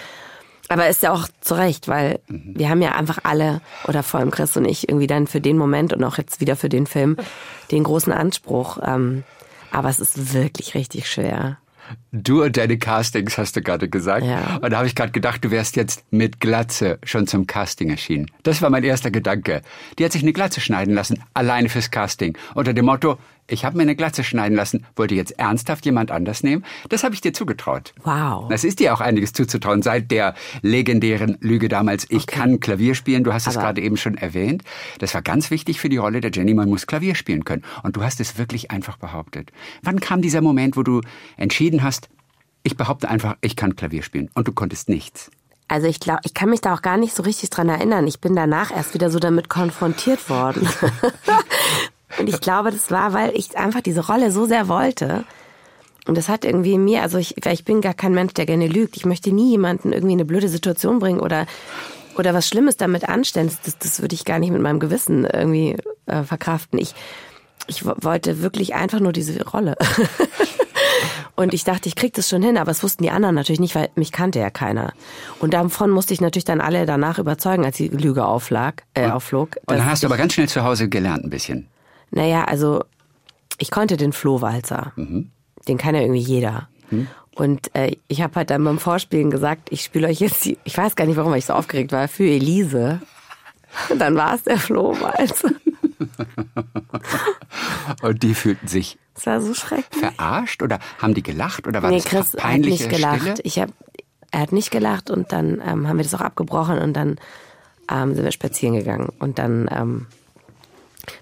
aber 0.69 0.87
ist 0.87 1.03
ja 1.03 1.11
auch 1.11 1.27
zu 1.41 1.55
Recht, 1.55 1.87
weil 1.87 2.19
wir 2.27 2.69
haben 2.69 2.81
ja 2.81 2.93
einfach 2.93 3.19
alle, 3.23 3.61
oder 3.87 4.01
vor 4.01 4.19
allem 4.19 4.31
Chris 4.31 4.55
und 4.57 4.65
ich, 4.65 4.89
irgendwie 4.89 5.07
dann 5.07 5.27
für 5.27 5.41
den 5.41 5.57
Moment 5.57 5.93
und 5.93 6.03
auch 6.03 6.17
jetzt 6.17 6.39
wieder 6.39 6.55
für 6.55 6.69
den 6.69 6.87
Film, 6.87 7.17
den 7.71 7.83
großen 7.83 8.13
Anspruch. 8.13 8.79
Ähm, 8.83 9.23
aber 9.71 9.89
es 9.89 9.99
ist 9.99 10.33
wirklich 10.33 10.73
richtig 10.73 11.09
schwer. 11.09 11.57
Du 12.11 12.43
und 12.43 12.55
deine 12.55 12.77
Castings 12.77 13.37
hast 13.37 13.55
du 13.55 13.61
gerade 13.61 13.89
gesagt. 13.89 14.25
Ja. 14.25 14.57
Und 14.61 14.71
da 14.71 14.77
habe 14.77 14.87
ich 14.87 14.95
gerade 14.95 15.11
gedacht, 15.11 15.43
du 15.43 15.51
wärst 15.51 15.75
jetzt 15.75 16.05
mit 16.11 16.39
Glatze 16.39 16.97
schon 17.03 17.27
zum 17.27 17.45
Casting 17.45 17.89
erschienen. 17.89 18.31
Das 18.43 18.61
war 18.61 18.69
mein 18.69 18.83
erster 18.83 19.11
Gedanke. 19.11 19.61
Die 19.99 20.05
hat 20.05 20.11
sich 20.13 20.21
eine 20.21 20.31
Glatze 20.31 20.61
schneiden 20.61 20.93
lassen, 20.93 21.21
alleine 21.33 21.69
fürs 21.69 21.91
Casting. 21.91 22.37
Unter 22.55 22.73
dem 22.73 22.85
Motto, 22.85 23.17
ich 23.53 23.65
habe 23.65 23.77
mir 23.77 23.83
eine 23.83 23.95
Glatze 23.95 24.23
schneiden 24.23 24.55
lassen, 24.55 24.85
wollte 24.95 25.15
jetzt 25.15 25.39
ernsthaft 25.39 25.85
jemand 25.85 26.11
anders 26.11 26.43
nehmen? 26.43 26.65
Das 26.89 27.03
habe 27.03 27.13
ich 27.13 27.21
dir 27.21 27.33
zugetraut. 27.33 27.93
Wow. 28.03 28.49
Es 28.51 28.63
ist 28.63 28.79
dir 28.79 28.93
auch 28.93 29.01
einiges 29.01 29.31
zuzutrauen 29.33 29.81
seit 29.81 30.11
der 30.11 30.33
legendären 30.61 31.37
Lüge 31.39 31.69
damals. 31.69 32.05
Ich 32.09 32.27
kann 32.27 32.59
Klavier 32.59 32.95
spielen. 32.95 33.23
Du 33.23 33.33
hast 33.33 33.47
es 33.47 33.53
gerade 33.53 33.81
eben 33.81 33.97
schon 33.97 34.15
erwähnt. 34.15 34.63
Das 34.99 35.13
war 35.13 35.21
ganz 35.21 35.51
wichtig 35.51 35.79
für 35.79 35.89
die 35.89 35.97
Rolle 35.97 36.19
der 36.19 36.31
Jenny. 36.31 36.53
Man 36.53 36.69
muss 36.69 36.87
Klavier 36.87 37.15
spielen 37.15 37.45
können. 37.45 37.63
Und 37.83 37.95
du 37.95 38.03
hast 38.03 38.19
es 38.19 38.37
wirklich 38.37 38.71
einfach 38.71 38.97
behauptet. 38.97 39.51
Wann 39.83 39.99
kam 39.99 40.21
dieser 40.21 40.41
Moment, 40.41 40.75
wo 40.75 40.83
du 40.83 41.01
entschieden 41.37 41.83
hast, 41.83 42.09
ich 42.63 42.75
behaupte 42.75 43.09
einfach, 43.09 43.35
ich 43.41 43.55
kann 43.55 43.75
Klavier 43.75 44.03
spielen. 44.03 44.29
Und 44.33 44.47
du 44.47 44.51
konntest 44.51 44.89
nichts. 44.89 45.29
Also 45.67 45.87
ich 45.87 45.99
glaube, 45.99 46.21
ich 46.23 46.33
kann 46.33 46.49
mich 46.49 46.61
da 46.61 46.73
auch 46.73 46.81
gar 46.81 46.97
nicht 46.97 47.15
so 47.15 47.23
richtig 47.23 47.49
dran 47.49 47.69
erinnern. 47.69 48.07
Ich 48.07 48.19
bin 48.19 48.35
danach 48.35 48.71
erst 48.71 48.93
wieder 48.93 49.09
so 49.09 49.19
damit 49.19 49.49
konfrontiert 49.49 50.29
worden. 50.29 50.67
und 52.19 52.29
ich 52.29 52.39
glaube, 52.41 52.71
das 52.71 52.91
war, 52.91 53.13
weil 53.13 53.31
ich 53.35 53.57
einfach 53.57 53.81
diese 53.81 54.05
Rolle 54.05 54.31
so 54.31 54.45
sehr 54.45 54.67
wollte. 54.67 55.23
Und 56.05 56.17
das 56.17 56.27
hat 56.29 56.43
irgendwie 56.43 56.73
in 56.73 56.83
mir, 56.83 57.01
also 57.01 57.17
ich, 57.17 57.35
weil 57.43 57.53
ich 57.53 57.63
bin 57.63 57.79
gar 57.81 57.93
kein 57.93 58.13
Mensch, 58.13 58.33
der 58.33 58.45
gerne 58.45 58.67
lügt. 58.67 58.97
Ich 58.97 59.05
möchte 59.05 59.31
nie 59.31 59.51
jemanden 59.51 59.93
irgendwie 59.93 60.13
in 60.13 60.19
eine 60.19 60.25
blöde 60.25 60.49
Situation 60.49 60.99
bringen 60.99 61.19
oder 61.19 61.45
oder 62.17 62.33
was 62.35 62.47
Schlimmes 62.47 62.77
damit 62.77 63.09
anstellen. 63.09 63.49
Das, 63.63 63.77
das 63.79 64.01
würde 64.01 64.13
ich 64.13 64.23
gar 64.25 64.37
nicht 64.37 64.51
mit 64.51 64.61
meinem 64.61 64.79
Gewissen 64.79 65.25
irgendwie 65.25 65.77
äh, 66.05 66.23
verkraften. 66.23 66.77
Ich 66.77 66.93
ich 67.67 67.85
wo- 67.85 67.95
wollte 68.01 68.41
wirklich 68.41 68.75
einfach 68.75 68.99
nur 68.99 69.13
diese 69.13 69.41
Rolle. 69.47 69.77
Und 71.35 71.53
ich 71.55 71.63
dachte, 71.63 71.89
ich 71.89 71.95
krieg 71.95 72.13
das 72.13 72.29
schon 72.29 72.43
hin, 72.43 72.57
aber 72.57 72.69
es 72.69 72.83
wussten 72.83 73.01
die 73.03 73.09
anderen 73.09 73.33
natürlich 73.33 73.59
nicht, 73.59 73.73
weil 73.73 73.89
mich 73.95 74.11
kannte 74.11 74.39
ja 74.39 74.51
keiner. 74.51 74.93
Und 75.39 75.53
davon 75.55 75.89
musste 75.89 76.13
ich 76.13 76.21
natürlich 76.21 76.45
dann 76.45 76.61
alle 76.61 76.85
danach 76.85 77.17
überzeugen, 77.17 77.65
als 77.65 77.77
die 77.77 77.87
Lüge 77.87 78.25
auflag, 78.25 78.83
äh, 78.93 79.09
aufflog. 79.09 79.55
Und 79.65 79.77
dann 79.77 79.85
hast 79.85 80.03
du 80.03 80.07
aber 80.07 80.17
ganz 80.17 80.33
schnell 80.33 80.47
zu 80.47 80.63
Hause 80.63 80.89
gelernt 80.89 81.23
ein 81.23 81.31
bisschen. 81.31 81.67
Naja, 82.13 82.45
also 82.45 82.83
ich 83.57 83.71
konnte 83.71 83.97
den 83.97 84.13
Flohwalzer. 84.13 84.93
Den 84.95 85.77
kann 85.77 85.95
ja 85.95 86.01
irgendwie 86.01 86.21
jeder. 86.21 86.69
Und 87.35 87.73
äh, 87.75 87.95
ich 88.07 88.21
habe 88.21 88.35
halt 88.35 88.51
dann 88.51 88.63
beim 88.63 88.77
Vorspielen 88.77 89.31
gesagt, 89.31 89.69
ich 89.71 89.83
spiele 89.83 90.07
euch 90.07 90.19
jetzt 90.19 90.45
die, 90.45 90.57
ich 90.63 90.77
weiß 90.77 90.95
gar 90.95 91.05
nicht, 91.05 91.17
warum 91.17 91.33
ich 91.33 91.45
so 91.45 91.53
aufgeregt 91.53 91.91
war, 91.91 92.07
für 92.07 92.25
Elise. 92.25 93.01
Und 93.89 93.99
dann 93.99 94.15
war 94.15 94.35
es 94.35 94.43
der 94.43 94.59
Flohwalzer. 94.59 95.49
Und 98.01 98.23
die 98.23 98.35
fühlten 98.35 98.67
sich 98.67 98.97
Das 99.15 99.25
war 99.25 99.41
so 99.41 99.53
schrecklich. 99.53 99.99
verarscht 99.99 100.61
oder 100.61 100.79
haben 100.99 101.13
die 101.13 101.23
gelacht 101.23 101.67
oder 101.67 101.81
war 101.81 101.89
nee, 101.89 101.97
das 101.97 102.05
Chris 102.05 102.33
hat 102.33 102.41
peinliche 102.41 102.87
nicht 102.87 102.95
gelacht. 102.95 103.21
Stille? 103.21 103.35
Ich 103.43 103.59
hab, 103.59 103.69
er 104.31 104.41
hat 104.41 104.51
nicht 104.51 104.71
gelacht 104.71 105.09
und 105.09 105.31
dann 105.31 105.61
ähm, 105.65 105.87
haben 105.87 105.97
wir 105.97 106.03
das 106.03 106.13
auch 106.13 106.21
abgebrochen 106.21 106.79
und 106.79 106.93
dann 106.93 107.17
ähm, 107.91 108.13
sind 108.13 108.23
wir 108.23 108.31
spazieren 108.31 108.75
gegangen. 108.75 109.09
Und 109.19 109.39
dann 109.39 109.67
ähm, 109.71 110.07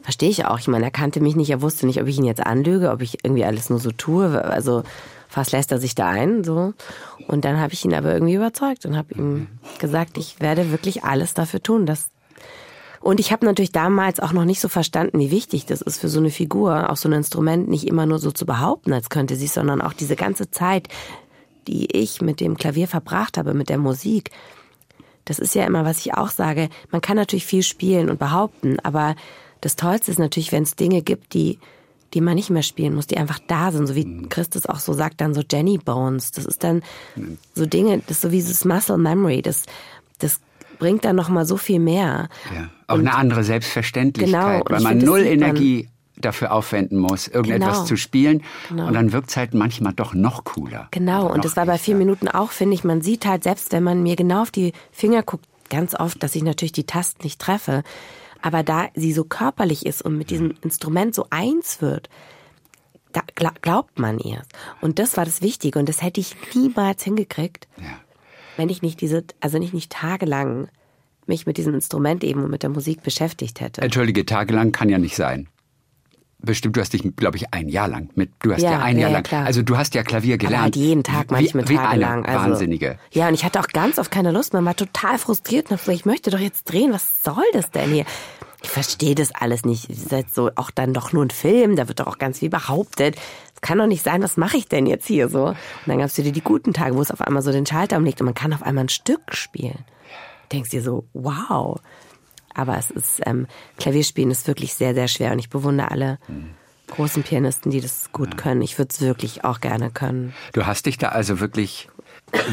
verstehe 0.02 0.30
ich 0.30 0.46
auch. 0.46 0.60
Ich 0.60 0.68
meine, 0.68 0.86
er 0.86 0.92
kannte 0.92 1.20
mich 1.20 1.36
nicht, 1.36 1.50
er 1.50 1.62
wusste 1.62 1.86
nicht, 1.86 2.02
ob 2.02 2.08
ich 2.08 2.18
ihn 2.18 2.26
jetzt 2.26 2.46
anlüge, 2.46 2.92
ob 2.92 3.02
ich 3.02 3.24
irgendwie 3.24 3.46
alles 3.46 3.70
nur 3.70 3.80
so 3.80 3.92
tue. 3.92 4.44
Also 4.44 4.84
fast 5.28 5.52
lässt 5.52 5.72
er 5.72 5.80
sich 5.80 5.96
da 5.96 6.10
ein. 6.10 6.44
so. 6.44 6.74
Und 7.28 7.46
dann 7.46 7.60
habe 7.60 7.74
ich 7.74 7.86
ihn 7.86 7.94
aber 7.94 8.14
irgendwie 8.14 8.36
überzeugt 8.36 8.86
und 8.86 8.98
habe 8.98 9.14
ihm 9.16 9.48
gesagt, 9.80 10.18
ich 10.18 10.40
werde 10.40 10.72
wirklich 10.72 11.04
alles 11.04 11.34
dafür 11.34 11.64
tun, 11.64 11.86
dass 11.86 12.10
und 13.02 13.20
ich 13.20 13.32
habe 13.32 13.46
natürlich 13.46 13.72
damals 13.72 14.20
auch 14.20 14.32
noch 14.32 14.46
nicht 14.46 14.60
so 14.60 14.70
verstanden, 14.70 15.18
wie 15.18 15.32
wichtig 15.32 15.66
das 15.66 15.82
ist 15.82 16.00
für 16.00 16.08
so 16.08 16.20
eine 16.20 16.30
Figur, 16.30 16.92
auch 16.92 16.98
so 16.98 17.10
ein 17.10 17.14
Instrument 17.14 17.68
nicht 17.68 17.88
immer 17.88 18.06
nur 18.06 18.20
so 18.20 18.32
zu 18.32 18.46
behaupten, 18.46 18.94
als 18.94 19.10
könnte 19.10 19.36
sie, 19.36 19.48
sondern 19.48 19.82
auch 19.82 19.94
diese 19.94 20.16
ganze 20.16 20.52
Zeit, 20.52 20.88
die 21.68 21.96
ich 21.96 22.22
mit 22.22 22.40
dem 22.40 22.58
Klavier 22.58 22.88
verbracht 22.88 23.40
habe, 23.40 23.56
mit 23.56 23.70
der 23.70 23.80
Musik. 23.80 24.30
Das 25.26 25.40
ist 25.40 25.56
ja 25.56 25.66
immer, 25.66 25.84
was 25.84 26.00
ich 26.00 26.14
auch 26.14 26.30
sage. 26.30 26.70
Man 26.92 27.02
kann 27.02 27.18
natürlich 27.18 27.46
viel 27.46 27.64
spielen 27.64 28.10
und 28.10 28.20
behaupten, 28.20 28.80
aber 28.82 29.16
das 29.62 29.76
Tollste 29.76 30.12
ist 30.12 30.20
natürlich, 30.20 30.52
wenn 30.52 30.64
es 30.64 30.76
Dinge 30.76 31.02
gibt, 31.02 31.34
die 31.34 31.60
die 32.14 32.22
man 32.22 32.36
nicht 32.36 32.50
mehr 32.50 32.64
spielen 32.64 32.94
muss, 32.94 33.08
die 33.08 33.18
einfach 33.18 33.40
da 33.48 33.72
sind, 33.72 33.88
so 33.88 33.96
wie 33.96 34.28
Christus 34.28 34.66
auch 34.66 34.80
so 34.80 34.92
sagt, 34.92 35.22
dann 35.22 35.34
so 35.34 35.44
Jenny 35.50 35.78
Bones. 35.78 36.32
Das 36.32 36.46
ist 36.46 36.64
dann 36.64 36.82
so 37.56 37.66
Dinge, 37.66 38.00
das 38.00 38.18
ist 38.18 38.22
so 38.22 38.32
wie 38.32 38.38
dieses 38.38 38.66
Muscle 38.66 38.98
Memory, 38.98 39.42
das, 39.42 39.64
das 40.20 40.42
bringt 40.78 41.06
dann 41.06 41.16
nochmal 41.16 41.46
so 41.46 41.58
viel 41.58 41.80
mehr. 41.80 42.28
Ja. 42.54 42.70
Auch 42.88 43.00
eine 43.00 43.16
andere 43.16 43.44
Selbstverständlichkeit, 43.44 44.42
Genau, 44.42 44.60
und 44.60 44.72
weil 44.72 44.82
man 44.82 44.98
null. 44.98 45.22
Energie 45.22 45.88
dafür 46.18 46.52
aufwenden 46.52 47.00
muss, 47.00 47.28
irgendetwas 47.28 47.78
Genau. 47.78 47.86
zu 47.86 47.96
spielen. 47.96 48.44
Genau. 48.70 48.88
Und 48.88 48.94
dann 48.94 49.12
wirkt's 49.12 49.38
halt 49.38 49.54
manchmal 49.54 49.94
doch 49.94 50.14
noch 50.14 50.44
cooler. 50.44 50.88
Genau, 50.92 51.24
Noch 51.30 51.36
und 51.36 51.46
das 51.46 51.56
war 51.56 51.66
bei 51.66 51.78
vier 51.78 51.96
Minuten 51.96 52.28
auch, 52.28 52.52
finde 52.52 52.76
ich. 52.76 52.84
Man 52.84 53.02
sieht 53.02 53.26
halt, 53.26 53.44
selbst 53.44 53.72
wenn 53.72 53.84
man 53.84 54.04
mir 54.04 54.16
genau 54.16 54.44
auf 54.44 54.52
die 54.52 54.74
Finger 54.92 55.24
guckt, 55.24 55.46
ganz 55.70 55.96
oft, 55.96 56.22
dass 56.22 56.36
ich 56.36 56.44
natürlich 56.44 56.74
die 56.74 56.84
Tasten 56.84 57.24
nicht 57.24 57.40
treffe. 57.40 57.84
Aber 58.42 58.64
da 58.64 58.90
sie 58.96 59.14
so 59.14 59.24
körperlich 59.24 59.86
ist 59.86 60.02
und 60.02 60.18
mit 60.18 60.30
diesem 60.30 60.54
Instrument 60.64 61.14
so 61.14 61.28
eins 61.30 61.82
wird, 61.82 62.10
da 63.14 63.22
gla- 63.36 63.60
glaubt 63.62 64.00
man 64.00 64.20
ihr. 64.20 64.42
Und 64.80 64.98
das 65.00 65.18
war 65.18 65.26
das 65.26 65.42
Wichtige. 65.42 65.78
Und 65.80 65.90
das 65.90 66.02
hätte 66.02 66.20
ich 66.22 66.36
niemals 66.56 67.04
hingekriegt, 67.04 67.68
Ja. 67.78 68.00
wenn 68.58 68.70
ich 68.70 68.82
nicht 68.82 69.02
diese, 69.02 69.24
also 69.42 69.58
nicht, 69.60 69.74
nicht 69.74 69.92
tagelang 69.92 70.70
mich 71.28 71.46
mit 71.46 71.58
diesem 71.58 71.74
Instrument 71.76 72.24
eben 72.24 72.44
und 72.44 72.50
mit 72.50 72.64
der 72.64 72.70
Musik 72.72 73.04
beschäftigt 73.04 73.60
hätte. 73.62 73.82
Entschuldige, 73.82 74.26
tagelang 74.26 74.72
kann 74.72 74.90
ja 74.90 74.98
nicht 74.98 75.16
sein. 75.16 75.48
Bestimmt, 76.44 76.76
du 76.78 76.82
hast 76.82 76.94
dich, 76.94 77.04
glaube 77.16 77.38
ich, 77.38 77.54
ein 77.54 77.70
Jahr 77.70 77.88
lang 77.88 78.10
mit, 78.16 78.32
du 78.40 78.54
hast 78.54 78.62
ja, 78.62 78.72
Ja, 78.72 78.80
ein 78.82 78.96
ja, 78.96 79.02
Jahr 79.04 79.10
ja, 79.10 79.14
lang, 79.18 79.24
klar. 79.24 79.46
also 79.46 79.62
du 79.62 79.78
hast 79.78 79.94
ja 79.96 80.04
Klavier 80.04 80.38
gelernt. 80.38 80.64
Halt 80.64 80.76
jeden 80.76 81.04
Tag, 81.04 81.30
Wie- 81.30 81.34
manchmal 81.36 81.68
wie 81.70 81.78
eine 81.78 81.88
tagelang. 81.88 82.26
Also, 82.26 82.50
Wahnsinnige. 82.52 82.98
Ja, 83.12 83.28
und 83.28 83.34
ich 83.34 83.44
hatte 83.46 83.60
auch 83.60 83.68
ganz 83.68 83.98
oft 84.00 84.12
keine 84.12 84.32
Lust 84.32 84.54
mehr, 84.54 84.64
war 84.66 84.76
total 84.76 85.18
frustriert 85.18 85.72
und 85.72 85.78
gesagt, 85.78 85.96
ich 85.98 86.06
möchte 86.06 86.30
doch 86.32 86.40
jetzt 86.40 86.64
drehen, 86.66 86.94
was 86.94 87.24
soll 87.24 87.44
das 87.54 87.72
denn 87.72 87.92
hier? 87.92 88.06
Ich 88.64 88.70
verstehe 88.70 89.16
das 89.16 89.34
alles 89.34 89.66
nicht. 89.66 89.90
Ihr 89.90 89.96
seid 89.96 90.32
so 90.34 90.52
auch 90.56 90.70
dann 90.70 90.94
doch 90.94 91.14
nur 91.14 91.26
ein 91.26 91.32
Film, 91.32 91.76
da 91.76 91.88
wird 91.88 92.00
doch 92.00 92.06
auch 92.08 92.20
ganz 92.20 92.40
viel 92.40 92.50
behauptet. 92.50 93.16
Es 93.56 93.62
kann 93.62 93.80
doch 93.80 93.88
nicht 93.88 94.04
sein, 94.04 94.22
was 94.22 94.38
mache 94.38 94.58
ich 94.58 94.68
denn 94.68 94.86
jetzt 94.86 95.08
hier 95.08 95.30
so? 95.30 95.46
Und 95.48 95.56
dann 95.88 95.98
gab's 95.98 96.18
wieder 96.18 96.32
die 96.32 96.42
guten 96.42 96.72
Tage, 96.74 96.96
wo 96.96 97.02
es 97.02 97.10
auf 97.10 97.22
einmal 97.22 97.42
so 97.42 97.52
den 97.52 97.66
Schalter 97.66 97.98
umlegt 97.98 98.22
und 98.22 98.26
man 98.26 98.36
kann 98.36 98.54
auf 98.54 98.62
einmal 98.62 98.84
ein 98.86 98.90
Stück 98.90 99.34
spielen. 99.36 99.80
Du 100.50 100.58
denkst 100.58 100.70
dir 100.70 100.84
so, 100.84 101.06
wow. 101.14 101.80
Aber 102.54 102.78
es 102.78 102.92
ist, 102.92 103.22
ähm, 103.26 103.48
Klavierspielen 103.78 104.32
ist 104.32 104.48
wirklich 104.48 104.74
sehr, 104.74 104.94
sehr 104.94 105.08
schwer 105.08 105.32
und 105.32 105.40
ich 105.40 105.50
bewundere 105.50 105.92
alle 105.92 106.20
großen 106.88 107.24
Pianisten, 107.24 107.72
die 107.72 107.82
das 107.82 108.12
gut 108.12 108.38
können. 108.38 108.62
Ich 108.62 108.78
würde 108.78 108.90
es 108.92 109.02
wirklich 109.02 109.44
auch 109.44 109.62
gerne 109.62 109.92
können. 109.92 110.34
Du 110.54 110.66
hast 110.66 110.86
dich 110.86 110.98
da 110.98 111.10
also 111.10 111.40
wirklich 111.40 111.90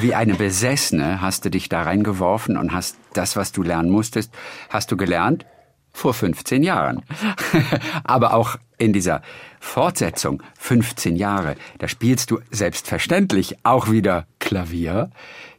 wie 0.00 0.14
eine 0.14 0.34
Besessene 0.34 1.20
hast 1.20 1.44
du 1.44 1.50
dich 1.50 1.68
da 1.68 1.82
reingeworfen 1.82 2.56
und 2.56 2.72
hast 2.72 2.96
das, 3.12 3.36
was 3.36 3.52
du 3.52 3.62
lernen 3.62 3.90
musstest, 3.90 4.32
hast 4.70 4.90
du 4.90 4.96
gelernt 4.96 5.46
vor 5.92 6.14
15 6.14 6.62
Jahren. 6.62 7.02
Aber 8.04 8.34
auch 8.34 8.56
in 8.76 8.92
dieser 8.92 9.22
Fortsetzung 9.60 10.42
15 10.58 11.16
Jahre, 11.16 11.56
da 11.78 11.88
spielst 11.88 12.30
du 12.30 12.40
selbstverständlich 12.50 13.56
auch 13.64 13.90
wieder 13.90 14.26
Klavier. 14.48 15.10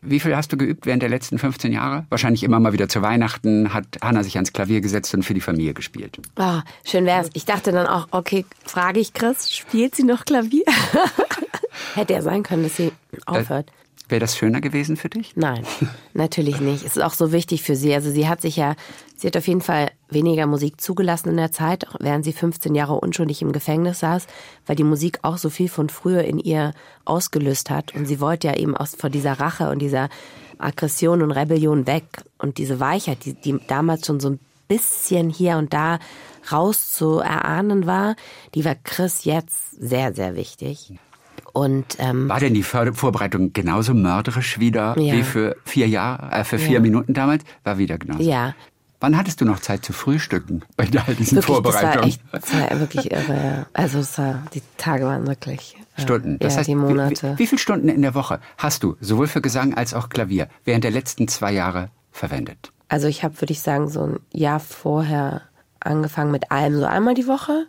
Wie 0.02 0.20
viel 0.20 0.36
hast 0.36 0.52
du 0.52 0.58
geübt 0.58 0.88
während 0.88 1.04
der 1.04 1.10
letzten 1.10 1.38
15 1.38 1.72
Jahre? 1.72 2.08
Wahrscheinlich 2.10 2.42
immer 2.44 2.60
mal 2.60 2.74
wieder 2.74 2.90
zu 2.90 3.04
Weihnachten 3.04 3.72
hat 3.72 3.86
Hanna 4.02 4.24
sich 4.24 4.36
ans 4.36 4.52
Klavier 4.52 4.82
gesetzt 4.82 5.14
und 5.14 5.22
für 5.22 5.36
die 5.36 5.42
Familie 5.42 5.76
gespielt. 5.76 6.18
Ah, 6.38 6.64
schön 6.84 7.06
wär's. 7.06 7.30
Ich 7.34 7.46
dachte 7.46 7.72
dann 7.72 7.86
auch, 7.86 8.08
okay, 8.10 8.48
frage 8.66 9.00
ich 9.00 9.14
Chris, 9.14 9.54
spielt 9.54 9.96
sie 9.96 10.02
noch 10.02 10.26
Klavier? 10.26 10.64
Hätte 11.94 12.14
ja 12.14 12.24
sein 12.24 12.42
können, 12.42 12.64
dass 12.64 12.78
sie 12.78 12.92
aufhört. 13.28 13.72
Wäre 14.08 14.22
das 14.22 14.36
schöner 14.36 14.60
gewesen 14.60 14.98
für 14.98 15.10
dich? 15.10 15.34
Nein, 15.36 15.64
natürlich 16.16 16.60
nicht. 16.60 16.84
Es 16.84 16.98
ist 16.98 17.04
auch 17.04 17.14
so 17.14 17.32
wichtig 17.32 17.62
für 17.62 17.76
sie. 17.76 17.94
Also 17.94 18.10
sie 18.10 18.28
hat 18.28 18.42
sich 18.42 18.56
ja, 18.56 18.76
sie 19.20 19.28
hat 19.28 19.38
auf 19.38 19.48
jeden 19.48 19.62
Fall 19.62 19.92
weniger 20.10 20.48
Musik 20.48 20.80
zugelassen 20.82 21.30
in 21.30 21.38
der 21.38 21.52
Zeit, 21.52 21.86
während 22.00 22.24
sie 22.26 22.34
15 22.34 22.74
Jahre 22.76 22.96
unschuldig 22.96 23.42
im 23.42 23.52
Gefängnis 23.52 24.00
saß, 24.00 24.28
weil 24.66 24.76
die 24.76 24.84
Musik 24.84 25.20
auch 25.24 25.38
so 25.38 25.50
viel 25.50 25.70
von 25.70 25.90
früher 25.90 26.24
in 26.24 26.40
ihr 26.40 26.74
ausgelöst 27.06 27.70
hat. 27.70 27.94
Und 27.96 28.06
sie 28.06 28.20
wollte 28.20 28.48
ja 28.48 28.56
eben 28.56 28.76
aus 28.78 28.96
vor 28.96 29.10
dieser 29.10 29.34
Rache 29.40 29.70
und 29.70 29.80
dieser 29.80 30.10
Aggression 30.58 31.22
und 31.22 31.32
Rebellion 31.32 31.86
weg. 31.88 32.06
Und 32.38 32.58
diese 32.58 32.80
Weichheit, 32.80 33.26
die, 33.26 33.34
die 33.34 33.60
damals 33.68 34.06
schon 34.06 34.20
so 34.20 34.30
ein 34.32 34.40
bisschen 34.68 35.30
hier 35.30 35.58
und 35.58 35.74
da 35.74 36.00
raus 36.52 36.92
zu 36.94 37.20
erahnen 37.20 37.86
war, 37.86 38.16
die 38.56 38.64
war 38.66 38.76
Chris 38.84 39.24
jetzt 39.26 39.72
sehr, 39.80 40.14
sehr 40.14 40.36
wichtig. 40.36 40.94
Und 41.54 41.86
ähm, 42.00 42.30
War 42.30 42.40
denn 42.40 42.54
die 42.54 42.64
Vorbereitung 42.64 43.54
genauso 43.54 43.94
mörderisch 43.94 44.60
wieder 44.60 44.96
Ja. 45.00 45.14
wie 45.14 45.24
für 45.24 45.56
vier 45.66 45.88
Jahre, 45.88 46.32
äh, 46.32 46.44
für 46.44 46.60
vier 46.60 46.76
Ja. 46.76 46.80
Minuten 46.80 47.14
damals? 47.14 47.44
War 47.64 47.78
wieder 47.78 47.98
genauso. 47.98 48.22
ja, 48.22 48.54
Wann 49.02 49.16
hattest 49.16 49.40
du 49.40 49.46
noch 49.46 49.62
Zeit 49.62 49.86
zu 49.86 49.94
frühstücken 49.94 50.64
bei 50.76 50.84
all 50.84 50.90
diesen 50.90 51.08
Wirklich, 51.08 51.30
das 51.30 51.36
war 51.36 51.44
Vorbereitungen? 51.44 52.10
echt, 52.10 52.22
das 52.32 52.54
war 52.54 52.80
wirklich 52.80 53.12
irre. 53.12 53.66
Also 53.72 54.00
war, 54.18 54.44
die 54.54 54.62
Tage 54.78 55.06
waren 55.06 55.26
wirklich 55.26 55.78
äh, 55.96 56.02
Stunden. 56.02 56.38
Das 56.40 56.54
ja, 56.54 56.60
heißt, 56.60 56.68
die 56.68 56.76
Monate. 56.76 57.34
Wie, 57.36 57.40
wie 57.40 57.48
viele 57.48 57.60
Stunden 57.60 57.88
in 57.88 58.02
der 58.02 58.14
Woche 58.14 58.42
hast 58.58 58.84
du 58.84 58.98
sowohl 59.00 59.28
für 59.28 59.42
Gesang 59.42 59.74
als 59.74 59.94
auch 59.94 60.10
Klavier 60.10 60.50
während 60.66 60.84
der 60.84 60.92
letzten 60.92 61.30
zwei 61.30 61.54
Jahre 61.54 61.92
verwendet? 62.12 62.74
Also 62.90 63.08
ich 63.08 63.24
habe, 63.24 63.40
würde 63.40 63.54
ich 63.54 63.62
sagen, 63.62 63.88
so 63.88 64.04
ein 64.04 64.20
Jahr 64.34 64.60
vorher 64.60 65.44
angefangen 65.80 66.32
mit 66.32 66.52
allem 66.52 66.78
so 66.78 66.86
einmal 66.86 67.14
die 67.14 67.28
Woche 67.28 67.68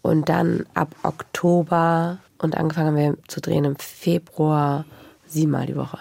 und 0.00 0.30
dann 0.30 0.64
ab 0.72 0.94
Oktober 1.02 2.18
und 2.38 2.56
angefangen 2.56 2.86
haben 2.88 2.96
wir 2.96 3.18
zu 3.28 3.42
drehen 3.42 3.66
im 3.66 3.76
Februar 3.76 4.86
siebenmal 5.26 5.66
die 5.66 5.76
Woche. 5.76 5.98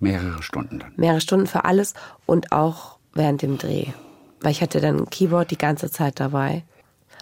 Mehrere 0.00 0.42
Stunden 0.42 0.80
dann. 0.80 0.92
Mehrere 0.96 1.20
Stunden 1.20 1.46
für 1.46 1.64
alles 1.64 1.94
und 2.26 2.50
auch 2.50 2.93
während 3.14 3.42
dem 3.42 3.58
Dreh. 3.58 3.86
Weil 4.40 4.52
ich 4.52 4.60
hatte 4.60 4.80
dann 4.80 4.98
ein 4.98 5.10
Keyboard 5.10 5.50
die 5.50 5.58
ganze 5.58 5.90
Zeit 5.90 6.20
dabei. 6.20 6.64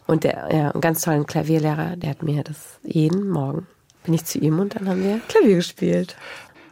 Und 0.07 0.25
der, 0.25 0.49
ja, 0.53 0.71
einen 0.71 0.81
ganz 0.81 1.03
tollen 1.03 1.27
Klavierlehrer, 1.27 1.97
der 1.97 2.11
hat 2.11 2.23
mir 2.23 2.43
das 2.43 2.81
jeden 2.83 3.29
Morgen, 3.29 3.67
bin 4.05 4.15
ich 4.15 4.25
zu 4.25 4.39
ihm 4.39 4.59
und 4.59 4.75
dann 4.75 4.89
haben 4.89 5.03
wir 5.03 5.21
Klavier 5.29 5.57
gespielt. 5.57 6.17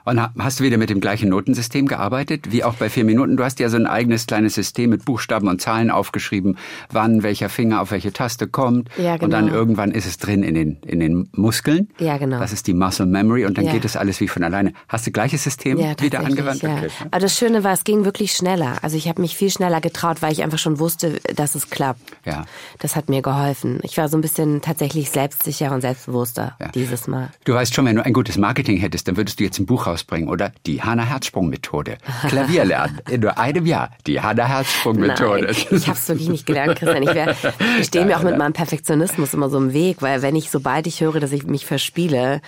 Und 0.04 0.20
ha- 0.20 0.32
hast 0.38 0.60
du 0.60 0.64
wieder 0.64 0.78
mit 0.78 0.90
dem 0.90 1.00
gleichen 1.00 1.28
Notensystem 1.28 1.86
gearbeitet, 1.86 2.50
wie 2.52 2.64
auch 2.64 2.74
bei 2.74 2.88
vier 2.88 3.04
Minuten? 3.04 3.36
Du 3.36 3.44
hast 3.44 3.60
ja 3.60 3.68
so 3.68 3.76
ein 3.76 3.86
eigenes 3.86 4.26
kleines 4.26 4.54
System 4.54 4.90
mit 4.90 5.04
Buchstaben 5.04 5.48
und 5.48 5.60
Zahlen 5.60 5.90
aufgeschrieben, 5.90 6.56
wann 6.90 7.22
welcher 7.22 7.48
Finger 7.48 7.80
auf 7.80 7.90
welche 7.90 8.12
Taste 8.12 8.48
kommt. 8.48 8.88
Ja, 8.96 9.14
Und 9.14 9.30
dann 9.30 9.46
genau. 9.46 9.56
irgendwann 9.58 9.90
ist 9.92 10.06
es 10.06 10.18
drin 10.18 10.42
in 10.42 10.54
den, 10.54 10.78
in 10.86 11.00
den 11.00 11.28
Muskeln. 11.32 11.88
Ja, 11.98 12.16
genau. 12.18 12.38
Das 12.40 12.52
ist 12.52 12.66
die 12.66 12.74
Muscle 12.74 13.06
Memory 13.06 13.44
und 13.44 13.58
dann 13.58 13.66
Ja. 13.66 13.72
geht 13.72 13.84
es 13.84 13.96
alles 13.96 14.20
wie 14.20 14.28
von 14.28 14.42
alleine. 14.42 14.72
Hast 14.88 15.06
du 15.06 15.10
gleiches 15.10 15.44
System 15.44 15.78
Ja, 15.78 15.94
wieder 16.00 16.20
angewandt? 16.20 16.62
Ja. 16.62 16.76
Okay. 16.76 16.88
Aber 17.10 17.20
das 17.20 17.36
Schöne 17.36 17.62
war, 17.64 17.72
es 17.72 17.84
ging 17.84 18.04
wirklich 18.04 18.32
schneller. 18.32 18.78
Also 18.82 18.96
ich 18.96 19.08
habe 19.08 19.20
mich 19.20 19.36
viel 19.36 19.50
schneller 19.50 19.80
getraut, 19.80 20.22
weil 20.22 20.32
ich 20.32 20.42
einfach 20.42 20.58
schon 20.58 20.78
wusste, 20.78 21.20
dass 21.36 21.54
es 21.54 21.70
klappt. 21.70 22.00
Ja. 22.24 22.44
Das 22.78 22.96
hat 22.96 23.08
mir 23.08 23.22
geholfen. 23.22 23.80
Ich 23.82 23.96
war 23.98 24.08
so 24.08 24.16
ein 24.16 24.20
bisschen 24.22 24.60
tatsächlich 24.62 25.10
selbstsicher 25.10 25.72
und 25.72 25.82
selbstbewusster 25.82 26.56
dieses 26.74 27.06
Mal. 27.06 27.30
Du 27.44 27.54
weißt 27.54 27.74
schon, 27.74 27.84
wenn 27.84 27.96
du 27.96 28.04
ein 28.04 28.12
gutes 28.12 28.38
Marketing 28.38 28.78
hättest, 28.78 29.08
dann 29.08 29.16
würdest 29.16 29.38
du 29.40 29.44
jetzt 29.44 29.58
ein 29.58 29.66
Buch 29.66 29.86
rausbringen, 29.90 30.28
oder? 30.28 30.52
Die 30.66 30.82
Hanna-Herzsprung-Methode. 30.82 31.98
Klavier 32.28 32.64
lernen. 32.64 33.00
In 33.08 33.20
nur 33.20 33.38
einem 33.38 33.66
Jahr. 33.66 33.90
Die 34.06 34.20
Hanna-Herzsprung-Methode. 34.20 35.46
Nein, 35.46 35.66
ich 35.70 35.88
habe 35.88 35.98
es 35.98 36.08
wirklich 36.08 36.28
nicht 36.28 36.46
gelernt, 36.46 36.76
Christian. 36.76 37.02
Ich, 37.02 37.14
wär, 37.14 37.36
ich 37.80 37.86
stehe 37.86 38.04
mir 38.06 38.16
auch 38.16 38.22
mit 38.22 38.38
meinem 38.38 38.52
Perfektionismus 38.52 39.34
immer 39.34 39.50
so 39.50 39.58
im 39.58 39.72
Weg, 39.72 40.02
weil 40.02 40.22
wenn 40.22 40.36
ich, 40.36 40.50
sobald 40.50 40.86
ich 40.86 41.00
höre, 41.00 41.20
dass 41.20 41.32
ich 41.32 41.44
mich 41.44 41.66
verspiele, 41.66 42.40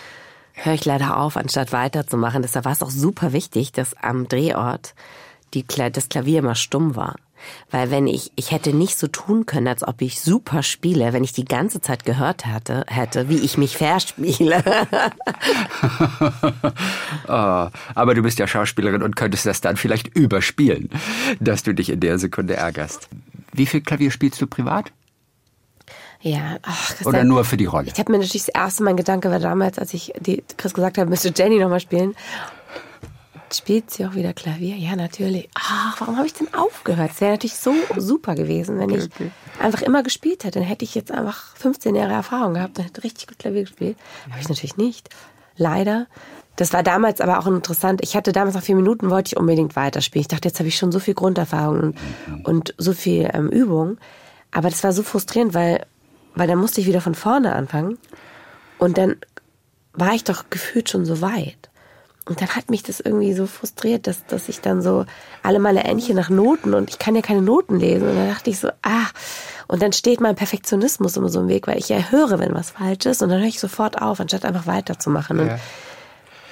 höre 0.55 0.75
ich 0.75 0.85
leider 0.85 1.17
auf, 1.19 1.37
anstatt 1.37 1.73
weiterzumachen. 1.73 2.43
Deshalb 2.43 2.65
war 2.65 2.73
es 2.73 2.83
auch 2.83 2.91
super 2.91 3.33
wichtig, 3.33 3.73
dass 3.73 3.95
am 3.95 4.29
Drehort 4.29 4.95
die, 5.55 5.65
das 5.65 6.09
Klavier 6.09 6.41
immer 6.41 6.55
stumm 6.55 6.97
war. 6.97 7.17
Weil 7.71 7.91
wenn 7.91 8.07
ich, 8.07 8.33
ich 8.37 8.51
hätte 8.51 8.75
nicht 8.75 8.99
so 8.99 9.07
tun 9.07 9.47
können, 9.47 9.69
als 9.69 9.87
ob 9.87 10.03
ich 10.03 10.21
super 10.21 10.63
spiele, 10.63 11.13
wenn 11.13 11.25
ich 11.25 11.33
die 11.33 11.45
ganze 11.45 11.81
Zeit 11.81 12.05
gehört 12.05 12.47
hätte, 12.47 12.85
hätte 12.89 13.29
wie 13.29 13.39
ich 13.39 13.59
mich 13.59 13.77
verspiele. 13.77 14.63
Oh, 17.29 17.69
aber 17.95 18.15
du 18.15 18.23
bist 18.23 18.39
ja 18.39 18.47
Schauspielerin 18.47 19.03
und 19.03 19.17
könntest 19.17 19.47
das 19.47 19.61
dann 19.61 19.77
vielleicht 19.77 20.09
überspielen, 20.17 20.91
dass 21.41 21.63
du 21.63 21.75
dich 21.75 21.91
in 21.91 22.01
der 22.01 22.19
Sekunde 22.19 22.55
ärgerst. 22.55 23.09
Wie 23.53 23.67
viel 23.67 23.81
Klavier 23.81 24.11
spielst 24.11 24.41
du 24.41 24.47
privat? 24.47 24.93
Ja, 26.23 26.59
ach, 26.63 26.87
Christian, 26.87 27.09
Oder 27.09 27.25
nur 27.25 27.45
für 27.45 27.57
die 27.57 27.65
Rolle? 27.67 27.89
Ich 27.89 27.99
habe 27.99 28.13
mir 28.13 28.19
natürlich 28.19 28.47
das 28.47 28.55
erste, 28.55 28.85
mein 28.85 28.97
Gedanke 28.97 29.29
war 29.29 29.41
damals, 29.41 29.79
als 29.79 29.93
ich 29.93 30.13
die, 30.21 30.45
Chris 30.57 30.73
gesagt 30.73 30.97
habe, 30.97 31.11
müsste 31.11 31.33
Jenny 31.35 31.59
nochmal 31.59 31.81
spielen. 31.81 32.15
Spielt 33.53 33.91
sie 33.91 34.07
auch 34.07 34.15
wieder 34.15 34.33
Klavier? 34.33 34.77
Ja, 34.77 34.97
natürlich. 34.97 35.49
Ach, 35.55 36.01
warum 36.01 36.17
habe 36.17 36.27
ich 36.27 36.33
denn 36.33 36.53
aufgehört? 36.55 37.11
Es 37.15 37.21
wäre 37.21 37.33
natürlich 37.33 37.57
so 37.57 37.75
super 37.97 38.35
gewesen, 38.35 38.79
wenn 38.79 38.91
ich 38.91 39.09
einfach 39.59 39.83
immer 39.83 40.03
gespielt 40.03 40.45
hätte. 40.45 40.61
Dann 40.61 40.69
hätte 40.69 40.85
ich 40.85 40.95
jetzt 40.95 41.13
einfach 41.13 41.55
15 41.57 41.95
Jahre 41.95 42.15
Erfahrung 42.15 42.55
gehabt 42.55 42.79
und 42.79 42.85
hätte 42.85 43.05
richtig 43.05 43.27
gut 43.27 43.39
Klavier 43.39 43.63
gespielt. 43.63 43.97
Habe 44.31 44.41
ich 44.41 44.49
natürlich 44.49 44.77
nicht. 44.77 45.11
Leider. 45.57 46.07
Das 46.57 46.73
war 46.73 46.83
damals 46.83 47.21
aber 47.21 47.39
auch 47.39 47.47
interessant. 47.47 48.01
Ich 48.03 48.17
hatte 48.17 48.33
damals 48.33 48.55
nach 48.55 48.63
vier 48.63 48.77
Minuten, 48.77 49.11
wollte 49.11 49.29
ich 49.29 49.37
unbedingt 49.37 49.77
weiterspielen. 49.77 50.23
Ich 50.23 50.29
dachte, 50.29 50.49
jetzt 50.49 50.59
habe 50.59 50.69
ich 50.69 50.77
schon 50.77 50.93
so 50.93 50.99
viel 50.99 51.15
Grunderfahrung 51.15 51.81
und, 51.81 51.97
und 52.45 52.75
so 52.79 52.93
viel 52.93 53.29
ähm, 53.33 53.49
Übung. 53.49 53.99
Aber 54.51 54.71
das 54.71 54.85
war 54.85 54.93
so 54.93 55.03
frustrierend, 55.03 55.55
weil, 55.55 55.85
weil 56.35 56.49
dann 56.49 56.59
musste 56.59 56.81
ich 56.81 56.87
wieder 56.87 57.01
von 57.01 57.15
vorne 57.15 57.55
anfangen. 57.55 57.99
Und 58.79 58.99
dann 58.99 59.17
war 59.93 60.15
ich 60.15 60.25
doch 60.25 60.51
gefühlt 60.51 60.89
schon 60.89 61.05
so 61.05 61.21
weit. 61.21 61.71
Und 62.27 62.41
dann 62.41 62.51
hat 62.51 62.71
mich 62.71 62.85
das 62.85 63.01
irgendwie 63.01 63.33
so 63.33 63.47
frustriert, 63.47 64.07
dass, 64.07 64.25
dass 64.27 64.49
ich 64.49 64.61
dann 64.61 64.81
so 64.81 65.05
alle 65.43 65.59
meine 65.59 65.83
Entchen 65.85 66.15
nach 66.15 66.31
Noten 66.31 66.73
und 66.73 66.89
ich 66.91 66.99
kann 67.01 67.17
ja 67.17 67.23
keine 67.23 67.43
Noten 67.43 67.81
lesen. 67.81 68.09
Und 68.09 68.15
dann 68.15 68.29
dachte 68.29 68.49
ich 68.51 68.61
so, 68.61 68.69
ah, 68.83 69.07
und 69.67 69.83
dann 69.83 69.93
steht 69.93 70.21
mein 70.21 70.37
Perfektionismus 70.37 71.17
immer 71.17 71.29
so 71.29 71.41
im 71.41 71.49
Weg, 71.49 71.67
weil 71.67 71.79
ich 71.79 71.89
ja 71.89 72.11
höre, 72.11 72.39
wenn 72.39 72.55
was 72.55 72.71
falsch 72.71 73.07
ist 73.07 73.23
und 73.23 73.31
dann 73.31 73.41
höre 73.41 73.49
ich 73.49 73.59
sofort 73.59 74.01
auf, 74.01 74.21
anstatt 74.21 74.45
einfach 74.45 74.67
weiterzumachen. 74.67 75.41
Und 75.41 75.47
Ja. 75.49 75.59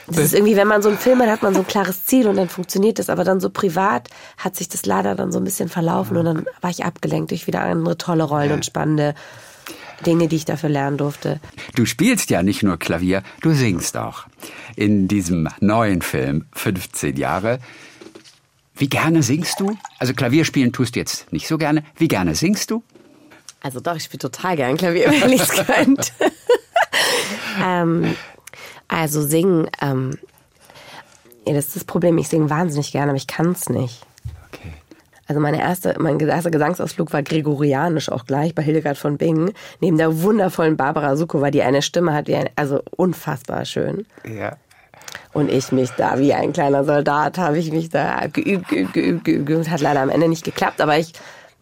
das 0.09 0.19
ist 0.19 0.35
irgendwie, 0.35 0.57
wenn 0.57 0.67
man 0.67 0.83
so 0.83 0.89
einen 0.89 0.99
Film 0.99 1.21
hat, 1.23 1.29
hat 1.29 1.43
man 1.43 1.55
so 1.55 1.61
ein 1.61 1.67
klares 1.69 2.05
Ziel 2.05 2.27
und 2.27 2.35
dann 2.37 2.49
funktioniert 2.49 2.99
das. 2.99 3.09
Aber 3.09 3.23
dann 3.23 3.39
so 3.39 3.49
privat 3.49 4.09
hat 4.39 4.57
sich 4.57 4.69
das 4.69 4.87
leider 4.87 5.15
dann 5.15 5.31
so 5.31 5.39
ein 5.39 5.45
bisschen 5.45 5.69
verlaufen 5.69 6.17
und 6.17 6.25
dann 6.25 6.47
war 6.61 6.71
ich 6.71 6.85
abgelenkt 6.85 7.31
durch 7.31 7.47
wieder 7.47 7.61
andere 7.61 7.97
tolle 7.97 8.25
Rollen 8.25 8.51
und 8.51 8.65
spannende 8.67 9.15
Dinge, 10.07 10.29
die 10.29 10.37
ich 10.37 10.45
dafür 10.45 10.69
lernen 10.69 10.99
durfte. 10.99 11.41
Du 11.75 11.87
spielst 11.87 12.31
ja 12.31 12.43
nicht 12.43 12.63
nur 12.63 12.79
Klavier, 12.79 13.23
du 13.43 13.53
singst 13.53 13.97
auch. 13.97 14.25
In 14.77 15.09
diesem 15.09 15.49
neuen 15.61 16.03
Film 16.03 16.47
15 16.53 17.17
Jahre. 17.17 17.59
Wie 18.75 18.89
gerne 18.89 19.23
singst 19.23 19.61
du? 19.61 19.77
Also 19.99 20.15
Klavier 20.15 20.45
spielen 20.45 20.73
tust 20.73 20.97
du 20.97 21.01
jetzt 21.01 21.33
nicht 21.33 21.47
so 21.47 21.59
gerne. 21.59 21.85
Wie 21.97 22.09
gerne 22.09 22.35
singst 22.35 22.71
du? 22.71 22.83
Also 23.63 23.81
doch, 23.81 23.97
ich 23.97 24.05
spiele 24.05 24.21
total 24.21 24.57
gern 24.57 24.77
Klavier, 24.77 25.11
wenn 25.21 25.33
ich 25.33 25.43
es 25.43 25.51
könnte. 25.51 26.11
ähm, 27.63 28.17
also 28.89 29.23
singen, 29.23 29.69
ähm, 29.83 30.19
ja, 31.47 31.55
das 31.55 31.69
ist 31.69 31.77
das 31.77 31.85
Problem. 31.85 32.19
Ich 32.19 32.29
singe 32.29 32.51
wahnsinnig 32.51 32.93
gerne, 32.93 33.11
aber 33.11 33.17
ich 33.17 33.27
kann 33.27 33.53
es 33.53 33.69
nicht. 33.69 34.07
Also 35.31 35.39
meine 35.39 35.61
erste, 35.61 35.95
mein 36.01 36.19
erster 36.19 36.51
Gesangsausflug 36.51 37.13
war 37.13 37.23
gregorianisch 37.23 38.11
auch 38.11 38.25
gleich 38.25 38.53
bei 38.53 38.65
Hildegard 38.65 38.99
von 38.99 39.17
Bingen, 39.17 39.53
neben 39.79 39.97
der 39.97 40.23
wundervollen 40.23 40.77
Barbara 40.77 41.15
Sukowa, 41.15 41.53
die 41.53 41.63
eine 41.63 41.83
Stimme 41.83 42.13
hat, 42.15 42.27
wie 42.27 42.35
ein, 42.35 42.51
also 42.57 42.81
unfassbar 42.97 43.65
schön. 43.65 44.07
Ja. 44.29 44.57
Und 45.33 45.49
ich 45.49 45.71
mich 45.71 45.91
da 45.91 46.19
wie 46.19 46.35
ein 46.35 46.53
kleiner 46.53 46.83
Soldat 46.83 47.39
habe 47.39 47.59
ich 47.59 47.71
mich 47.71 47.91
da 47.91 48.27
geübt, 48.27 48.71
geübt, 48.71 48.93
geübt, 48.93 49.25
geübt, 49.25 49.47
geübt. 49.47 49.71
Hat 49.71 49.81
leider 49.81 50.01
am 50.01 50.09
Ende 50.09 50.27
nicht 50.27 50.45
geklappt, 50.45 50.81
aber 50.81 50.99
ich 50.99 51.13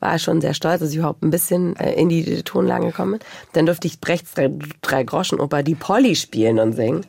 war 0.00 0.18
schon 0.18 0.40
sehr 0.40 0.54
stolz, 0.54 0.80
dass 0.80 0.92
ich 0.92 0.96
überhaupt 0.96 1.22
ein 1.22 1.28
bisschen 1.28 1.76
äh, 1.76 1.92
in 1.92 2.08
die 2.08 2.42
Tonlage 2.44 2.86
gekommen 2.86 3.18
bin. 3.18 3.20
Dann 3.52 3.66
durfte 3.66 3.86
ich 3.86 4.00
Brechts 4.00 4.32
drei, 4.32 4.50
drei 4.80 5.02
Groschen 5.02 5.40
Oper 5.40 5.62
die 5.62 5.74
Polly 5.74 6.16
spielen 6.16 6.58
und 6.58 6.72
singen. 6.72 7.04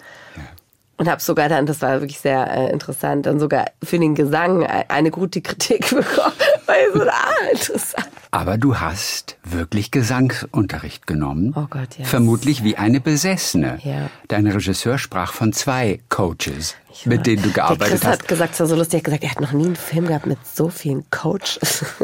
Und 1.00 1.10
habe 1.10 1.22
sogar 1.22 1.48
dann, 1.48 1.66
das 1.66 1.82
war 1.82 2.02
wirklich 2.02 2.20
sehr 2.20 2.52
äh, 2.52 2.72
interessant, 2.72 3.26
dann 3.26 3.40
sogar 3.40 3.68
für 3.82 3.98
den 3.98 4.16
Gesang 4.16 4.64
äh, 4.64 4.84
eine 4.90 5.12
gute 5.12 5.42
Kritik 5.42 5.90
bekommen. 5.96 6.34
Weil 6.66 6.88
ich 6.88 6.94
so, 6.94 7.02
ah, 7.04 7.52
interessant. 7.54 8.10
Aber 8.32 8.58
du 8.58 8.80
hast 8.80 9.38
wirklich 9.44 9.92
Gesangsunterricht 9.92 11.08
genommen. 11.08 11.54
Oh 11.56 11.68
Gott, 11.70 11.98
ja. 11.98 12.04
Vermutlich 12.06 12.64
wie 12.66 12.76
eine 12.76 13.00
Besessene. 13.00 13.80
Ja. 13.84 14.10
Dein 14.28 14.46
Regisseur 14.46 14.98
sprach 14.98 15.32
von 15.32 15.54
zwei 15.54 16.02
Coaches, 16.10 16.76
mit 17.06 17.26
denen 17.26 17.44
du 17.44 17.48
Der 17.50 17.54
gearbeitet 17.56 17.88
Chris 17.94 18.04
hast. 18.04 18.12
hat 18.24 18.28
gesagt, 18.28 18.54
es 18.56 18.60
war 18.60 18.68
so 18.68 18.76
lustig, 18.76 18.96
er 18.96 18.98
hat 19.00 19.04
gesagt, 19.06 19.24
er 19.24 19.32
hat 19.32 19.42
noch 19.42 19.54
nie 19.54 19.66
einen 19.68 19.76
Film 19.78 20.06
gehabt 20.08 20.26
mit 20.28 20.38
so 20.46 20.70
vielen 20.70 21.10
Coaches. 21.12 21.86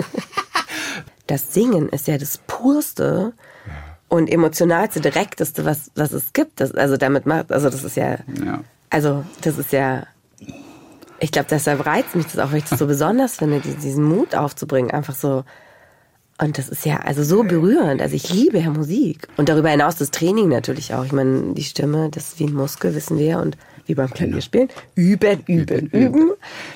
Das 1.27 1.53
Singen 1.55 1.89
ist 1.89 2.07
ja 2.07 2.19
das 2.19 2.37
purste 2.45 3.33
und 4.09 4.29
emotionalste, 4.29 5.01
direkteste, 5.01 5.65
was, 5.65 5.89
was 5.95 6.11
es 6.13 6.33
gibt. 6.33 6.59
Das, 6.61 6.71
also 6.75 6.97
damit 6.97 7.25
macht, 7.25 7.51
also 7.51 7.69
das 7.71 7.83
ist 7.83 7.97
ja, 7.97 8.17
Ja. 8.45 8.59
Also 8.89 9.23
das 9.41 9.57
ist 9.57 9.71
ja, 9.71 10.05
ich 11.19 11.31
glaube, 11.31 11.47
deshalb 11.49 11.85
reizt 11.85 12.15
mich 12.15 12.25
das 12.25 12.39
auch, 12.39 12.51
weil 12.51 12.59
ich 12.59 12.65
das 12.65 12.79
so 12.79 12.87
besonders 12.87 13.37
finde, 13.37 13.59
die- 13.59 13.75
diesen 13.75 14.03
Mut 14.03 14.35
aufzubringen, 14.35 14.91
einfach 14.91 15.15
so. 15.15 15.43
Und 16.37 16.57
das 16.57 16.67
ist 16.67 16.85
ja 16.85 16.97
also 16.97 17.23
so 17.23 17.43
berührend. 17.43 18.01
Also 18.01 18.13
ich 18.15 18.31
liebe 18.33 18.59
ja 18.59 18.69
Musik. 18.69 19.29
Und 19.37 19.47
darüber 19.47 19.69
hinaus 19.69 19.95
das 19.95 20.11
Training 20.11 20.49
natürlich 20.49 20.93
auch. 20.93 21.05
Ich 21.05 21.13
meine, 21.13 21.53
die 21.53 21.63
Stimme, 21.63 22.09
das 22.11 22.27
ist 22.33 22.39
wie 22.39 22.45
ein 22.47 22.53
Muskel, 22.53 22.93
wissen 22.93 23.17
wir. 23.17 23.39
Und 23.39 23.55
wie 23.85 23.95
beim 23.95 24.09
Klavierspielen. 24.09 24.67
Üben, 24.95 25.43
üben, 25.47 25.87
üben. 25.87 26.31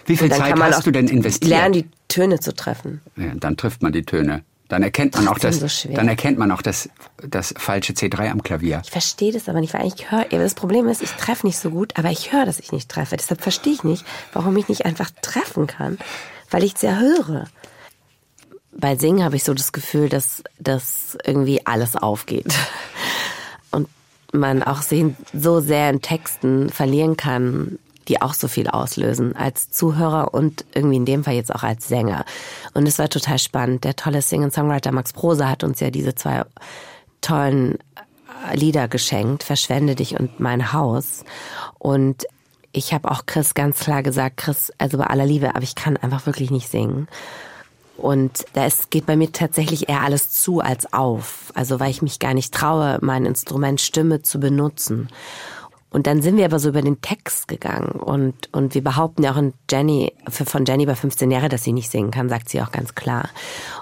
Wie 0.05 0.16
viel 0.16 0.32
Zeit 0.32 0.57
hast 0.57 0.88
du 0.88 0.91
denn 0.91 1.10
investiert? 1.10 1.49
Lernen, 1.49 1.74
die 1.74 1.86
Töne 2.07 2.39
zu 2.39 2.55
treffen. 2.55 3.01
Ja, 3.18 3.34
dann 3.36 3.57
trifft 3.57 3.82
man 3.84 3.91
die 3.91 4.03
Töne. 4.03 4.43
Dann 4.70 4.84
erkennt 4.84 5.15
man 5.15 5.28
auch 5.28 5.39
das, 5.39 5.59
so 5.59 5.89
dann 5.89 6.07
erkennt 6.07 6.38
man 6.38 6.51
auch 6.51 6.61
das, 6.61 6.89
das 7.28 7.55
falsche 7.57 7.93
C3 7.93 8.30
am 8.30 8.43
Klavier. 8.43 8.82
Ich 8.84 8.91
verstehe 8.91 9.34
das 9.34 9.49
aber 9.49 9.61
nicht, 9.61 9.74
weil 9.74 9.88
ich 9.88 10.11
höre, 10.11 10.26
das 10.26 10.53
Problem 10.53 10.88
ist, 10.88 11.01
ich 11.01 11.09
treffe 11.13 11.47
nicht 11.47 11.57
so 11.57 11.72
gut, 11.72 11.97
aber 11.97 12.11
ich 12.11 12.32
höre, 12.32 12.45
dass 12.45 12.59
ich 12.59 12.72
nicht 12.72 12.88
treffe. 12.88 13.17
Deshalb 13.17 13.41
verstehe 13.41 13.74
ich 13.74 13.84
nicht, 13.84 14.05
warum 14.32 14.55
ich 14.57 14.70
nicht 14.70 14.86
einfach 14.86 15.09
treffen 15.24 15.65
kann, 15.65 15.97
weil 16.51 16.63
ich 16.63 16.76
es 16.76 16.84
ja 16.84 16.99
höre. 16.99 17.47
Bei 18.72 18.95
Singen 18.95 19.24
habe 19.24 19.36
ich 19.36 19.43
so 19.43 19.55
das 19.55 19.72
Gefühl, 19.72 20.07
dass, 20.07 20.43
dass 20.59 21.17
irgendwie 21.26 21.65
alles 21.65 21.95
aufgeht. 21.95 22.53
Und 23.72 23.89
man 24.32 24.61
auch 24.61 24.84
sehen, 24.84 25.17
so 25.34 25.61
sehr 25.61 25.89
in 25.89 26.03
Texten 26.03 26.70
verlieren 26.70 27.17
kann, 27.17 27.80
die 28.10 28.22
auch 28.22 28.34
so 28.34 28.47
viel 28.47 28.68
auslösen 28.68 29.36
als 29.36 29.70
Zuhörer 29.70 30.34
und 30.34 30.66
irgendwie 30.74 30.97
in 30.97 31.05
dem 31.05 31.24
Fall 31.24 31.36
jetzt 31.36 31.53
auch 31.53 31.64
als 31.64 31.88
Sänger. 31.88 32.26
Und 32.74 32.88
es 32.88 32.99
war 32.99 33.07
total 33.07 33.39
spannend. 33.39 33.84
Der 33.84 33.95
tolle 33.95 34.22
Sing-and-Songwriter 34.22 34.91
Max 34.91 35.14
Prosa 35.14 35.47
hat 35.47 35.64
uns 35.64 35.80
ja 35.80 35.91
diese 35.91 36.16
zwei 36.16 36.43
tollen 37.22 37.78
äh, 38.51 38.55
Lieder 38.57 38.88
geschenkt, 38.88 39.43
Verschwende 39.43 39.95
dich 39.95 40.20
und 40.20 40.39
mein 40.39 40.74
Haus. 40.74 41.24
Und 41.78 42.26
ich 42.72 42.93
habe 42.93 43.12
auch 43.12 43.26
Chris 43.26 43.53
ganz 43.53 43.80
klar 43.80 44.03
gesagt, 44.03 44.38
Chris, 44.38 44.74
also 44.78 44.97
bei 44.97 45.05
aller 45.05 45.26
Liebe, 45.26 45.55
aber 45.55 45.64
ich 45.64 45.76
kann 45.76 45.97
einfach 45.97 46.26
wirklich 46.26 46.51
nicht 46.51 46.70
singen. 46.70 47.07
Und 47.97 48.45
da 48.53 48.68
geht 48.89 49.05
bei 49.05 49.18
mir 49.18 49.32
tatsächlich 49.32 49.89
eher 49.89 50.01
alles 50.01 50.32
zu 50.32 50.62
als 50.62 50.93
auf. 50.93 51.51
Also 51.53 51.80
weil 51.80 51.91
ich 51.91 52.01
mich 52.01 52.20
gar 52.20 52.34
nicht 52.34 52.53
traue, 52.53 52.97
mein 53.01 53.26
Instrument 53.26 53.82
Stimme 53.82 54.22
zu 54.22 54.39
benutzen. 54.39 55.10
Und 55.91 56.05
dann 56.05 56.21
sind 56.21 56.37
wir 56.37 56.45
aber 56.45 56.59
so 56.59 56.69
über 56.69 56.81
den 56.81 57.01
Text 57.01 57.47
gegangen 57.47 57.89
und, 57.89 58.49
und 58.51 58.75
wir 58.75 58.83
behaupten 58.83 59.23
ja 59.23 59.31
auch 59.31 59.37
in 59.37 59.53
Jenny, 59.69 60.13
von 60.29 60.65
Jenny 60.65 60.85
bei 60.85 60.95
15 60.95 61.31
Jahre, 61.31 61.49
dass 61.49 61.63
sie 61.63 61.73
nicht 61.73 61.89
singen 61.89 62.11
kann, 62.11 62.29
sagt 62.29 62.49
sie 62.49 62.61
auch 62.61 62.71
ganz 62.71 62.93
klar. 62.93 63.29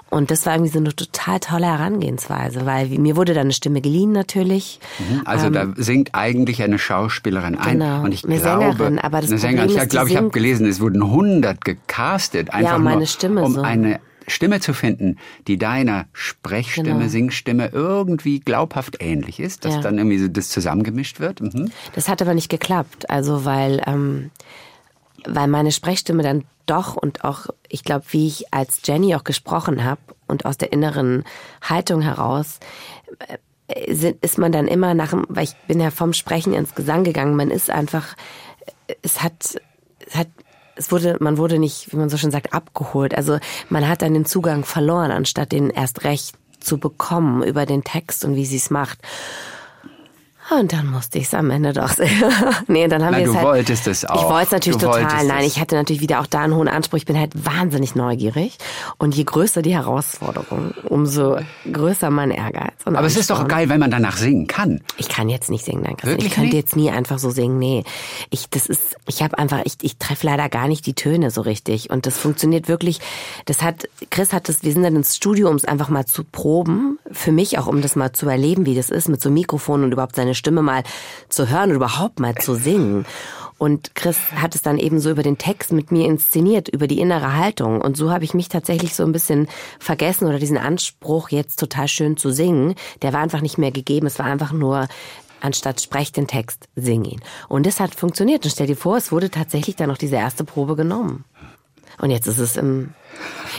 Und 0.08 0.30
das 0.30 0.46
war 0.46 0.54
irgendwie 0.54 0.72
so 0.72 0.78
eine 0.78 0.96
total 0.96 1.38
tolle 1.40 1.66
Herangehensweise, 1.66 2.64
weil 2.64 2.88
mir 2.88 3.16
wurde 3.16 3.34
dann 3.34 3.42
eine 3.42 3.52
Stimme 3.52 3.82
geliehen 3.82 4.12
natürlich. 4.12 4.80
Also 5.26 5.50
da 5.50 5.68
singt 5.76 6.14
eigentlich 6.14 6.62
eine 6.62 6.78
Schauspielerin 6.78 7.56
ein. 7.56 7.74
Ähm, 7.74 7.78
Genau, 7.78 8.02
und 8.04 8.12
ich 8.12 8.24
eine 8.24 8.38
glaube, 8.38 8.72
Sängerin, 8.72 8.98
aber 8.98 9.20
das 9.20 9.30
eine 9.30 9.38
Problem 9.40 9.58
Sängerin. 9.68 9.82
Ich 9.82 9.88
glaube, 9.88 10.10
ich 10.10 10.16
habe 10.16 10.30
gelesen, 10.30 10.66
es 10.66 10.80
wurden 10.80 11.02
100 11.02 11.64
gecastet, 11.64 12.52
einfach 12.52 12.76
um 12.76 12.82
meine 12.82 12.96
nur, 12.98 13.06
Stimme 13.06 13.42
um 13.42 13.52
so. 13.52 13.60
eine 13.60 14.00
Stimme 14.28 14.60
zu 14.60 14.72
finden, 14.74 15.18
die 15.46 15.58
deiner 15.58 16.06
Sprechstimme, 16.12 16.98
Genau. 16.98 17.08
Singstimme 17.08 17.70
irgendwie 17.72 18.40
glaubhaft 18.40 18.96
ähnlich 19.00 19.40
ist, 19.40 19.64
dass 19.64 19.74
Ja. 19.76 19.80
dann 19.80 19.98
irgendwie 19.98 20.18
so 20.18 20.28
das 20.28 20.48
zusammengemischt 20.50 21.20
wird. 21.20 21.40
Mhm. 21.40 21.70
Das 21.94 22.08
hat 22.08 22.22
aber 22.22 22.34
nicht 22.34 22.48
geklappt. 22.48 23.10
Also 23.10 23.44
weil, 23.44 23.82
ähm, 23.86 24.30
weil 25.26 25.48
meine 25.48 25.72
Sprechstimme 25.72 26.22
dann 26.22 26.44
doch 26.66 26.96
und 26.96 27.24
auch, 27.24 27.46
ich 27.68 27.82
glaube, 27.82 28.04
wie 28.10 28.26
ich 28.26 28.52
als 28.52 28.80
Jenny 28.84 29.14
auch 29.14 29.24
gesprochen 29.24 29.84
habe 29.84 30.00
und 30.26 30.44
aus 30.44 30.58
der 30.58 30.72
inneren 30.72 31.24
Haltung 31.62 32.02
heraus, 32.02 32.60
äh, 33.68 33.94
sind, 33.94 34.22
ist 34.24 34.38
man 34.38 34.52
dann 34.52 34.66
immer 34.68 34.94
nach 34.94 35.10
dem, 35.10 35.24
weil 35.28 35.44
ich 35.44 35.54
bin 35.66 35.80
ja 35.80 35.90
vom 35.90 36.12
Sprechen 36.12 36.54
ins 36.54 36.74
Gesang 36.74 37.04
gegangen, 37.04 37.36
man 37.36 37.50
ist 37.50 37.70
einfach, 37.70 38.14
es 39.02 39.22
hat, 39.22 39.60
es 40.06 40.14
hat, 40.14 40.28
es 40.78 40.92
wurde, 40.92 41.16
man 41.20 41.38
wurde 41.38 41.58
nicht, 41.58 41.92
wie 41.92 41.96
man 41.96 42.08
so 42.08 42.16
schön 42.16 42.30
sagt, 42.30 42.54
abgeholt. 42.54 43.14
Also 43.14 43.38
man 43.68 43.88
hat 43.88 44.02
dann 44.02 44.14
den 44.14 44.24
Zugang 44.24 44.64
verloren, 44.64 45.10
anstatt 45.10 45.52
den 45.52 45.70
erst 45.70 46.04
recht 46.04 46.36
zu 46.60 46.78
bekommen 46.78 47.42
über 47.42 47.66
den 47.66 47.84
Text 47.84 48.24
und 48.24 48.34
wie 48.36 48.46
sie 48.46 48.56
es 48.56 48.70
macht. 48.70 48.98
Und 50.56 50.72
dann 50.72 50.86
musste 50.86 51.18
ich 51.18 51.24
es 51.24 51.34
am 51.34 51.50
Ende 51.50 51.72
doch 51.72 51.90
selber. 51.90 52.30
nee, 52.68 52.88
dann 52.88 53.04
haben 53.04 53.12
Na, 53.12 53.18
wir 53.18 53.26
es 53.26 53.32
du 53.32 53.36
halt. 53.36 53.46
wolltest 53.46 53.86
es 53.86 54.02
Ich 54.04 54.08
auch. 54.08 54.30
wollte 54.30 54.46
es 54.46 54.50
natürlich 54.52 54.78
Du 54.80 54.86
total. 54.86 55.26
Nein, 55.26 55.44
ich 55.44 55.60
hatte 55.60 55.74
natürlich 55.74 56.00
wieder 56.00 56.20
auch 56.20 56.26
da 56.26 56.40
einen 56.40 56.54
hohen 56.54 56.68
Anspruch. 56.68 56.96
Ich 56.98 57.06
bin 57.06 57.18
halt 57.18 57.32
wahnsinnig 57.44 57.94
neugierig. 57.94 58.56
Und 58.98 59.14
je 59.14 59.24
größer 59.24 59.60
die 59.62 59.74
Herausforderung, 59.74 60.72
umso 60.88 61.38
größer 61.70 62.10
mein 62.10 62.30
Ehrgeiz. 62.30 62.72
Und 62.86 62.96
Aber 62.96 63.06
es 63.06 63.16
ist 63.16 63.30
doch 63.30 63.46
geil, 63.46 63.68
wenn 63.68 63.80
man 63.80 63.90
danach 63.90 64.16
singen 64.16 64.46
kann. 64.46 64.80
Ich 64.96 65.08
kann 65.08 65.28
jetzt 65.28 65.50
nicht 65.50 65.64
singen, 65.64 65.84
danke. 65.84 66.06
Wirklich 66.06 66.28
ich 66.28 66.32
könnte 66.34 66.48
nicht? 66.48 66.64
jetzt 66.64 66.76
nie 66.76 66.90
einfach 66.90 67.18
so 67.18 67.30
singen. 67.30 67.58
Nee, 67.58 67.84
ich 68.30 68.48
das 68.48 68.66
ist, 68.66 68.96
ich 69.06 69.22
habe 69.22 69.38
einfach, 69.38 69.60
ich, 69.64 69.74
ich 69.82 69.98
treffe 69.98 70.26
leider 70.26 70.48
gar 70.48 70.68
nicht 70.68 70.86
die 70.86 70.94
Töne 70.94 71.30
so 71.30 71.42
richtig 71.42 71.90
und 71.90 72.06
das 72.06 72.16
funktioniert 72.16 72.68
wirklich. 72.68 73.00
Das 73.44 73.62
hat 73.62 73.88
Chris 74.10 74.32
hat 74.32 74.48
das. 74.48 74.62
Wir 74.62 74.72
sind 74.72 74.82
dann 74.82 74.96
ins 74.96 75.14
Studio, 75.16 75.48
um 75.50 75.56
es 75.56 75.64
einfach 75.66 75.88
mal 75.90 76.06
zu 76.06 76.24
proben. 76.24 76.98
Für 77.10 77.32
mich 77.32 77.58
auch, 77.58 77.66
um 77.66 77.80
das 77.80 77.96
mal 77.96 78.12
zu 78.12 78.28
erleben, 78.28 78.66
wie 78.66 78.74
das 78.74 78.90
ist 78.90 79.08
mit 79.08 79.20
so 79.20 79.28
einem 79.28 79.34
Mikrofon 79.34 79.84
und 79.84 79.92
überhaupt 79.92 80.16
seine 80.16 80.34
Stimme 80.34 80.62
mal 80.62 80.82
zu 81.28 81.48
hören 81.48 81.70
und 81.70 81.76
überhaupt 81.76 82.20
mal 82.20 82.34
zu 82.34 82.54
singen. 82.54 83.06
Und 83.58 83.96
Chris 83.96 84.18
hat 84.36 84.54
es 84.54 84.62
dann 84.62 84.78
eben 84.78 85.00
so 85.00 85.10
über 85.10 85.24
den 85.24 85.36
Text 85.36 85.72
mit 85.72 85.90
mir 85.90 86.06
inszeniert, 86.06 86.68
über 86.68 86.86
die 86.86 87.00
innere 87.00 87.34
Haltung. 87.34 87.80
Und 87.80 87.96
so 87.96 88.10
habe 88.10 88.24
ich 88.24 88.32
mich 88.32 88.48
tatsächlich 88.48 88.94
so 88.94 89.04
ein 89.04 89.12
bisschen 89.12 89.48
vergessen 89.80 90.28
oder 90.28 90.38
diesen 90.38 90.58
Anspruch, 90.58 91.30
jetzt 91.30 91.58
total 91.58 91.88
schön 91.88 92.16
zu 92.16 92.30
singen, 92.30 92.74
der 93.02 93.12
war 93.12 93.20
einfach 93.20 93.40
nicht 93.40 93.58
mehr 93.58 93.72
gegeben. 93.72 94.06
Es 94.06 94.20
war 94.20 94.26
einfach 94.26 94.52
nur, 94.52 94.86
anstatt 95.40 95.80
sprech 95.80 96.12
den 96.12 96.28
Text, 96.28 96.68
sing 96.76 97.04
ihn. 97.04 97.20
Und 97.48 97.66
das 97.66 97.80
hat 97.80 97.96
funktioniert. 97.96 98.44
Und 98.44 98.52
stell 98.52 98.68
dir 98.68 98.76
vor, 98.76 98.96
es 98.96 99.10
wurde 99.10 99.28
tatsächlich 99.28 99.74
dann 99.74 99.88
noch 99.88 99.98
diese 99.98 100.16
erste 100.16 100.44
Probe 100.44 100.76
genommen. 100.76 101.24
Und 102.00 102.10
jetzt 102.10 102.26
ist 102.26 102.38
es 102.38 102.56
im, 102.56 102.94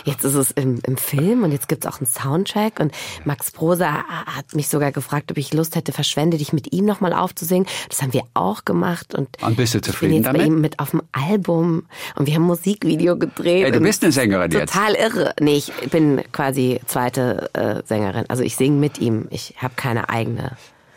jetzt 0.05 0.23
ist 0.23 0.35
es 0.35 0.51
im, 0.51 0.79
im 0.85 0.97
Film 0.97 1.43
und 1.43 1.51
jetzt 1.51 1.67
gibt's 1.67 1.85
auch 1.85 1.99
einen 1.99 2.07
Soundtrack 2.07 2.79
und 2.79 2.93
Max 3.25 3.51
Prosa 3.51 4.03
hat 4.25 4.53
mich 4.53 4.69
sogar 4.69 4.91
gefragt, 4.91 5.31
ob 5.31 5.37
ich 5.37 5.53
Lust 5.53 5.75
hätte, 5.75 5.91
verschwende 5.91 6.37
dich 6.37 6.53
mit 6.53 6.71
ihm 6.73 6.85
nochmal 6.85 7.13
aufzusingen. 7.13 7.67
Das 7.89 8.01
haben 8.01 8.13
wir 8.13 8.23
auch 8.33 8.65
gemacht 8.65 9.13
und, 9.15 9.29
Und 9.41 9.57
bist 9.57 9.73
du 9.73 9.79
ich 9.79 9.83
bin 9.83 9.91
zufrieden 9.91 10.13
jetzt 10.15 10.25
damit? 10.27 10.41
bei 10.41 10.47
ihm 10.47 10.61
mit 10.61 10.79
auf 10.79 10.91
dem 10.91 11.01
Album 11.11 11.85
und 12.15 12.25
wir 12.27 12.35
haben 12.35 12.43
ein 12.43 12.47
Musikvideo 12.47 13.17
gedreht. 13.17 13.65
Ey, 13.65 13.71
du 13.71 13.79
bist 13.79 14.03
eine 14.03 14.11
Sängerin 14.11 14.51
jetzt. 14.51 14.73
Total 14.73 14.95
irre. 14.95 15.33
Nee, 15.39 15.57
ich 15.57 15.71
bin 15.89 16.21
quasi 16.31 16.79
zweite 16.85 17.49
äh, 17.53 17.81
Sängerin. 17.85 18.25
Also 18.29 18.43
ich 18.43 18.55
singe 18.55 18.77
mit 18.77 18.99
ihm. 18.99 19.27
Ich 19.31 19.55
habe 19.57 19.73
keine 19.75 20.09
eigene 20.09 20.55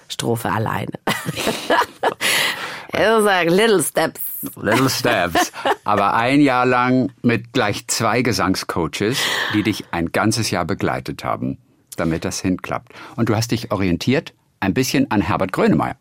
Strophe 0.09 0.51
alleine. 0.51 0.93
Like 2.93 3.51
little 3.51 3.83
steps. 3.83 4.21
Little 4.57 4.91
Steps. 4.91 5.53
Aber 5.85 6.15
ein 6.15 6.41
Jahr 6.41 6.67
lang 6.67 7.13
mit 7.23 7.53
gleich 7.53 7.87
zwei 7.89 8.23
Gesangscoaches, 8.23 9.19
die 9.55 9.63
dich 9.63 9.85
ein 9.91 10.13
ganzes 10.13 10.51
Jahr 10.51 10.65
begleitet 10.65 11.25
haben, 11.25 11.59
damit 11.97 12.25
das 12.25 12.41
hinklappt. 12.41 12.93
Und 13.17 13.29
du 13.29 13.37
hast 13.37 13.51
dich 13.51 13.71
orientiert 13.71 14.35
ein 14.61 14.75
bisschen 14.75 15.11
an 15.11 15.21
Herbert 15.21 15.53
Grönemeyer. 15.53 15.97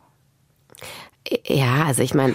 Ja, 1.46 1.86
also 1.86 2.02
ich 2.02 2.14
meine, 2.14 2.34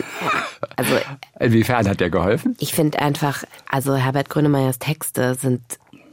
also 0.76 0.96
Inwiefern 1.40 1.88
hat 1.88 2.00
der 2.00 2.10
geholfen? 2.10 2.56
ich 2.60 2.72
finde 2.72 3.00
einfach, 3.00 3.44
also 3.68 3.96
Herbert 3.96 4.30
Grönemeyers 4.30 4.78
Texte 4.78 5.34
sind, 5.34 5.60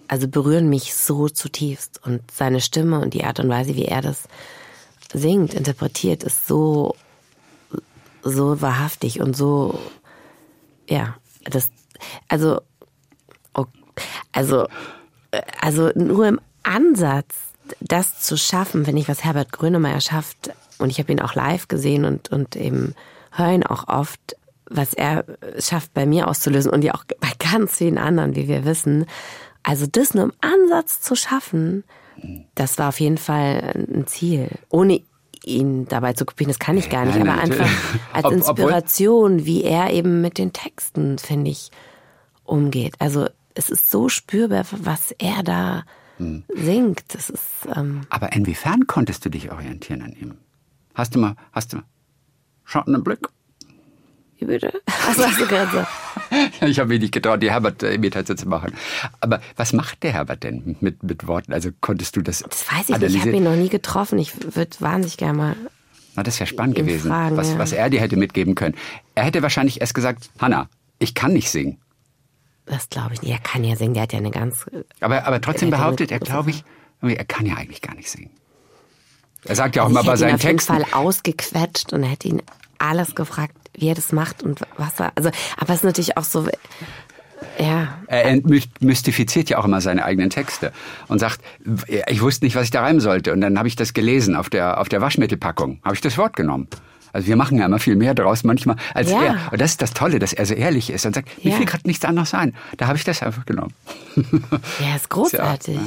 also 0.08 0.28
berühren 0.28 0.70
mich 0.70 0.96
so 0.96 1.30
zutiefst 1.30 2.02
und 2.04 2.22
seine 2.32 2.62
Stimme 2.62 3.00
und 3.00 3.14
die 3.14 3.24
Art 3.24 3.40
und 3.40 3.50
Weise, 3.50 3.76
wie 3.76 3.86
er 3.86 4.02
das 4.02 4.24
singt, 5.14 5.54
interpretiert, 5.54 6.24
ist 6.24 6.48
so, 6.48 6.96
so 8.24 8.62
wahrhaftig 8.62 9.22
und 9.22 9.36
so, 9.36 9.80
ja, 10.90 11.16
das, 11.44 11.70
also, 12.28 12.60
Also, 14.32 14.68
äh, 15.32 15.42
also 15.62 15.92
nur 15.96 16.28
im 16.28 16.40
Ansatz, 16.64 17.36
das 17.80 18.20
zu 18.20 18.36
schaffen, 18.38 18.88
wenn 18.88 18.98
ich 18.98 19.08
was 19.08 19.24
Herbert 19.24 19.52
Grönemeyer 19.52 20.02
schafft, 20.02 20.52
und 20.80 20.90
ich 20.90 21.00
habe 21.00 21.12
ihn 21.12 21.22
auch 21.22 21.36
live 21.36 21.68
gesehen 21.68 22.04
und, 22.04 22.32
und 22.32 22.56
eben 22.56 22.96
höre 23.32 23.54
ihn 23.54 23.64
auch 23.64 23.88
oft, 23.88 24.36
was 24.70 24.94
er 24.94 25.24
schafft 25.60 25.94
bei 25.94 26.06
mir 26.06 26.28
auszulösen 26.28 26.72
und 26.72 26.84
ja 26.84 26.96
auch 26.96 27.06
bei 27.20 27.30
ganz 27.38 27.78
vielen 27.78 27.98
anderen, 27.98 28.36
wie 28.36 28.48
wir 28.48 28.66
wissen. 28.66 29.06
Also 29.62 29.86
das 29.86 30.14
nur 30.14 30.26
im 30.26 30.34
Ansatz 30.42 31.00
zu 31.00 31.16
schaffen, 31.16 31.84
das 32.56 32.80
war 32.80 32.90
auf 32.90 33.00
jeden 33.00 33.20
Fall 33.20 33.74
ein 33.76 34.08
Ziel. 34.08 34.50
Ohne 34.70 35.02
ihn 35.46 35.88
dabei 35.88 36.14
zu 36.14 36.26
kopieren, 36.26 36.50
das 36.50 36.60
kann 36.60 36.78
ich 36.78 36.90
gar 36.90 37.06
nicht, 37.06 37.18
Nein, 37.18 37.28
aber 37.28 37.42
einfach 37.42 37.70
als 38.14 38.32
Inspiration, 38.32 39.46
wie 39.46 39.64
er 39.64 39.92
eben 39.92 40.22
mit 40.22 40.38
den 40.38 40.54
Texten, 40.54 41.18
finde 41.18 41.52
ich, 41.52 41.70
umgeht. 42.44 42.96
Also 43.00 43.28
es 43.56 43.70
ist 43.70 43.90
so 43.92 44.10
spürbar, 44.10 44.66
was 44.72 45.12
er 45.18 45.44
da 45.44 45.84
Hm. 46.18 46.44
singt. 46.54 47.04
Das 47.08 47.30
ist 47.32 47.42
ähm, 47.76 48.02
Aber 48.10 48.34
inwiefern 48.34 48.86
konntest 48.86 49.26
du 49.26 49.30
dich 49.30 49.52
orientieren 49.52 50.02
an 50.04 50.14
ihm? 50.14 50.36
Hast 50.94 51.16
du 51.16 51.20
mal, 51.20 51.36
hast 51.52 51.74
du 51.74 51.78
mal 51.78 51.86
Schatten 52.66 52.94
im 52.94 53.04
Blick? 53.04 53.28
Wie 54.48 54.54
bitte? 54.54 54.82
Also 55.08 55.26
hast 55.26 55.40
du 55.40 55.48
gerade 55.48 55.72
so. 55.72 56.66
Ich 56.66 56.80
habe 56.80 56.90
mich 56.90 57.00
nicht 57.00 57.14
getraut, 57.14 57.44
die 57.44 57.52
Herbert-Imitation 57.52 58.38
zu 58.38 58.48
machen. 58.48 58.74
Aber 59.20 59.42
was 59.56 59.74
macht 59.74 60.04
der 60.04 60.14
Herbert 60.14 60.44
denn 60.44 60.76
mit, 60.80 61.04
mit 61.04 61.28
Worten? 61.28 61.54
Also 61.54 61.70
konntest 61.82 62.16
du 62.16 62.22
das 62.22 62.40
Das 62.40 62.72
weiß 62.72 62.90
ich 62.90 62.98
nicht. 62.98 63.16
Ich 63.16 63.22
habe 63.22 63.32
ihn 63.32 63.44
noch 63.44 63.56
nie 63.56 63.70
getroffen. 63.70 64.18
Ich 64.20 64.56
würde 64.56 64.76
wahnsinnig 64.80 65.18
gerne 65.18 65.38
mal. 65.38 65.56
Na, 66.16 66.24
das 66.24 66.40
wäre 66.40 66.48
spannend 66.48 66.76
gewesen, 66.76 67.10
fragen, 67.10 67.38
was, 67.38 67.52
ja. 67.52 67.60
was 67.60 67.72
er 67.72 67.90
dir 67.90 68.00
hätte 68.00 68.18
mitgeben 68.18 68.56
können. 68.56 68.76
Er 69.16 69.24
hätte 69.24 69.42
wahrscheinlich 69.42 69.82
erst 69.82 69.94
gesagt, 69.96 70.30
Hanna, 70.40 70.70
ich 71.00 71.16
kann 71.16 71.34
nicht 71.34 71.50
singen. 71.50 71.80
Das 72.66 72.90
glaube 72.90 73.14
ich 73.14 73.22
nicht. 73.22 73.32
Er 73.32 73.40
kann 73.40 73.64
ja 73.64 73.76
singen. 73.76 73.94
Der 73.94 74.04
hat 74.04 74.14
ja 74.14 74.20
eine 74.20 74.32
ganz. 74.32 74.66
Aber, 75.00 75.26
aber 75.26 75.42
trotzdem 75.42 75.72
Er 75.72 75.78
behauptet 75.78 76.12
er, 76.12 76.20
glaube 76.20 76.52
ich, 76.52 76.64
er 77.02 77.26
kann 77.26 77.46
ja 77.46 77.56
eigentlich 77.56 77.82
gar 77.82 77.96
nicht 77.96 78.10
singen. 78.10 78.32
Er 79.46 79.56
sagt 79.56 79.76
ja 79.76 79.84
auch 79.84 79.88
Also 79.88 80.00
immer 80.00 80.02
ich 80.02 80.06
bei 80.08 80.12
hätte 80.14 80.24
ihn 80.24 80.30
seinen 80.30 80.36
auf 80.36 80.44
jeden 80.44 80.58
Texten. 80.58 80.74
Fall 80.74 80.86
ausgequetscht 80.94 81.94
und 81.94 82.04
hätte 82.04 82.28
ihn 82.30 82.42
alles 82.78 83.16
gefragt, 83.16 83.56
wie 83.78 83.88
er 83.88 83.96
das 83.96 84.12
macht 84.12 84.44
und 84.44 84.62
was 84.78 85.00
er. 85.00 85.12
Also, 85.16 85.30
aber 85.58 85.70
es 85.70 85.78
ist 85.78 85.84
natürlich 85.84 86.18
auch 86.18 86.24
so. 86.24 86.48
Ja, 87.60 88.00
Er 88.08 88.26
entmystifiziert 88.26 89.50
ja 89.50 89.58
auch 89.58 89.66
immer 89.66 89.82
seine 89.82 90.06
eigenen 90.06 90.30
Texte 90.30 90.72
und 91.08 91.20
sagt, 91.20 91.42
ich 92.08 92.22
wusste 92.22 92.46
nicht, 92.46 92.56
was 92.56 92.64
ich 92.64 92.72
da 92.72 92.82
reimen 92.82 93.02
sollte. 93.02 93.34
Und 93.34 93.42
dann 93.42 93.58
habe 93.58 93.68
ich 93.68 93.76
das 93.76 93.94
gelesen 93.94 94.36
auf 94.36 94.50
der, 94.50 94.80
auf 94.80 94.90
der 94.90 95.02
Waschmittelpackung. 95.02 95.80
Habe 95.84 95.96
ich 95.96 96.02
das 96.02 96.18
Wort 96.18 96.36
genommen. 96.36 96.68
Also 97.14 97.28
wir 97.28 97.36
machen 97.36 97.58
ja 97.60 97.66
immer 97.66 97.80
viel 97.80 97.96
mehr 97.96 98.14
draus 98.16 98.44
manchmal 98.44 98.76
als 98.94 99.12
Ja. 99.12 99.22
er. 99.24 99.52
Und 99.52 99.62
das 99.62 99.72
ist 99.72 99.82
das 99.82 99.94
Tolle, 99.94 100.20
dass 100.20 100.34
er 100.34 100.46
so 100.46 100.54
ehrlich 100.56 100.90
ist 100.90 101.06
und 101.06 101.14
sagt, 101.16 101.44
mir 101.44 101.52
Ja. 101.52 101.58
fiel 101.58 101.66
gerade 101.68 101.88
nichts 101.88 102.04
anderes 102.04 102.34
ein. 102.34 102.54
Da 102.78 102.88
habe 102.88 102.98
ich 102.98 103.04
das 103.04 103.22
einfach 103.24 103.46
genommen. 103.46 103.74
ja, 104.80 104.96
ist 104.96 105.10
großartig. 105.10 105.80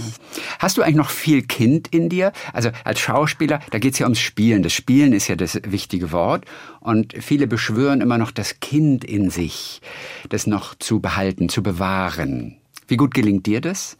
Hast 0.60 0.76
du 0.78 0.82
eigentlich 0.82 0.96
noch 0.96 1.10
viel 1.10 1.42
Kind 1.42 1.88
in 1.88 2.08
dir? 2.08 2.32
Also 2.52 2.70
als 2.84 3.00
Schauspieler, 3.00 3.60
da 3.70 3.78
geht 3.78 3.94
es 3.94 3.98
ja 3.98 4.06
ums 4.06 4.20
Spielen. 4.20 4.62
Das 4.62 4.72
Spielen 4.72 5.12
ist 5.12 5.28
ja 5.28 5.36
das 5.36 5.60
wichtige 5.66 6.12
Wort. 6.12 6.44
Und 6.80 7.14
viele 7.20 7.46
beschwören 7.46 8.00
immer 8.00 8.18
noch 8.18 8.30
das 8.30 8.60
Kind 8.60 9.04
in 9.04 9.28
sich, 9.30 9.82
das 10.28 10.46
noch 10.46 10.74
zu 10.78 11.00
behalten, 11.00 11.48
zu 11.48 11.62
bewahren. 11.62 12.56
Wie 12.88 12.96
gut 12.96 13.12
gelingt 13.14 13.46
dir 13.46 13.60
das? 13.60 13.96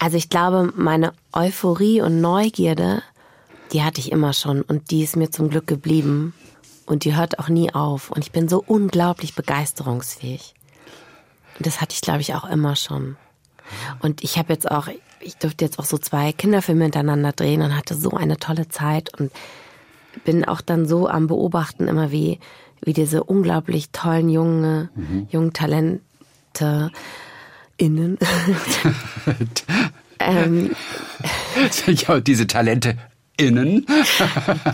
Also 0.00 0.16
ich 0.16 0.28
glaube, 0.28 0.72
meine 0.76 1.12
Euphorie 1.32 2.00
und 2.00 2.20
Neugierde, 2.20 3.04
die 3.72 3.82
hatte 3.82 4.00
ich 4.00 4.12
immer 4.12 4.32
schon 4.32 4.62
und 4.62 4.90
die 4.90 5.02
ist 5.02 5.16
mir 5.16 5.30
zum 5.30 5.50
Glück 5.50 5.66
geblieben. 5.66 6.34
Und 6.84 7.04
die 7.04 7.16
hört 7.16 7.38
auch 7.38 7.48
nie 7.48 7.72
auf. 7.72 8.10
Und 8.10 8.18
ich 8.24 8.32
bin 8.32 8.48
so 8.48 8.62
unglaublich 8.66 9.34
begeisterungsfähig. 9.34 10.54
Und 11.56 11.66
das 11.66 11.80
hatte 11.80 11.94
ich, 11.94 12.00
glaube 12.00 12.20
ich, 12.20 12.34
auch 12.34 12.44
immer 12.44 12.76
schon. 12.76 13.16
Und 14.00 14.22
ich 14.24 14.36
habe 14.36 14.52
jetzt 14.52 14.70
auch, 14.70 14.88
ich 15.20 15.36
durfte 15.36 15.64
jetzt 15.64 15.78
auch 15.78 15.84
so 15.84 15.96
zwei 15.96 16.32
Kinderfilme 16.32 16.84
hintereinander 16.84 17.32
drehen 17.32 17.62
und 17.62 17.76
hatte 17.76 17.94
so 17.94 18.10
eine 18.10 18.36
tolle 18.36 18.68
Zeit 18.68 19.18
und 19.18 19.30
bin 20.24 20.44
auch 20.44 20.60
dann 20.60 20.86
so 20.86 21.08
am 21.08 21.28
Beobachten 21.28 21.88
immer 21.88 22.10
wie, 22.10 22.40
wie 22.82 22.92
diese 22.92 23.24
unglaublich 23.24 23.90
tollen 23.90 24.28
junge, 24.28 24.90
jungen 25.30 25.52
Talente 25.52 26.90
innen. 27.76 28.18
Ähm, 30.24 30.70
ja, 31.86 32.20
diese 32.20 32.46
Talente 32.46 32.96
innen. 33.36 33.86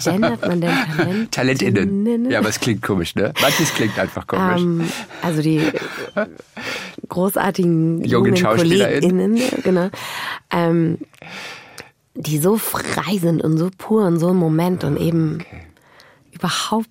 gendert 0.02 0.46
man 0.46 0.60
denn 0.60 0.74
Talent? 0.96 1.32
Talent 1.32 1.62
innen. 1.62 2.30
Ja, 2.30 2.40
aber 2.40 2.48
es 2.48 2.60
klingt 2.60 2.82
komisch, 2.82 3.14
ne? 3.14 3.32
Manches 3.40 3.74
klingt 3.74 3.98
einfach 3.98 4.26
komisch. 4.26 4.62
Ähm, 4.62 4.88
also 5.22 5.42
die 5.42 5.62
großartigen 7.08 8.04
Jungen 8.04 8.34
jungen 8.34 8.36
SchauspielerInnen. 8.36 9.40
Genau, 9.62 9.90
ähm, 10.50 10.98
die 12.14 12.38
so 12.38 12.56
frei 12.56 13.18
sind 13.18 13.42
und 13.42 13.58
so 13.58 13.70
pur 13.76 14.04
und 14.04 14.18
so 14.18 14.30
im 14.30 14.36
Moment 14.36 14.84
und 14.84 14.96
eben 14.96 15.44
überhaupt 16.32 16.88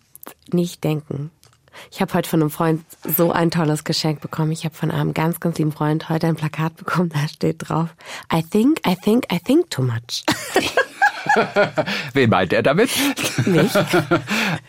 nicht 0.51 0.83
denken. 0.83 1.31
Ich 1.91 2.01
habe 2.01 2.13
heute 2.13 2.29
von 2.29 2.41
einem 2.41 2.49
Freund 2.49 2.83
so 3.03 3.31
ein 3.31 3.51
tolles 3.51 3.83
Geschenk 3.83 4.19
bekommen. 4.21 4.51
Ich 4.51 4.65
habe 4.65 4.73
von 4.73 4.89
einem 4.89 5.13
ganz, 5.13 5.39
ganz 5.39 5.59
lieben 5.59 5.71
Freund 5.71 6.09
heute 6.09 6.27
ein 6.27 6.35
Plakat 6.35 6.75
bekommen, 6.75 7.11
da 7.13 7.27
steht 7.27 7.57
drauf, 7.59 7.89
I 8.33 8.41
think, 8.41 8.81
I 8.87 8.95
think, 8.95 9.25
I 9.31 9.39
think 9.39 9.69
too 9.69 9.83
much. 9.83 10.23
Wen 12.13 12.29
meint 12.29 12.53
er 12.53 12.63
damit? 12.63 12.89
Mich. 13.45 13.73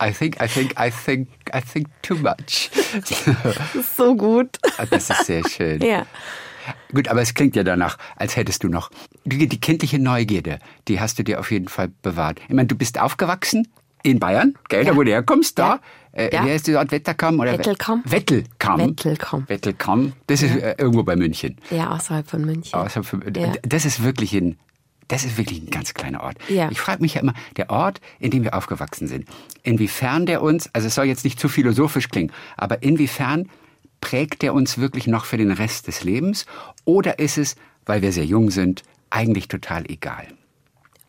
I 0.03 0.13
think, 0.13 0.41
I 0.43 0.47
think, 0.49 0.73
I 0.79 0.91
think, 0.91 1.29
I 1.55 1.61
think 1.61 1.89
too 2.03 2.17
much. 2.17 2.71
Das 2.93 3.75
ist 3.75 3.97
so 3.97 4.15
gut. 4.17 4.59
Das 4.91 5.11
ist 5.11 5.27
sehr 5.27 5.43
schön. 5.49 5.81
Ja. 5.83 6.07
Gut, 6.93 7.09
aber 7.09 7.23
es 7.23 7.33
klingt 7.35 7.57
ja 7.57 7.63
danach, 7.65 7.97
als 8.17 8.37
hättest 8.37 8.63
du 8.63 8.69
noch 8.69 8.91
die, 9.25 9.49
die 9.49 9.61
kindliche 9.61 9.99
Neugierde, 9.99 10.59
die 10.87 11.01
hast 11.01 11.19
du 11.19 11.23
dir 11.25 11.41
auf 11.41 11.51
jeden 11.51 11.69
Fall 11.69 11.89
bewahrt. 12.03 12.41
Ich 12.47 12.55
meine, 12.55 12.67
du 12.69 12.75
bist 12.77 13.01
aufgewachsen 13.01 13.69
in 14.03 14.21
Bayern, 14.21 14.55
gell, 14.69 14.85
da 14.85 14.91
Ja. 14.91 14.97
wo 14.97 15.03
du 15.03 15.11
herkommst, 15.11 15.59
da. 15.59 15.67
Ja. 15.67 15.81
Äh, 16.13 16.35
Ja. 16.35 16.45
Wie 16.45 16.51
heißt 16.51 16.67
die 16.67 16.77
Ort? 16.77 16.91
Wetterkamm? 16.93 17.41
Oder 17.41 17.53
Wettelkamm. 17.53 18.03
Wettelkamm. 18.05 18.81
Wettelkamm. 18.81 19.45
Wettelkamm. 19.49 20.13
Das 20.27 20.43
ist 20.43 20.57
äh, 20.57 20.75
irgendwo 20.79 21.03
bei 21.05 21.17
München. 21.17 21.57
Ja, 21.71 21.91
außerhalb 21.91 22.29
von 22.29 22.45
München. 22.45 22.75
Außer 22.79 23.03
für, 23.03 23.21
Ja. 23.35 23.53
Das 23.63 23.85
ist 23.87 24.03
wirklich 24.03 24.35
ein, 24.35 24.59
das 25.09 25.25
ist 25.25 25.39
wirklich 25.39 25.61
ein 25.61 25.71
ganz 25.71 25.95
kleiner 25.95 26.23
Ort. 26.23 26.37
Ja. 26.49 26.71
Ich 26.71 26.81
frage 26.81 27.03
mich 27.03 27.15
ja 27.15 27.23
immer, 27.23 27.35
der 27.57 27.71
Ort, 27.71 28.01
in 28.21 28.31
dem 28.31 28.45
wir 28.45 28.55
aufgewachsen 28.55 29.09
sind, 29.09 29.27
inwiefern 29.63 30.27
der 30.27 30.43
uns, 30.43 30.71
also 30.73 30.87
es 30.87 30.95
soll 30.95 31.07
jetzt 31.07 31.25
nicht 31.25 31.41
zu 31.41 31.49
philosophisch 31.49 32.09
klingen, 32.09 32.33
aber 32.57 32.83
inwiefern 32.83 33.49
prägt 34.01 34.43
der 34.43 34.55
uns 34.55 34.79
wirklich 34.79 35.07
noch 35.07 35.25
für 35.25 35.39
den 35.39 35.51
Rest 35.51 35.89
des 35.89 36.05
Lebens? 36.05 36.47
Oder 36.85 37.19
ist 37.19 37.37
es, 37.37 37.57
weil 37.85 38.03
wir 38.03 38.13
sehr 38.13 38.27
jung 38.27 38.51
sind, 38.51 38.83
eigentlich 39.11 39.49
total 39.49 39.91
egal? 39.91 40.29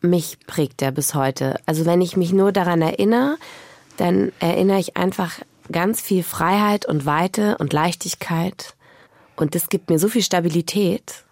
mich 0.02 0.38
prägt 0.46 0.82
er 0.82 0.92
bis 0.92 1.14
heute. 1.14 1.56
Also 1.66 1.86
wenn 1.86 2.00
ich 2.00 2.16
mich 2.16 2.32
nur 2.32 2.52
daran 2.52 2.82
erinnere, 2.82 3.36
dann 3.96 4.32
erinnere 4.40 4.78
ich 4.78 4.96
einfach 4.96 5.40
ganz 5.70 6.00
viel 6.00 6.22
Freiheit 6.22 6.86
und 6.86 7.06
Weite 7.06 7.58
und 7.58 7.72
Leichtigkeit. 7.72 8.74
Und 9.36 9.54
das 9.54 9.68
gibt 9.68 9.90
mir 9.90 9.98
so 9.98 10.08
viel 10.08 10.22
Stabilität 10.22 11.24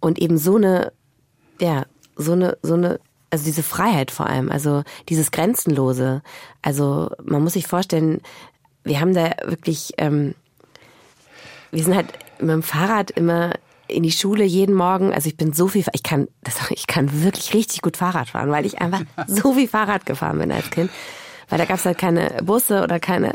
und 0.00 0.20
eben 0.20 0.38
so 0.38 0.56
eine, 0.56 0.92
ja, 1.60 1.84
so 2.16 2.32
eine, 2.32 2.58
so 2.62 2.74
eine, 2.74 3.00
also 3.30 3.44
diese 3.44 3.62
Freiheit 3.62 4.10
vor 4.10 4.26
allem, 4.26 4.50
also 4.50 4.82
dieses 5.08 5.30
Grenzenlose. 5.30 6.22
Also 6.62 7.10
man 7.22 7.42
muss 7.42 7.52
sich 7.54 7.66
vorstellen, 7.66 8.20
wir 8.84 9.00
haben 9.00 9.14
da 9.14 9.30
wirklich, 9.44 9.92
ähm, 9.98 10.34
wir 11.70 11.84
sind 11.84 11.94
halt 11.94 12.08
mit 12.40 12.50
dem 12.50 12.62
Fahrrad 12.62 13.10
immer 13.10 13.54
in 13.86 14.02
die 14.02 14.12
Schule 14.12 14.44
jeden 14.44 14.74
Morgen. 14.74 15.12
Also 15.12 15.28
ich 15.28 15.36
bin 15.36 15.52
so 15.52 15.68
viel, 15.68 15.84
ich 15.92 16.02
kann, 16.02 16.28
das, 16.42 16.56
ich 16.70 16.86
kann 16.86 17.22
wirklich 17.22 17.54
richtig 17.54 17.82
gut 17.82 17.96
Fahrrad 17.96 18.28
fahren, 18.28 18.50
weil 18.50 18.66
ich 18.66 18.80
einfach 18.80 19.02
so 19.26 19.54
viel 19.54 19.68
Fahrrad 19.68 20.06
gefahren 20.06 20.38
bin 20.38 20.52
als 20.52 20.70
Kind. 20.70 20.90
Weil 21.48 21.58
da 21.58 21.64
gab 21.64 21.78
es 21.78 21.84
halt 21.84 21.98
keine 21.98 22.38
Busse 22.44 22.82
oder 22.82 23.00
keine. 23.00 23.32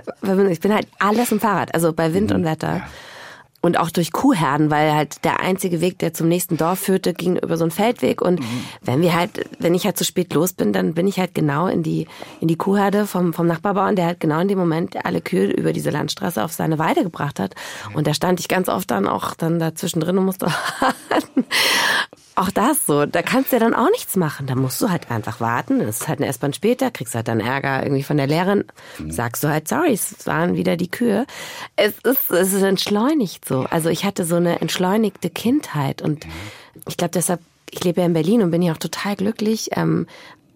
Ich 0.50 0.62
bin 0.62 0.74
halt 0.74 0.88
alles 1.00 1.34
im 1.34 1.42
Fahrrad, 1.42 1.74
also 1.74 1.92
bei 1.92 2.14
Wind 2.14 2.32
und 2.32 2.46
Wetter. 2.46 2.82
Und 3.66 3.80
auch 3.80 3.90
durch 3.90 4.12
Kuhherden, 4.12 4.70
weil 4.70 4.94
halt 4.94 5.26
der 5.26 5.40
einzige 5.40 5.82
Weg, 5.82 5.98
der 5.98 6.14
zum 6.14 6.28
nächsten 6.28 6.56
Dorf 6.56 6.78
führte, 6.78 7.16
ging 7.16 7.36
über 7.38 7.58
so 7.58 7.64
einen 7.64 7.72
Feldweg. 7.72 8.22
Und 8.22 8.40
wenn 8.84 9.02
wir 9.02 9.16
halt, 9.16 9.50
wenn 9.58 9.74
ich 9.74 9.86
halt 9.86 9.98
zu 9.98 10.06
spät 10.06 10.36
los 10.36 10.54
bin, 10.54 10.72
dann 10.72 10.94
bin 10.94 11.08
ich 11.08 11.18
halt 11.18 11.34
genau 11.34 11.66
in 11.66 11.82
die, 11.82 12.06
in 12.42 12.48
die 12.48 12.58
Kuhherde 12.58 13.08
vom, 13.08 13.34
vom 13.34 13.48
Nachbarbauern, 13.48 13.96
der 13.96 14.06
halt 14.06 14.20
genau 14.20 14.40
in 14.40 14.50
dem 14.50 14.60
Moment 14.60 15.04
alle 15.04 15.20
Kühe 15.20 15.48
über 15.48 15.74
diese 15.74 15.90
Landstraße 15.90 16.44
auf 16.44 16.54
seine 16.54 16.78
Weide 16.78 17.02
gebracht 17.02 17.40
hat. 17.40 17.56
Und 17.96 18.06
da 18.06 18.14
stand 18.14 18.40
ich 18.40 18.48
ganz 18.48 18.70
oft 18.70 18.92
dann 18.92 19.08
auch 19.08 19.34
dann 19.34 19.58
dazwischen 19.58 20.00
drin 20.00 20.20
und 20.20 20.26
musste 20.26 20.46
warten. 20.80 21.46
Auch 22.38 22.52
das 22.52 22.86
so, 22.86 23.06
da 23.06 23.22
kannst 23.22 23.52
du 23.52 23.56
ja 23.56 23.62
dann 23.62 23.74
auch 23.74 23.90
nichts 23.92 24.18
machen. 24.18 24.46
Da 24.46 24.56
musst 24.56 24.82
du 24.82 24.90
halt 24.90 25.10
einfach 25.10 25.40
warten. 25.40 25.80
Das 25.80 26.02
ist 26.02 26.08
halt 26.10 26.20
eine 26.20 26.28
S-Bahn 26.28 26.52
später, 26.52 26.92
kriegst 26.92 27.16
halt 27.16 27.30
dann 27.30 27.40
Ärger 27.40 27.84
irgendwie 27.84 28.04
von 28.04 28.18
der 28.18 28.28
Lehrerin. 28.28 28.66
Sagst 29.08 29.44
du 29.44 29.48
halt, 29.48 29.70
sorry, 29.70 29.94
es 29.94 30.28
waren 30.28 30.56
wieder 30.56 30.76
die 30.76 30.92
Kühe. 30.92 31.26
Es 31.78 31.94
ist, 32.04 32.30
es 32.32 32.52
ist 32.52 32.62
entschleunigt 32.62 33.46
so. 33.46 33.62
Also 33.70 33.90
ich 33.90 34.04
hatte 34.04 34.26
so 34.26 34.36
eine 34.36 34.60
entschleunigte 34.60 35.30
Kindheit 35.30 36.02
und 36.02 36.28
ich 36.88 36.98
glaube 36.98 37.12
deshalb, 37.12 37.40
ich 37.72 37.84
lebe 37.84 38.02
ja 38.02 38.06
in 38.06 38.14
Berlin 38.14 38.42
und 38.42 38.52
bin 38.52 38.62
hier 38.62 38.74
auch 38.74 38.78
total 38.78 39.16
glücklich. 39.16 39.70
Ähm, 39.72 40.06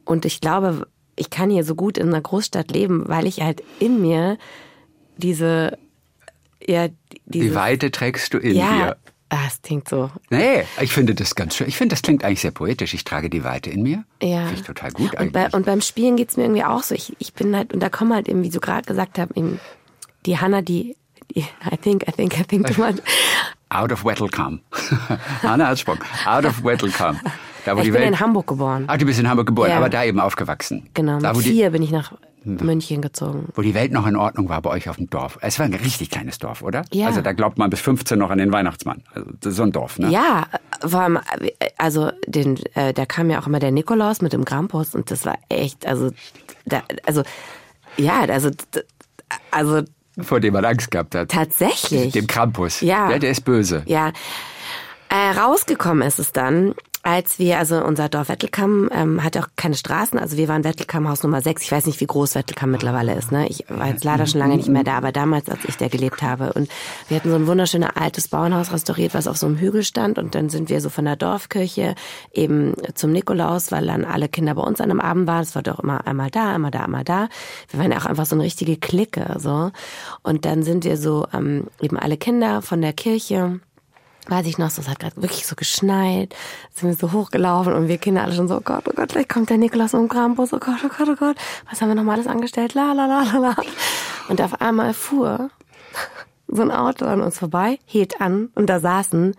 und 0.04 0.26
ich 0.26 0.42
glaube, 0.42 0.86
ich 1.16 1.30
kann 1.30 1.50
hier 1.50 1.64
so 1.64 1.76
gut 1.76 1.98
in 1.98 2.10
einer 2.10 2.22
Großstadt 2.22 2.72
leben, 2.72 3.08
weil 3.08 3.26
ich 3.26 3.42
halt 3.42 3.64
in 3.80 4.02
mir 4.02 4.38
diese, 5.18 5.78
ja, 6.66 6.88
diese 7.26 7.46
Die 7.46 7.56
Weite 7.56 7.92
trägst 7.92 8.34
du 8.34 8.38
in 8.38 8.56
ja, 8.56 8.72
dir. 8.74 8.98
Ah, 9.32 9.38
es 9.48 9.62
klingt 9.62 9.88
so. 9.88 10.10
Nee, 10.32 10.64
ich 10.82 10.92
finde 10.92 11.14
das 11.14 11.36
ganz 11.36 11.56
schön. 11.56 11.68
Ich 11.68 11.78
finde, 11.78 11.94
das 11.94 12.02
klingt 12.02 12.24
eigentlich 12.24 12.42
sehr 12.42 12.50
poetisch. 12.52 12.94
Ich 12.96 13.04
trage 13.04 13.30
die 13.30 13.44
Weite 13.44 13.70
in 13.70 13.84
mir. 13.84 14.04
Ja. 14.24 14.40
Finde 14.48 14.54
ich 14.56 14.64
total 14.64 14.92
gut 14.92 15.12
Und, 15.12 15.18
eigentlich. 15.20 15.34
bei, 15.34 15.50
und 15.50 15.66
beim 15.68 15.82
Spielen 15.82 16.16
geht's 16.18 16.36
mir 16.36 16.44
irgendwie 16.44 16.64
auch 16.64 16.82
so. 16.82 16.96
Ich, 16.96 17.16
ich 17.20 17.34
bin 17.34 17.56
halt, 17.56 17.72
und 17.74 17.80
da 17.82 17.90
kommen 17.90 18.14
halt 18.14 18.28
eben, 18.28 18.42
wie 18.44 18.50
du 18.50 18.60
gerade 18.60 18.86
gesagt 18.88 19.20
hast, 19.20 19.38
eben 19.38 19.60
die 20.26 20.40
Hanna, 20.40 20.62
die, 20.64 20.96
die 21.36 21.42
I 21.42 21.78
think, 21.80 22.08
I 22.08 22.12
think, 22.12 22.40
I 22.40 22.44
think 22.44 22.68
too 22.74 22.82
much. 22.82 22.96
Out 23.70 23.92
of 23.92 24.04
Wettlecome. 24.04 24.62
Hanna 25.44 25.68
Herzsprung. 25.68 26.00
Out 26.26 26.46
of 26.46 26.64
Wettlecome. 26.64 27.20
Da, 27.66 27.76
wo 27.76 27.80
Ich 27.80 27.86
die 27.86 27.92
bin 27.92 28.02
Welt. 28.02 28.14
in 28.14 28.20
Hamburg 28.20 28.48
geboren. 28.48 28.86
Ah, 28.88 28.98
du 28.98 29.06
bist 29.06 29.20
in 29.20 29.30
Hamburg 29.30 29.46
geboren, 29.46 29.70
Ja. 29.70 29.78
aber 29.78 29.90
da 29.90 30.04
eben 30.06 30.20
aufgewachsen. 30.20 30.90
Genau, 30.96 31.20
Da, 31.20 31.34
mit 31.34 31.46
die, 31.46 31.50
vier 31.52 31.70
bin 31.70 31.84
ich 31.84 31.92
nach 31.92 32.14
München 32.44 33.02
gezogen. 33.02 33.50
wo 33.56 33.62
die 33.62 33.74
Welt 33.74 33.92
noch 33.92 34.08
in 34.08 34.16
Ordnung 34.16 34.50
war 34.50 34.62
bei 34.62 34.70
euch 34.70 34.90
auf 34.90 34.96
dem 34.98 35.10
Dorf. 35.10 35.38
Es 35.42 35.60
war 35.60 35.66
ein 35.66 35.74
richtig 35.74 36.10
kleines 36.10 36.38
Dorf, 36.40 36.62
oder? 36.62 36.84
Ja. 36.94 37.08
Also 37.08 37.22
da 37.22 37.34
glaubt 37.34 37.58
man 37.58 37.70
bis 37.70 37.82
15 37.82 38.18
noch 38.18 38.30
an 38.30 38.38
den 38.38 38.52
Weihnachtsmann. 38.52 39.04
Also 39.14 39.30
das 39.40 39.52
ist 39.52 39.58
so 39.58 39.64
ein 39.64 39.72
Dorf, 39.72 40.00
ne? 40.00 40.10
Ja, 40.10 40.48
vor 40.86 41.02
allem, 41.02 41.20
also 41.78 42.12
den, 42.28 42.58
äh, 42.76 42.94
da 42.94 43.06
kam 43.06 43.30
ja 43.30 43.40
auch 43.42 43.48
immer 43.48 43.60
der 43.60 43.72
Nikolaus 43.72 44.22
mit 44.22 44.34
dem 44.34 44.46
Krampus 44.46 44.96
und 44.96 45.12
das 45.12 45.26
war 45.26 45.38
echt, 45.50 45.86
also, 45.86 46.12
da, 46.66 46.84
also, 47.06 47.24
ja, 47.98 48.22
also, 48.22 48.52
also 49.52 49.82
Vor 50.22 50.40
dem 50.40 50.54
man 50.54 50.66
Angst 50.66 50.92
gehabt 50.92 51.16
hat. 51.16 51.30
tatsächlich. 51.30 52.14
Dem 52.14 52.28
Krampus. 52.28 52.82
Ja. 52.82 53.10
Der, 53.10 53.20
der 53.20 53.32
ist 53.32 53.44
böse. 53.46 53.84
Ja, 53.86 54.12
äh, 55.10 55.38
rausgekommen 55.40 56.08
ist 56.08 56.20
es 56.20 56.32
dann, 56.32 56.76
als 57.02 57.40
wir, 57.40 57.58
also 57.60 57.84
unser 57.84 58.10
Dorf 58.10 58.30
Wettelkamm 58.30 58.90
ähm, 58.92 59.24
hat 59.24 59.38
auch 59.38 59.48
keine 59.56 59.76
Straßen, 59.76 60.20
also 60.20 60.36
wir 60.36 60.48
waren 60.50 60.64
Wettelkamm 60.64 61.08
Haus 61.08 61.24
Nummer 61.24 61.42
6. 61.42 61.64
Ich 61.64 61.72
weiß 61.72 61.86
nicht, 61.86 62.02
wie 62.02 62.06
groß 62.06 62.36
Wettelkamm 62.36 62.72
mittlerweile 62.72 63.16
ist. 63.16 63.32
Ne? 63.32 63.48
Ich 63.48 63.66
war 63.70 63.88
jetzt 63.88 64.04
leider 64.04 64.28
schon 64.28 64.40
lange 64.40 64.58
nicht 64.58 64.68
mehr 64.68 64.84
da, 64.84 64.98
aber 64.98 65.12
damals, 65.12 65.50
als 65.50 65.64
ich 65.66 65.78
da 65.78 65.88
gelebt 65.88 66.22
habe. 66.22 66.52
Und 66.54 66.70
wir 67.08 67.18
hatten 67.18 67.30
so 67.30 67.36
ein 67.36 67.48
wunderschönes 67.48 67.90
altes 67.96 68.28
Bauernhaus 68.28 68.74
restauriert, 68.74 69.14
was 69.14 69.28
auf 69.28 69.38
so 69.38 69.48
einem 69.48 69.58
Hügel 69.58 69.84
stand. 69.84 70.18
Und 70.18 70.36
dann 70.36 70.50
sind 70.50 70.70
wir 70.70 70.82
so 70.82 70.90
von 70.90 71.06
der 71.06 71.16
Dorfkirche 71.16 71.96
eben 72.34 72.74
zum 72.96 73.12
Nikolaus, 73.12 73.72
weil 73.72 73.88
dann 73.88 74.04
alle 74.04 74.28
Kinder 74.28 74.56
bei 74.56 74.64
uns 74.64 74.82
an 74.82 74.92
einem 74.92 75.00
Abend 75.00 75.28
waren. 75.28 75.44
Es 75.44 75.56
war 75.56 75.64
doch 75.64 75.80
immer 75.80 76.06
einmal 76.06 76.30
da, 76.30 76.54
einmal 76.54 76.72
da, 76.72 76.84
einmal 76.84 77.06
da. 77.06 77.30
Wir 77.70 77.80
waren 77.80 77.92
ja 77.92 77.98
auch 77.98 78.06
einfach 78.06 78.26
so 78.26 78.36
eine 78.36 78.44
richtige 78.44 78.78
Clique. 78.78 79.38
so. 79.40 79.72
Und 80.24 80.46
dann 80.46 80.64
sind 80.64 80.84
wir 80.84 80.98
so 80.98 81.26
ähm, 81.34 81.68
eben 81.82 81.98
alle 81.98 82.18
Kinder 82.18 82.62
von 82.62 82.82
der 82.82 82.94
Kirche 82.94 83.62
weiß 84.30 84.46
ich 84.46 84.58
noch, 84.58 84.70
so, 84.70 84.82
es 84.82 84.88
hat 84.88 85.00
gerade 85.00 85.16
wirklich 85.22 85.46
so 85.46 85.56
geschneit, 85.56 86.36
sind 86.74 86.90
wir 86.90 86.96
so 86.96 87.12
hochgelaufen 87.12 87.74
und 87.74 87.88
wir 87.88 87.98
Kinder 87.98 88.24
alle 88.24 88.34
schon 88.34 88.48
so, 88.48 88.58
oh 88.58 88.62
Gott, 88.64 88.84
oh 88.88 88.94
Gott, 88.96 89.10
gleich 89.10 89.28
kommt 89.28 89.50
der 89.50 89.58
Nikolaus 89.58 89.94
um 89.94 90.08
Krampus, 90.08 90.54
oh 90.54 90.60
Gott, 90.60 90.80
oh 90.86 90.90
Gott, 90.90 91.10
oh 91.10 91.16
Gott, 91.16 91.38
was 91.70 91.82
haben 91.82 91.90
wir 91.90 91.96
noch 91.96 92.12
alles 92.12 92.28
angestellt, 92.28 92.74
la, 92.74 92.94
la, 92.94 93.06
la, 93.06 93.24
la, 93.24 93.38
la. 93.38 93.56
Und 94.28 94.42
auf 94.42 94.62
einmal 94.62 94.94
fuhr 94.94 95.50
so 96.48 96.62
ein 96.62 96.72
Auto 96.72 97.06
an 97.06 97.22
uns 97.22 97.38
vorbei, 97.38 97.80
hielt 97.86 98.22
an 98.22 98.50
und 98.56 98.68
da 98.68 98.80
saßen 98.80 99.36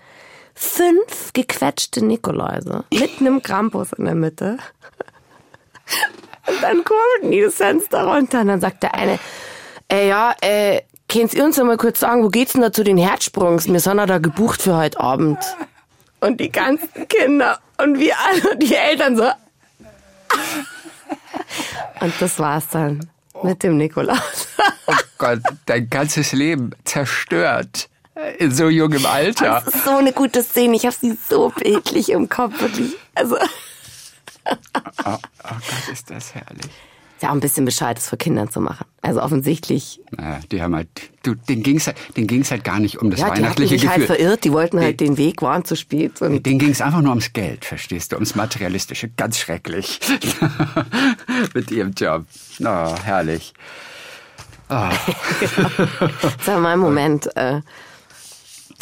fünf 0.55 1.32
gequetschte 1.32 2.05
Nikoläuse 2.05 2.84
mit 2.93 3.20
einem 3.20 3.43
Krampus 3.43 3.93
in 3.93 4.05
der 4.05 4.14
Mitte. 4.14 4.59
Und 6.47 6.62
dann 6.62 6.84
kurbelten 6.84 7.30
die 7.30 7.41
das 7.41 7.55
Fenster 7.55 8.05
runter 8.05 8.41
und 8.41 8.49
dann 8.49 8.61
sagt 8.61 8.82
der 8.82 8.95
eine, 8.95 9.18
äh, 9.91 10.09
ja, 10.09 10.34
äh, 10.41 10.82
könnt 11.11 11.35
ihr 11.35 11.45
uns 11.45 11.57
noch 11.57 11.65
mal 11.65 11.77
kurz 11.77 12.01
sagen, 12.01 12.23
wo 12.23 12.29
geht's 12.29 12.53
denn 12.53 12.63
da 12.63 12.73
zu 12.73 12.85
den 12.85 12.97
Herzsprungs? 12.97 13.67
Wir 13.67 13.81
sind 13.81 13.99
ja 13.99 14.07
da 14.07 14.19
gebucht 14.19 14.63
für 14.63 14.77
heute 14.77 15.01
Abend. 15.01 15.39
Und 16.21 16.39
die 16.41 16.51
ganzen 16.51 17.09
Kinder 17.09 17.59
und 17.79 17.99
wir 17.99 18.15
alle 18.19 18.53
und 18.53 18.63
die 18.63 18.75
Eltern 18.75 19.17
so. 19.17 19.25
Und 22.01 22.13
das 22.21 22.39
war's 22.39 22.69
dann 22.71 23.11
mit 23.43 23.63
dem 23.63 23.77
Nikolaus. 23.77 24.49
Oh 24.87 24.95
Gott, 25.19 25.41
dein 25.67 25.89
ganzes 25.91 26.33
Leben 26.33 26.71
zerstört. 26.85 27.89
In 28.39 28.53
so 28.55 28.69
jungem 28.69 29.07
Alter. 29.07 29.63
Das 29.65 29.75
ist 29.75 29.85
so 29.85 29.97
eine 29.97 30.13
gute 30.13 30.43
Szene. 30.43 30.77
Ich 30.77 30.85
habe 30.85 30.95
sie 30.99 31.17
so 31.29 31.49
bildlich 31.51 32.11
im 32.11 32.29
Kopf. 32.29 32.61
Wirklich. 32.61 32.95
Also, 33.15 33.37
Oh, 34.47 34.55
oh 35.05 35.17
Gott, 35.45 35.93
ist 35.93 36.11
das 36.11 36.35
herrlich. 36.35 36.71
Ist 37.21 37.25
ja 37.25 37.29
auch 37.29 37.35
ein 37.35 37.41
bisschen 37.41 37.66
bescheuert, 37.66 37.99
das 37.99 38.09
vor 38.09 38.16
Kindern 38.16 38.49
zu 38.49 38.62
machen. 38.62 38.87
Also 39.03 39.21
offensichtlich. 39.21 40.01
Naja, 40.16 40.41
die 40.51 40.62
haben 40.62 40.75
halt, 40.75 40.89
du, 41.23 41.35
denen 41.35 41.62
ging's 41.62 41.87
halt, 41.87 41.99
denen 42.16 42.27
ging's 42.27 42.51
halt 42.51 42.64
gar 42.64 42.81
nicht 42.81 42.97
um 42.97 43.11
das 43.11 43.21
Ja, 43.21 43.27
die 43.27 43.31
hatten 43.33 43.43
weihnachtliche 43.43 43.79
sich 43.79 43.87
halt 43.87 44.01
Gefühl. 44.01 44.16
verirrt. 44.16 44.45
Die 44.45 44.53
wollten 44.53 44.81
halt 44.81 45.01
den 45.01 45.18
Weg 45.18 45.43
waren 45.43 45.62
zu 45.66 45.77
spät. 45.77 46.23
Und 46.23 46.47
Denen 46.47 46.59
ging's 46.59 46.81
einfach 46.81 47.03
nur 47.03 47.11
ums 47.11 47.35
Geld, 47.35 47.66
verstehst 47.66 48.12
du? 48.12 48.16
Ums 48.16 48.37
Materialistische. 48.37 49.11
Ganz 49.18 49.37
schrecklich. 49.39 50.01
Mit 51.55 51.71
ihrem 51.71 51.93
Job. 51.93 52.25
Oh, 52.64 52.95
herrlich. 53.05 53.53
Das 54.68 56.47
war 56.47 56.59
mein 56.59 56.79
Moment, 56.79 57.29
äh, 57.37 57.61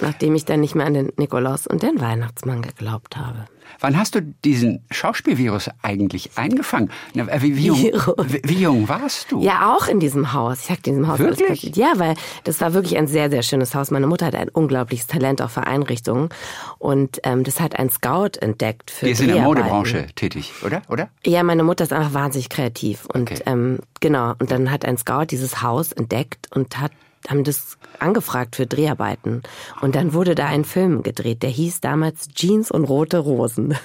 nachdem 0.01 0.34
ich 0.34 0.44
dann 0.44 0.61
nicht 0.61 0.74
mehr 0.74 0.86
an 0.86 0.94
den 0.94 1.12
Nikolaus 1.16 1.66
und 1.66 1.82
den 1.82 2.01
Weihnachtsmann 2.01 2.62
geglaubt 2.62 3.16
habe. 3.16 3.46
Wann 3.80 3.96
hast 3.99 4.14
du 4.14 4.22
diesen 4.44 4.82
Schauspielvirus 4.90 5.70
eigentlich 5.82 6.30
eingefangen? 6.36 6.90
Na, 7.14 7.26
Wie, 7.42 7.55
wie, 7.57 7.66
jung, 7.66 7.78
wie, 8.24 8.40
wie 8.42 8.62
jung 8.62 8.88
warst 8.88 9.30
du? 9.30 9.42
Ja, 9.42 9.74
auch 9.76 9.86
in 9.88 10.01
diesem 10.01 10.32
Haus. 10.32 10.61
Ich 10.61 10.66
sag 10.66 10.78
in 10.78 10.94
diesem 10.94 11.07
Haus 11.07 11.18
Wirklich? 11.18 11.76
Ja, 11.76 11.92
weil 11.96 12.14
das 12.44 12.61
war 12.61 12.72
wirklich 12.72 12.96
ein 12.96 13.07
sehr, 13.07 13.28
sehr 13.30 13.42
schönes 13.42 13.74
Haus. 13.74 13.90
Meine 13.90 14.07
Mutter 14.07 14.26
hat 14.26 14.34
ein 14.34 14.49
unglaubliches 14.49 15.07
Talent 15.07 15.42
auch 15.42 15.51
für 15.51 15.66
Einrichtungen. 15.66 16.30
Und 16.78 17.20
ähm, 17.24 17.44
das 17.44 17.61
hat 17.61 17.78
ein 17.78 17.90
Scout 17.90 18.38
entdeckt 18.40 18.90
für 18.90 19.05
Die 19.07 19.12
ist 19.12 19.20
in 19.20 19.28
der. 19.28 19.42
Modebranche 19.42 20.07
tätig, 20.16 20.53
oder? 20.64 20.82
Oder? 20.88 21.11
Ja, 21.24 21.42
meine 21.42 21.62
Mutter 21.62 21.84
ist 21.84 21.92
einfach 21.92 22.14
wahnsinnig 22.14 22.49
kreativ. 22.49 23.05
Und 23.12 23.30
Okay. 23.30 23.42
ähm, 23.46 23.78
genau, 24.01 24.32
und 24.38 24.51
dann 24.51 24.70
hat 24.70 24.86
ein 24.86 24.96
Scout 24.96 25.26
dieses 25.30 25.62
Haus 25.62 25.92
entdeckt 25.92 26.49
und 26.55 26.80
hat 26.80 26.90
haben 27.26 27.44
das 27.44 27.78
angefragt 27.98 28.56
für 28.56 28.66
Dreharbeiten. 28.66 29.42
Und 29.80 29.94
dann 29.94 30.12
wurde 30.12 30.34
da 30.34 30.46
ein 30.46 30.64
Film 30.64 31.02
gedreht, 31.02 31.42
der 31.42 31.50
hieß 31.50 31.80
damals 31.80 32.28
Jeans 32.28 32.70
und 32.70 32.84
rote 32.84 33.18
Rosen. 33.18 33.76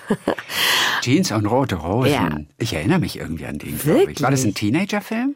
Jeans 1.01 1.31
und 1.31 1.45
rote 1.45 1.75
Rosen. 1.75 2.11
Ja. 2.11 2.37
Ich 2.57 2.73
erinnere 2.73 2.99
mich 2.99 3.17
irgendwie 3.17 3.45
an 3.45 3.57
den, 3.57 3.77
glaube 3.77 4.11
ich. 4.11 4.21
War 4.21 4.31
das 4.31 4.41
ein 4.41 4.47
Wirklich? 4.47 4.71
Teenagerfilm? 4.71 5.35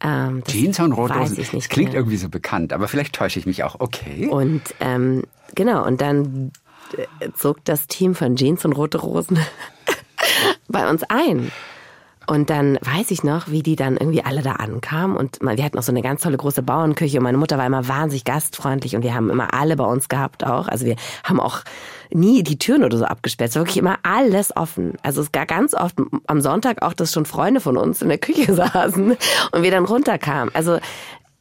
ähm, 0.00 0.42
Jeans 0.44 0.78
und 0.80 0.92
rote 0.92 1.14
Rosen. 1.14 1.40
ich 1.40 1.52
nicht 1.52 1.66
das 1.66 1.68
klingt 1.68 1.92
mehr. 1.92 2.00
irgendwie 2.00 2.16
so 2.16 2.28
bekannt, 2.28 2.72
aber 2.72 2.88
vielleicht 2.88 3.14
täusche 3.14 3.38
ich 3.38 3.46
mich 3.46 3.64
auch. 3.64 3.76
Okay. 3.78 4.26
Und 4.28 4.62
ähm, 4.80 5.24
genau, 5.54 5.86
und 5.86 6.00
dann 6.00 6.52
äh, 7.20 7.28
zog 7.34 7.64
das 7.64 7.86
Team 7.86 8.14
von 8.14 8.36
Jeans 8.36 8.64
und 8.64 8.72
Rote 8.72 8.98
Rosen 8.98 9.38
bei 10.68 10.88
uns 10.88 11.02
ein. 11.04 11.50
Und 12.26 12.50
dann 12.50 12.78
weiß 12.82 13.12
ich 13.12 13.22
noch, 13.22 13.48
wie 13.48 13.62
die 13.62 13.76
dann 13.76 13.96
irgendwie 13.96 14.24
alle 14.24 14.42
da 14.42 14.52
ankamen 14.52 15.16
und 15.16 15.38
wir 15.40 15.64
hatten 15.64 15.78
auch 15.78 15.82
so 15.82 15.92
eine 15.92 16.02
ganz 16.02 16.22
tolle 16.22 16.36
große 16.36 16.62
Bauernküche 16.62 17.18
und 17.18 17.22
meine 17.22 17.38
Mutter 17.38 17.56
war 17.56 17.66
immer 17.66 17.86
wahnsinnig 17.86 18.24
gastfreundlich 18.24 18.96
und 18.96 19.02
wir 19.02 19.14
haben 19.14 19.30
immer 19.30 19.54
alle 19.54 19.76
bei 19.76 19.84
uns 19.84 20.08
gehabt 20.08 20.44
auch. 20.44 20.66
Also 20.66 20.86
wir 20.86 20.96
haben 21.22 21.38
auch 21.38 21.62
nie 22.10 22.42
die 22.42 22.58
Türen 22.58 22.82
oder 22.82 22.98
so 22.98 23.04
abgesperrt. 23.04 23.50
Es 23.50 23.56
war 23.56 23.62
wirklich 23.62 23.76
immer 23.76 23.98
alles 24.02 24.56
offen. 24.56 24.94
Also 25.02 25.20
es 25.20 25.30
gab 25.30 25.48
ganz 25.48 25.74
oft 25.74 25.96
am 26.26 26.40
Sonntag 26.40 26.82
auch, 26.82 26.94
dass 26.94 27.12
schon 27.12 27.26
Freunde 27.26 27.60
von 27.60 27.76
uns 27.76 28.02
in 28.02 28.08
der 28.08 28.18
Küche 28.18 28.52
saßen 28.54 29.16
und 29.52 29.62
wir 29.62 29.70
dann 29.70 29.84
runterkamen. 29.84 30.52
Also 30.54 30.78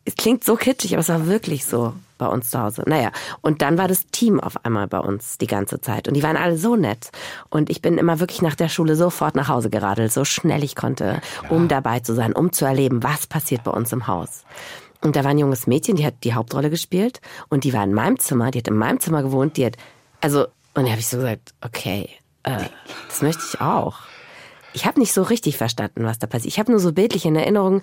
es 0.05 0.15
klingt 0.15 0.43
so 0.43 0.55
kitschig, 0.55 0.93
aber 0.93 1.01
es 1.01 1.09
war 1.09 1.25
wirklich 1.25 1.65
so 1.65 1.93
bei 2.17 2.27
uns 2.27 2.49
zu 2.49 2.59
Hause. 2.59 2.83
Naja, 2.85 3.11
und 3.41 3.61
dann 3.61 3.77
war 3.77 3.87
das 3.87 4.07
Team 4.07 4.39
auf 4.39 4.63
einmal 4.65 4.87
bei 4.87 4.99
uns 4.99 5.37
die 5.37 5.47
ganze 5.47 5.81
Zeit. 5.81 6.07
Und 6.07 6.15
die 6.15 6.23
waren 6.23 6.37
alle 6.37 6.57
so 6.57 6.75
nett. 6.75 7.11
Und 7.49 7.69
ich 7.69 7.81
bin 7.81 7.97
immer 7.97 8.19
wirklich 8.19 8.41
nach 8.41 8.55
der 8.55 8.69
Schule 8.69 8.95
sofort 8.95 9.35
nach 9.35 9.47
Hause 9.47 9.69
geradelt, 9.69 10.11
so 10.11 10.25
schnell 10.25 10.63
ich 10.63 10.75
konnte, 10.75 11.21
um 11.49 11.67
dabei 11.67 11.99
zu 11.99 12.13
sein, 12.13 12.33
um 12.33 12.51
zu 12.51 12.65
erleben, 12.65 13.03
was 13.03 13.27
passiert 13.27 13.63
bei 13.63 13.71
uns 13.71 13.91
im 13.91 14.07
Haus. 14.07 14.43
Und 15.01 15.15
da 15.15 15.23
war 15.23 15.31
ein 15.31 15.37
junges 15.37 15.67
Mädchen, 15.67 15.95
die 15.95 16.05
hat 16.05 16.23
die 16.23 16.33
Hauptrolle 16.33 16.69
gespielt. 16.69 17.21
Und 17.49 17.63
die 17.63 17.73
war 17.73 17.83
in 17.83 17.93
meinem 17.93 18.19
Zimmer, 18.19 18.51
die 18.51 18.59
hat 18.59 18.67
in 18.67 18.77
meinem 18.77 18.99
Zimmer 18.99 19.23
gewohnt, 19.23 19.57
die 19.57 19.65
hat, 19.65 19.77
also, 20.21 20.47
und 20.73 20.85
da 20.85 20.89
habe 20.89 20.99
ich 20.99 21.07
so 21.07 21.17
gesagt, 21.17 21.53
okay, 21.61 22.09
äh, 22.43 22.63
das 23.07 23.21
möchte 23.21 23.43
ich 23.47 23.61
auch. 23.61 23.99
Ich 24.73 24.85
habe 24.85 24.99
nicht 24.99 25.13
so 25.13 25.23
richtig 25.23 25.57
verstanden, 25.57 26.03
was 26.03 26.19
da 26.19 26.27
passiert. 26.27 26.53
Ich 26.53 26.59
habe 26.59 26.71
nur 26.71 26.79
so 26.79 26.91
bildlich 26.91 27.25
in 27.25 27.35
Erinnerung, 27.35 27.81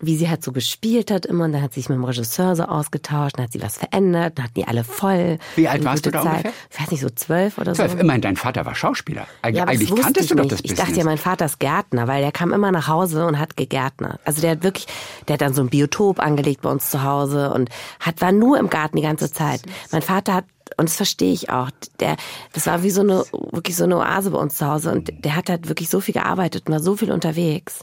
wie 0.00 0.16
sie 0.16 0.28
halt 0.28 0.42
so 0.42 0.52
gespielt 0.52 1.10
hat 1.10 1.26
immer. 1.26 1.44
Und 1.44 1.52
dann 1.52 1.62
hat 1.62 1.74
sie 1.74 1.80
sich 1.80 1.88
mit 1.88 1.96
dem 1.96 2.04
Regisseur 2.04 2.56
so 2.56 2.64
ausgetauscht, 2.64 3.36
dann 3.38 3.44
hat 3.44 3.52
sie 3.52 3.62
was 3.62 3.78
verändert, 3.78 4.38
dann 4.38 4.44
hatten 4.46 4.54
die 4.54 4.66
alle 4.66 4.84
voll. 4.84 5.38
Wie 5.56 5.68
alt 5.68 5.84
warst 5.84 6.06
du 6.06 6.10
da 6.10 6.22
Zeit. 6.22 6.30
ungefähr? 6.32 6.52
Ich 6.70 6.80
weiß 6.80 6.90
nicht, 6.90 7.00
so 7.00 7.10
zwölf 7.10 7.58
oder 7.58 7.74
Zwölf. 7.74 7.92
so. 7.92 7.98
Immerhin, 7.98 8.20
dein 8.22 8.36
Vater 8.36 8.64
war 8.66 8.74
Schauspieler. 8.74 9.26
Eig 9.42 9.54
Ja, 9.54 9.64
Eigentlich 9.64 9.94
kanntest 9.94 10.24
ich 10.24 10.28
du 10.30 10.36
doch 10.36 10.46
das 10.46 10.60
Ich 10.60 10.70
Business. 10.70 10.78
dachte 10.86 10.98
ja, 10.98 11.04
mein 11.04 11.18
Vater 11.18 11.44
ist 11.46 11.60
Gärtner, 11.60 12.08
weil 12.08 12.22
der 12.22 12.32
kam 12.32 12.52
immer 12.52 12.72
nach 12.72 12.88
Hause 12.88 13.26
und 13.26 13.38
hat 13.38 13.56
gegärtnert. 13.56 14.20
Also 14.24 14.40
der 14.40 14.52
hat 14.52 14.62
wirklich, 14.62 14.86
der 15.28 15.34
hat 15.34 15.40
dann 15.42 15.54
so 15.54 15.62
ein 15.62 15.68
Biotop 15.68 16.20
angelegt 16.20 16.62
bei 16.62 16.70
uns 16.70 16.90
zu 16.90 17.02
Hause 17.02 17.52
und 17.52 17.68
hat 18.00 18.20
war 18.20 18.32
nur 18.32 18.58
im 18.58 18.70
Garten 18.70 18.96
die 18.96 19.02
ganze 19.02 19.30
Zeit. 19.30 19.62
Mein 19.92 20.02
Vater 20.02 20.34
hat 20.34 20.44
und 20.76 20.88
das 20.88 20.96
verstehe 20.96 21.32
ich 21.32 21.50
auch. 21.50 21.70
Der, 22.00 22.16
das 22.52 22.66
war 22.66 22.82
wie 22.82 22.90
so 22.90 23.00
eine 23.00 23.24
wirklich 23.52 23.76
so 23.76 23.84
eine 23.84 23.98
Oase 23.98 24.30
bei 24.30 24.38
uns 24.38 24.56
zu 24.56 24.66
Hause 24.66 24.92
und 24.92 25.12
der 25.24 25.36
hat 25.36 25.48
halt 25.48 25.68
wirklich 25.68 25.88
so 25.88 26.00
viel 26.00 26.14
gearbeitet 26.14 26.66
und 26.66 26.72
war 26.72 26.80
so 26.80 26.96
viel 26.96 27.12
unterwegs. 27.12 27.80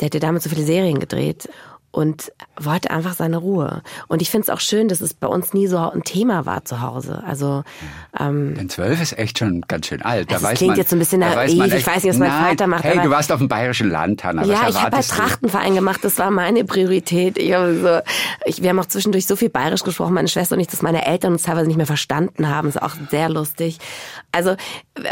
Der 0.00 0.06
hat 0.06 0.14
ja 0.14 0.20
damals 0.20 0.44
so 0.44 0.50
viele 0.50 0.64
Serien 0.64 0.98
gedreht 0.98 1.48
und 1.94 2.32
wollte 2.60 2.90
einfach 2.90 3.14
seine 3.14 3.36
Ruhe. 3.36 3.82
Und 4.08 4.20
ich 4.20 4.28
finde 4.28 4.42
es 4.42 4.50
auch 4.50 4.58
schön, 4.58 4.88
dass 4.88 5.00
es 5.00 5.14
bei 5.14 5.28
uns 5.28 5.54
nie 5.54 5.68
so 5.68 5.78
ein 5.78 6.02
Thema 6.02 6.44
war 6.44 6.64
zu 6.64 6.80
Hause. 6.80 7.22
Also 7.24 7.62
ähm, 8.18 8.56
Denn 8.56 8.68
zwölf 8.68 9.00
ist 9.00 9.16
echt 9.16 9.38
schon 9.38 9.60
ganz 9.68 9.86
schön 9.86 10.02
alt. 10.02 10.28
Da 10.28 10.36
also 10.36 10.46
weiß 10.46 10.58
klingt 10.58 10.70
man, 10.72 10.78
jetzt 10.78 10.90
so 10.90 10.96
ein 10.96 10.98
bisschen 10.98 11.20
naiv. 11.20 11.36
Weiß 11.36 11.52
echt, 11.52 11.74
ich 11.74 11.86
weiß 11.86 12.02
nicht, 12.02 12.12
was 12.12 12.18
mein 12.18 12.30
nein, 12.30 12.48
Vater 12.48 12.66
macht. 12.66 12.82
Hey, 12.82 13.00
du 13.00 13.10
warst 13.10 13.30
auf 13.30 13.38
dem 13.38 13.46
bayerischen 13.46 13.90
Land, 13.90 14.24
Hanna. 14.24 14.44
Ja, 14.44 14.68
ich 14.68 14.82
habe 14.82 14.96
halt 14.96 15.08
Trachtenverein 15.08 15.76
gemacht. 15.76 16.00
Das 16.02 16.18
war 16.18 16.32
meine 16.32 16.64
Priorität. 16.64 17.38
Ich 17.38 17.52
so, 17.52 18.00
ich, 18.44 18.60
wir 18.60 18.70
haben 18.70 18.80
auch 18.80 18.86
zwischendurch 18.86 19.26
so 19.26 19.36
viel 19.36 19.50
bayerisch 19.50 19.84
gesprochen, 19.84 20.14
meine 20.14 20.26
Schwester 20.28 20.56
und 20.56 20.60
ich, 20.60 20.66
dass 20.66 20.82
meine 20.82 21.06
Eltern 21.06 21.34
uns 21.34 21.44
teilweise 21.44 21.68
nicht 21.68 21.76
mehr 21.76 21.86
verstanden 21.86 22.48
haben. 22.48 22.66
Das 22.72 22.76
ist 22.76 22.82
auch 22.82 22.96
sehr 23.08 23.28
lustig. 23.28 23.78
Also, 24.32 24.56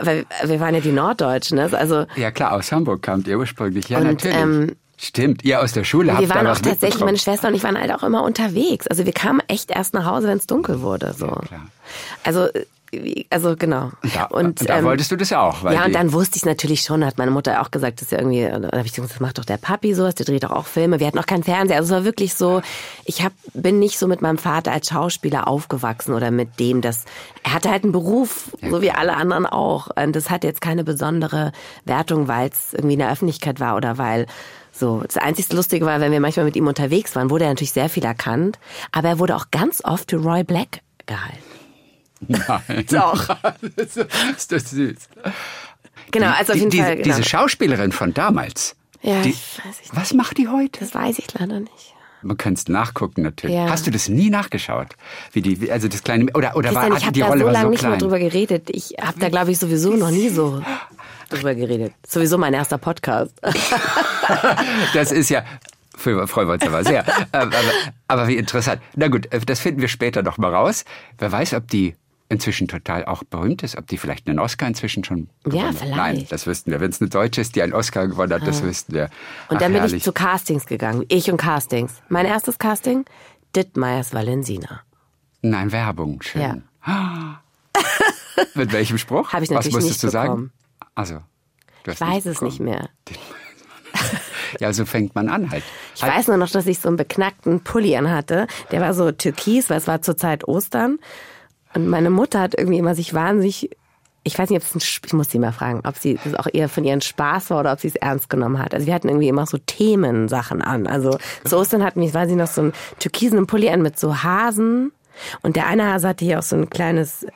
weil 0.02 0.26
wir 0.44 0.58
waren 0.58 0.74
ja 0.74 0.80
die 0.80 0.90
Norddeutschen. 0.90 1.58
Ne? 1.58 1.70
Also, 1.72 2.06
ja 2.16 2.32
klar, 2.32 2.54
aus 2.54 2.72
Hamburg 2.72 3.02
kamt 3.02 3.28
ihr 3.28 3.38
ursprünglich. 3.38 3.88
Ja, 3.88 3.98
und, 3.98 4.04
natürlich. 4.04 4.36
Ähm, 4.36 4.76
Stimmt, 5.02 5.42
ihr 5.44 5.60
aus 5.60 5.72
der 5.72 5.82
Schule 5.82 6.12
habt 6.12 6.22
Wir 6.22 6.28
waren 6.28 6.46
auch 6.46 6.58
tatsächlich, 6.58 7.04
meine 7.04 7.18
Schwester 7.18 7.48
und 7.48 7.54
ich 7.54 7.64
waren 7.64 7.76
halt 7.76 7.90
auch 7.92 8.04
immer 8.04 8.22
unterwegs. 8.22 8.86
Also 8.86 9.04
wir 9.04 9.12
kamen 9.12 9.40
echt 9.48 9.72
erst 9.72 9.94
nach 9.94 10.06
Hause, 10.06 10.28
wenn 10.28 10.38
es 10.38 10.46
dunkel 10.46 10.80
wurde. 10.80 11.12
So. 11.12 11.26
Ja, 11.26 11.66
also 12.22 12.48
also 13.30 13.56
genau. 13.56 13.90
Da, 14.14 14.24
und 14.26 14.68
da 14.68 14.78
ähm, 14.78 14.84
wolltest 14.84 15.10
du 15.10 15.16
das 15.16 15.30
ja 15.30 15.40
auch. 15.40 15.64
ja, 15.64 15.86
und 15.86 15.94
dann 15.94 16.12
wusste 16.12 16.36
ich 16.36 16.44
natürlich 16.44 16.82
schon, 16.82 17.04
hat 17.04 17.16
meine 17.16 17.30
Mutter 17.30 17.62
auch 17.62 17.70
gesagt, 17.70 18.02
dass 18.02 18.10
ja 18.10 18.18
irgendwie, 18.18 18.42
da 18.42 18.76
habe 18.76 18.86
ich 18.86 18.92
gesagt, 18.92 19.12
das 19.12 19.20
macht 19.20 19.38
doch 19.38 19.46
der 19.46 19.56
Papi 19.56 19.94
so, 19.94 20.10
der 20.10 20.26
dreht 20.26 20.44
doch 20.44 20.50
auch 20.50 20.66
Filme. 20.66 21.00
Wir 21.00 21.06
hatten 21.06 21.16
noch 21.16 21.26
keinen 21.26 21.42
Fernseher. 21.42 21.78
Also 21.78 21.94
es 21.94 22.00
war 22.00 22.04
wirklich 22.04 22.34
so, 22.34 22.60
ich 23.06 23.24
hab, 23.24 23.32
bin 23.54 23.78
nicht 23.78 23.98
so 23.98 24.06
mit 24.06 24.20
meinem 24.20 24.36
Vater 24.36 24.72
als 24.72 24.88
Schauspieler 24.88 25.48
aufgewachsen 25.48 26.12
oder 26.14 26.30
mit 26.30 26.60
dem, 26.60 26.82
dass 26.82 27.06
er 27.42 27.54
hatte 27.54 27.70
halt 27.70 27.84
einen 27.84 27.92
Beruf, 27.92 28.50
ja, 28.60 28.68
so 28.68 28.82
wie 28.82 28.90
alle 28.90 29.16
anderen 29.16 29.46
auch. 29.46 29.88
Und 29.96 30.14
das 30.14 30.28
hat 30.28 30.44
jetzt 30.44 30.60
keine 30.60 30.84
besondere 30.84 31.52
Wertung, 31.86 32.28
weil 32.28 32.50
es 32.50 32.74
irgendwie 32.74 32.94
in 32.94 33.00
der 33.00 33.10
Öffentlichkeit 33.10 33.58
war 33.58 33.76
oder 33.76 33.96
weil 33.96 34.26
so, 34.72 35.02
das 35.06 35.18
einzige 35.18 35.54
Lustige 35.54 35.84
war, 35.84 36.00
wenn 36.00 36.12
wir 36.12 36.20
manchmal 36.20 36.46
mit 36.46 36.56
ihm 36.56 36.66
unterwegs 36.66 37.14
waren, 37.14 37.30
wurde 37.30 37.44
er 37.44 37.50
natürlich 37.50 37.72
sehr 37.72 37.90
viel 37.90 38.04
erkannt, 38.04 38.58
aber 38.90 39.10
er 39.10 39.18
wurde 39.18 39.36
auch 39.36 39.50
ganz 39.50 39.84
oft 39.84 40.10
für 40.10 40.16
Roy 40.16 40.44
Black 40.44 40.80
gehalten. 41.06 41.38
Nein. 42.26 42.86
Doch. 42.90 43.28
ist 43.76 44.52
das 44.52 44.70
süß. 44.70 44.96
Genau, 46.10 46.30
also 46.30 46.52
auf 46.52 46.58
jeden 46.58 46.70
die, 46.70 46.78
Fall. 46.78 46.96
Genau. 46.96 47.04
Diese 47.04 47.28
Schauspielerin 47.28 47.92
von 47.92 48.14
damals. 48.14 48.76
Ja, 49.02 49.20
die, 49.22 49.30
weiß 49.30 49.36
ich 49.82 49.92
nicht. 49.92 49.96
Was 49.96 50.14
macht 50.14 50.38
die 50.38 50.48
heute? 50.48 50.80
Das 50.80 50.94
weiß 50.94 51.18
ich 51.18 51.26
leider 51.38 51.60
nicht. 51.60 51.94
Man 52.22 52.36
könnte 52.36 52.60
es 52.60 52.68
nachgucken 52.68 53.22
natürlich. 53.22 53.56
Ja. 53.56 53.68
Hast 53.68 53.86
du 53.86 53.90
das 53.90 54.08
nie 54.08 54.30
nachgeschaut? 54.30 54.88
Wie 55.32 55.42
die, 55.42 55.72
also 55.72 55.88
das 55.88 56.04
kleine 56.04 56.26
oder 56.34 56.54
oder 56.56 56.72
war 56.72 56.96
ich 56.96 57.10
die 57.10 57.20
Rolle 57.20 57.40
so 57.40 57.46
war 57.46 57.52
so 57.54 57.58
lange 57.58 57.70
nicht 57.70 57.82
mehr 57.82 57.96
drüber 57.96 58.20
geredet. 58.20 58.70
Ich 58.70 58.94
habe 59.00 59.18
da 59.18 59.28
glaube 59.28 59.50
ich 59.50 59.58
sowieso 59.58 59.96
noch 59.96 60.12
nie 60.12 60.28
so 60.28 60.62
drüber 61.32 61.54
geredet. 61.54 61.92
Sowieso 62.06 62.38
mein 62.38 62.54
erster 62.54 62.78
Podcast. 62.78 63.34
das 64.94 65.12
ist 65.12 65.30
ja 65.30 65.44
freuen 65.96 66.48
wir 66.48 66.54
uns 66.54 66.66
aber 66.66 66.84
sehr. 66.84 67.04
aber, 67.32 67.56
aber, 68.08 68.28
wie 68.28 68.36
interessant. 68.36 68.82
Na 68.96 69.08
gut, 69.08 69.28
das 69.46 69.60
finden 69.60 69.80
wir 69.80 69.88
später 69.88 70.22
noch 70.22 70.38
mal 70.38 70.52
raus. 70.52 70.84
Wer 71.18 71.30
weiß, 71.30 71.54
ob 71.54 71.68
die 71.68 71.94
inzwischen 72.28 72.66
total 72.66 73.04
auch 73.04 73.24
berühmt 73.24 73.62
ist, 73.62 73.76
ob 73.76 73.86
die 73.86 73.98
vielleicht 73.98 74.26
einen 74.26 74.38
Oscar 74.38 74.66
inzwischen 74.66 75.04
schon 75.04 75.28
gewonnen 75.44 75.66
Ja, 75.66 75.72
vielleicht. 75.72 75.96
Nein, 75.96 76.26
das 76.30 76.46
wüssten 76.46 76.70
wir. 76.70 76.80
Wenn 76.80 76.90
es 76.90 77.00
eine 77.00 77.10
Deutsche 77.10 77.42
ist, 77.42 77.54
die 77.54 77.62
einen 77.62 77.74
Oscar 77.74 78.08
gewonnen 78.08 78.32
hat, 78.32 78.46
das 78.46 78.62
wüssten 78.62 78.94
wir. 78.94 79.04
Und 79.48 79.56
Ach, 79.56 79.60
dann 79.60 79.72
bin 79.72 79.82
herrlich. 79.82 79.98
ich 79.98 80.02
zu 80.02 80.12
Castings 80.12 80.66
gegangen. 80.66 81.04
Ich 81.08 81.30
und 81.30 81.36
Castings. 81.36 81.92
Mein 82.08 82.24
erstes 82.24 82.58
Casting, 82.58 83.04
Dittmeyers 83.54 84.14
Valensina. 84.14 84.80
Nein, 85.42 85.72
Werbung, 85.72 86.22
schön. 86.22 86.64
Ja. 86.86 87.42
Mit 88.54 88.72
welchem 88.72 88.96
Spruch? 88.96 89.32
Habe 89.32 89.44
ich 89.44 89.50
natürlich 89.50 89.74
Was 89.76 89.82
musstest 89.82 90.04
nicht 90.04 90.14
du 90.14 90.18
bekommen. 90.18 90.46
sagen? 90.46 90.61
Also, 90.94 91.20
ich 91.86 92.00
weiß 92.00 92.26
es 92.26 92.42
nicht 92.42 92.60
mehr. 92.60 92.88
Ja, 94.60 94.72
so 94.72 94.84
fängt 94.84 95.14
man 95.14 95.28
an 95.28 95.50
halt. 95.50 95.62
Ich 95.94 96.02
halt. 96.02 96.14
weiß 96.14 96.28
nur 96.28 96.36
noch, 96.36 96.50
dass 96.50 96.66
ich 96.66 96.78
so 96.78 96.88
einen 96.88 96.96
beknackten 96.96 97.60
Pulli 97.60 97.96
anhatte. 97.96 98.46
Der 98.70 98.80
war 98.80 98.94
so 98.94 99.10
türkis, 99.10 99.70
weil 99.70 99.78
es 99.78 99.86
war 99.86 100.02
zur 100.02 100.16
Zeit 100.16 100.46
Ostern. 100.46 100.98
Und 101.74 101.88
meine 101.88 102.10
Mutter 102.10 102.40
hat 102.40 102.54
irgendwie 102.56 102.78
immer 102.78 102.94
sich 102.94 103.14
wahnsinnig, 103.14 103.70
ich 104.24 104.38
weiß 104.38 104.50
nicht, 104.50 104.58
ob 104.58 104.62
es 104.62 104.74
ein, 104.74 105.00
ich 105.06 105.12
muss 105.14 105.30
sie 105.30 105.38
mal 105.38 105.52
fragen, 105.52 105.80
ob 105.84 105.96
sie 105.96 106.18
das 106.22 106.34
auch 106.34 106.46
eher 106.52 106.68
von 106.68 106.84
ihren 106.84 107.00
Spaß 107.00 107.50
war 107.50 107.60
oder 107.60 107.72
ob 107.72 107.80
sie 107.80 107.88
es 107.88 107.96
ernst 107.96 108.28
genommen 108.28 108.58
hat. 108.58 108.74
Also 108.74 108.86
wir 108.86 108.94
hatten 108.94 109.08
irgendwie 109.08 109.28
immer 109.28 109.46
so 109.46 109.58
Themensachen 109.58 110.62
an. 110.62 110.86
Also 110.86 111.18
zu 111.44 111.56
Ostern 111.56 111.82
hatten 111.82 112.00
wir, 112.00 112.12
weiß 112.12 112.30
ich 112.30 112.36
noch, 112.36 112.46
so 112.46 112.60
einen 112.60 112.72
türkisen 112.98 113.46
Pulli 113.46 113.70
an 113.70 113.82
mit 113.82 113.98
so 113.98 114.22
Hasen. 114.22 114.92
Und 115.42 115.56
der 115.56 115.66
eine 115.66 115.92
Hase 115.92 116.08
hatte 116.08 116.24
hier 116.24 116.38
auch 116.38 116.44
so 116.44 116.56
ein 116.56 116.70
kleines, 116.70 117.26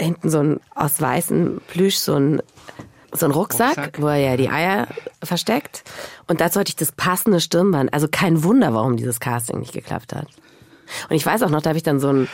hinten 0.00 0.28
so 0.28 0.40
ein, 0.40 0.60
aus 0.74 1.00
weißem 1.00 1.60
Plüsch, 1.68 1.96
so 1.96 2.14
ein 2.14 2.42
so 3.16 3.26
ein 3.26 3.32
Rucksack, 3.32 3.76
Rucksack, 3.76 4.02
wo 4.02 4.08
er 4.08 4.18
ja 4.18 4.36
die 4.36 4.50
Eier 4.50 4.88
versteckt. 5.22 5.84
Und 6.26 6.40
dazu 6.40 6.60
hatte 6.60 6.70
ich 6.70 6.76
das 6.76 6.92
passende 6.92 7.40
Stirnband. 7.40 7.92
Also 7.94 8.08
kein 8.10 8.42
Wunder, 8.42 8.74
warum 8.74 8.96
dieses 8.96 9.20
Casting 9.20 9.60
nicht 9.60 9.72
geklappt 9.72 10.14
hat. 10.14 10.26
Und 11.08 11.16
ich 11.16 11.24
weiß 11.24 11.42
auch 11.42 11.50
noch, 11.50 11.62
da 11.62 11.70
habe 11.70 11.76
ich 11.78 11.82
dann 11.82 11.98
so 11.98 12.08
ein, 12.08 12.28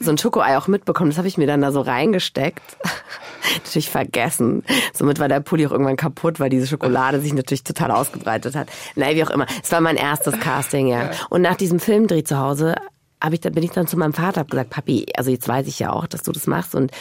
so 0.00 0.10
ein 0.10 0.18
Schokoei 0.18 0.58
auch 0.58 0.68
mitbekommen. 0.68 1.10
Das 1.10 1.18
habe 1.18 1.28
ich 1.28 1.38
mir 1.38 1.46
dann 1.46 1.62
da 1.62 1.72
so 1.72 1.80
reingesteckt. 1.80 2.62
natürlich 3.54 3.90
vergessen. 3.90 4.64
Somit 4.92 5.18
war 5.18 5.28
der 5.28 5.40
Pulli 5.40 5.66
auch 5.66 5.72
irgendwann 5.72 5.96
kaputt, 5.96 6.40
weil 6.40 6.50
diese 6.50 6.66
Schokolade 6.66 7.20
sich 7.20 7.32
natürlich 7.32 7.64
total 7.64 7.90
ausgebreitet 7.90 8.54
hat. 8.54 8.68
Nein, 8.94 9.16
wie 9.16 9.24
auch 9.24 9.30
immer. 9.30 9.46
Es 9.62 9.72
war 9.72 9.80
mein 9.80 9.96
erstes 9.96 10.38
Casting, 10.40 10.88
ja. 10.88 11.10
Und 11.30 11.42
nach 11.42 11.56
diesem 11.56 11.80
Filmdreh 11.80 12.24
zu 12.24 12.38
Hause 12.38 12.74
hab 13.20 13.32
ich, 13.32 13.40
bin 13.40 13.62
ich 13.62 13.70
dann 13.70 13.86
zu 13.86 13.96
meinem 13.96 14.12
Vater 14.12 14.40
hab 14.40 14.50
gesagt, 14.50 14.70
Papi, 14.70 15.06
also 15.16 15.30
jetzt 15.30 15.48
weiß 15.48 15.66
ich 15.66 15.78
ja 15.78 15.90
auch, 15.92 16.06
dass 16.06 16.22
du 16.22 16.32
das 16.32 16.46
machst 16.46 16.74
und 16.74 16.92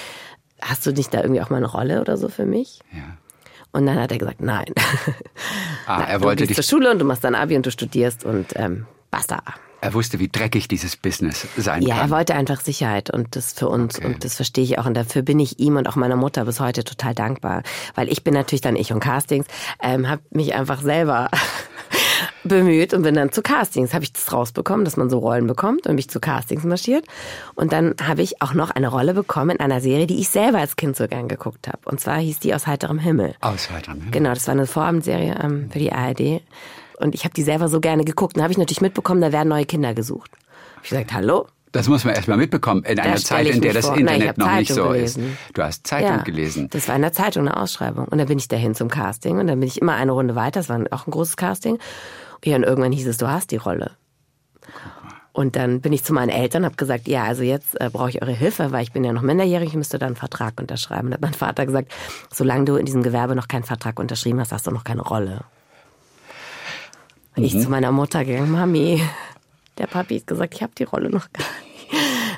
hast 0.62 0.86
du 0.86 0.92
nicht 0.92 1.14
da 1.14 1.22
irgendwie 1.22 1.42
auch 1.42 1.50
mal 1.50 1.58
eine 1.58 1.68
Rolle 1.68 2.02
oder 2.02 2.18
so 2.18 2.30
für 2.30 2.46
mich? 2.46 2.80
Ja. 2.92 3.18
Und 3.72 3.86
dann 3.86 4.00
hat 4.00 4.12
er 4.12 4.18
gesagt, 4.18 4.42
nein. 4.42 4.68
Ah, 5.88 6.02
er 6.02 6.22
wollte 6.22 6.44
du 6.44 6.48
dich 6.48 6.56
zur 6.56 6.64
Schule 6.64 6.90
und 6.90 6.98
du 6.98 7.06
machst 7.06 7.24
dein 7.24 7.36
Abi 7.36 7.56
und 7.56 7.64
du 7.64 7.70
studierst 7.70 8.26
und 8.26 8.54
ähm, 8.56 8.88
basta. 9.12 9.44
Er 9.82 9.94
wusste, 9.94 10.18
wie 10.18 10.28
dreckig 10.28 10.68
dieses 10.68 10.98
Business 10.98 11.48
sein 11.58 11.84
ja, 11.84 11.90
kann. 11.90 11.98
Ja, 11.98 12.04
er 12.06 12.10
wollte 12.10 12.34
einfach 12.34 12.60
Sicherheit 12.60 13.12
und 13.12 13.36
das 13.36 13.54
für 13.54 13.70
uns 13.70 14.00
okay. 14.00 14.08
und 14.08 14.26
das 14.26 14.36
verstehe 14.36 14.64
ich 14.64 14.80
auch 14.80 14.88
und 14.88 14.96
dafür 14.96 15.22
bin 15.22 15.40
ich 15.40 15.60
ihm 15.60 15.76
und 15.76 15.88
auch 15.88 15.96
meiner 15.96 16.16
Mutter 16.16 16.46
bis 16.46 16.60
heute 16.60 16.84
total 16.84 17.14
dankbar, 17.14 17.62
weil 17.94 18.10
ich 18.10 18.24
bin 18.24 18.34
natürlich 18.34 18.62
dann 18.62 18.76
ich 18.76 18.92
und 18.92 19.00
Castings, 19.00 19.46
ähm, 19.80 20.10
habe 20.10 20.24
mich 20.32 20.56
einfach 20.56 20.82
selber 20.82 21.30
bemüht 22.44 22.94
und 22.94 23.04
bin 23.04 23.16
dann 23.16 23.32
zu 23.32 23.42
Castings, 23.42 23.94
habe 23.94 24.04
ich 24.04 24.14
das 24.14 24.32
rausbekommen, 24.32 24.86
dass 24.86 24.98
man 24.98 25.10
so 25.10 25.20
Rollen 25.20 25.48
bekommt 25.48 25.88
und 25.88 25.96
mich 25.96 26.10
zu 26.10 26.20
Castings 26.20 26.64
marschiert 26.64 27.06
und 27.56 27.72
dann 27.72 27.96
habe 28.02 28.22
ich 28.22 28.42
auch 28.42 28.54
noch 28.54 28.72
eine 28.72 28.88
Rolle 28.88 29.14
bekommen 29.14 29.52
in 29.52 29.60
einer 29.60 29.82
Serie, 29.82 30.08
die 30.08 30.20
ich 30.20 30.30
selber 30.30 30.60
als 30.60 30.76
Kind 30.76 30.96
so 30.96 31.08
gern 31.08 31.28
geguckt 31.28 31.68
habe 31.68 31.80
und 31.86 32.00
zwar 32.00 32.18
hieß 32.18 32.40
die 32.40 32.54
aus 32.54 32.68
heiterem 32.68 33.00
Himmel. 33.00 33.36
Aus 33.42 33.70
heiterem 33.70 34.00
Himmel. 34.00 34.12
Genau, 34.12 34.34
das 34.34 34.48
war 34.48 34.54
eine 34.54 34.68
Vorabendserie 34.68 35.38
ähm, 35.42 35.70
für 35.72 35.80
die 35.80 35.92
ARD 35.92 36.42
und 37.00 37.16
ich 37.16 37.24
habe 37.24 37.34
die 37.34 37.44
selber 37.44 37.68
so 37.68 37.80
gerne 37.80 38.06
geguckt. 38.06 38.38
Dann 38.38 38.44
habe 38.44 38.52
ich 38.52 38.58
natürlich 38.58 38.82
mitbekommen, 38.82 39.22
da 39.22 39.32
werden 39.32 39.50
neue 39.50 39.66
Kinder 39.66 39.94
gesucht. 39.94 40.32
Hab 40.76 40.84
ich 40.84 40.90
gesagt, 40.90 41.14
hallo? 41.14 41.48
Das 41.76 41.90
muss 41.90 42.06
man 42.06 42.16
erstmal 42.16 42.38
mitbekommen, 42.38 42.86
in 42.86 42.98
einer 43.02 43.18
Zeit, 43.18 43.48
in 43.48 43.60
der 43.60 43.74
das 43.74 43.88
vor. 43.88 43.98
Internet 43.98 44.38
Nein, 44.38 44.48
noch 44.48 44.56
nicht 44.60 44.72
so 44.72 44.88
gelesen. 44.88 45.26
ist. 45.26 45.58
Du 45.58 45.62
hast 45.62 45.86
Zeitung 45.86 46.10
ja, 46.10 46.24
gelesen. 46.24 46.70
Das 46.72 46.88
war 46.88 46.96
in 46.96 47.02
der 47.02 47.12
Zeitung 47.12 47.46
eine 47.46 47.58
Ausschreibung. 47.58 48.06
Und 48.06 48.18
dann 48.18 48.28
bin 48.28 48.38
ich 48.38 48.48
dahin 48.48 48.76
zum 48.76 48.88
Casting 48.88 49.40
und 49.40 49.48
dann 49.48 49.60
bin 49.60 49.68
ich 49.68 49.82
immer 49.82 49.94
eine 49.94 50.14
Runde 50.14 50.36
weiter. 50.36 50.62
Das 50.62 50.70
war 50.70 50.80
auch 50.92 51.06
ein 51.06 51.12
großes 51.12 51.36
Casting. 51.36 51.78
Ja, 52.46 52.56
und 52.56 52.64
irgendwann 52.64 52.94
hieß 52.94 53.08
es, 53.08 53.18
du 53.18 53.28
hast 53.28 53.52
die 53.52 53.58
Rolle. 53.58 53.92
Und 55.34 55.58
dann 55.58 55.82
bin 55.82 55.92
ich 55.92 56.06
zu 56.06 56.14
meinen 56.14 56.30
Eltern 56.30 56.62
und 56.62 56.68
habe 56.68 56.78
gesagt, 56.78 57.10
ja, 57.10 57.26
also 57.26 57.44
jetzt 57.44 57.80
äh, 57.82 57.90
brauche 57.92 58.10
ich 58.10 58.22
eure 58.22 58.32
Hilfe, 58.32 58.72
weil 58.72 58.84
ich 58.84 58.94
bin 58.94 59.04
ja 59.04 59.12
noch 59.12 59.22
minderjährig, 59.22 59.68
ich 59.68 59.76
müsste 59.76 60.00
dann 60.00 60.08
einen 60.08 60.16
Vertrag 60.16 60.54
unterschreiben. 60.62 61.08
Und 61.08 61.16
hat 61.16 61.22
mein 61.22 61.34
Vater 61.34 61.66
gesagt, 61.66 61.92
solange 62.32 62.64
du 62.64 62.78
in 62.78 62.86
diesem 62.86 63.04
Gewerbe 63.04 63.36
noch 63.36 63.50
keinen 63.50 63.64
Vertrag 63.64 64.00
unterschrieben 64.00 64.40
hast, 64.40 64.54
hast 64.54 64.66
du 64.66 64.72
noch 64.72 64.86
keine 64.86 65.02
Rolle. 65.02 65.42
Und 67.36 67.42
mhm. 67.42 67.44
ich 67.44 67.60
zu 67.60 67.70
meiner 67.70 67.92
Mutter 67.92 68.24
gegangen, 68.24 68.50
Mami, 68.50 69.04
der 69.78 69.88
Papi 69.88 70.20
hat 70.20 70.28
gesagt, 70.28 70.54
ich 70.56 70.64
habe 70.64 70.72
die 70.78 70.86
Rolle 70.86 71.10
noch 71.10 71.32
gar 71.34 71.44
nicht. 71.44 71.65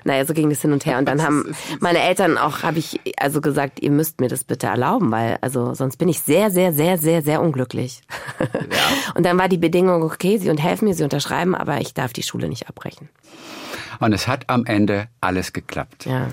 Naja, 0.08 0.26
so 0.26 0.34
ging 0.34 0.50
das 0.50 0.62
hin 0.62 0.72
und 0.72 0.86
her. 0.86 0.98
Und 0.98 1.06
dann 1.06 1.22
haben 1.24 1.54
meine 1.80 2.00
Eltern 2.00 2.38
auch, 2.38 2.64
habe 2.64 2.80
ich 2.80 3.00
also 3.18 3.42
gesagt, 3.42 3.82
ihr 3.82 3.92
müsst 3.92 4.22
mir 4.22 4.30
das 4.30 4.44
bitte 4.44 4.68
erlauben, 4.68 5.12
weil 5.12 5.38
also 5.42 5.74
sonst 5.74 5.98
bin 5.98 6.10
ich 6.10 6.22
sehr, 6.22 6.50
sehr, 6.50 6.74
sehr, 6.74 6.98
sehr, 6.98 7.22
sehr 7.22 7.42
unglücklich. 7.42 8.02
Ja. 8.70 9.14
Und 9.16 9.26
dann 9.26 9.38
war 9.38 9.50
die 9.50 9.58
Bedingung, 9.58 10.04
okay, 10.04 10.38
sie 10.38 10.50
und 10.50 10.58
helfen 10.58 10.88
mir, 10.88 10.94
sie 10.94 11.04
unterschreiben, 11.04 11.56
aber 11.56 11.80
ich 11.80 11.94
darf 11.94 12.12
die 12.12 12.24
Schule 12.24 12.50
nicht 12.50 12.68
abbrechen. 12.68 13.10
Und 14.00 14.14
es 14.14 14.28
hat 14.28 14.50
am 14.50 14.66
Ende 14.66 15.08
alles 15.22 15.54
geklappt. 15.54 16.06
Ja. 16.06 16.28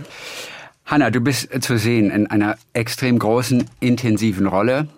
Hanna, 0.86 1.10
du 1.10 1.20
bist 1.20 1.48
zu 1.62 1.78
sehen 1.78 2.10
in 2.10 2.26
einer 2.26 2.56
extrem 2.72 3.18
großen, 3.18 3.68
intensiven 3.80 4.46
Rolle. 4.46 4.88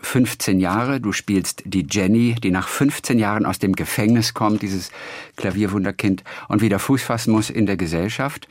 15 0.00 0.60
Jahre. 0.60 1.00
Du 1.00 1.12
spielst 1.12 1.62
die 1.64 1.86
Jenny, 1.88 2.34
die 2.34 2.50
nach 2.50 2.68
15 2.68 3.18
Jahren 3.18 3.46
aus 3.46 3.58
dem 3.58 3.74
Gefängnis 3.74 4.34
kommt, 4.34 4.62
dieses 4.62 4.90
Klavierwunderkind, 5.36 6.24
und 6.48 6.62
wieder 6.62 6.78
Fuß 6.78 7.02
fassen 7.02 7.32
muss 7.32 7.50
in 7.50 7.66
der 7.66 7.76
Gesellschaft. 7.76 8.48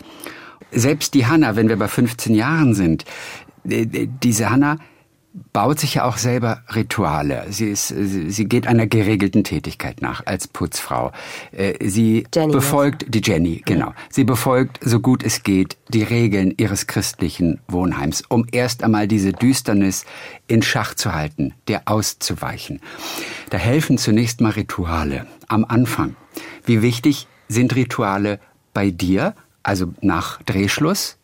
Selbst 0.71 1.13
die 1.13 1.25
Hanna, 1.25 1.55
wenn 1.55 1.69
wir 1.69 1.77
bei 1.77 1.87
15 1.87 2.35
Jahren 2.35 2.73
sind, 2.73 3.05
diese 3.63 4.49
Hanna, 4.49 4.77
baut 5.53 5.79
sich 5.79 5.95
ja 5.95 6.05
auch 6.05 6.17
selber 6.17 6.61
Rituale. 6.73 7.45
Sie, 7.49 7.69
ist, 7.69 7.87
sie 7.87 8.45
geht 8.45 8.67
einer 8.67 8.87
geregelten 8.87 9.43
Tätigkeit 9.43 10.01
nach 10.01 10.25
als 10.25 10.47
Putzfrau. 10.47 11.11
Äh, 11.51 11.87
sie 11.87 12.25
Jenny 12.33 12.53
befolgt, 12.53 13.05
die 13.07 13.21
Jenny, 13.23 13.61
genau. 13.65 13.93
Sie 14.09 14.23
befolgt, 14.23 14.79
so 14.81 14.99
gut 14.99 15.23
es 15.23 15.43
geht, 15.43 15.77
die 15.89 16.03
Regeln 16.03 16.53
ihres 16.57 16.87
christlichen 16.87 17.59
Wohnheims, 17.67 18.23
um 18.29 18.45
erst 18.51 18.83
einmal 18.83 19.07
diese 19.07 19.31
Düsternis 19.31 20.05
in 20.47 20.61
Schach 20.61 20.93
zu 20.93 21.13
halten, 21.13 21.53
der 21.67 21.83
auszuweichen. 21.85 22.81
Da 23.49 23.57
helfen 23.57 23.97
zunächst 23.97 24.41
mal 24.41 24.51
Rituale 24.51 25.27
am 25.47 25.65
Anfang. 25.65 26.15
Wie 26.65 26.81
wichtig 26.81 27.27
sind 27.47 27.75
Rituale 27.75 28.39
bei 28.73 28.91
dir, 28.91 29.33
also 29.63 29.93
nach 30.01 30.41
Drehschluss? 30.43 31.17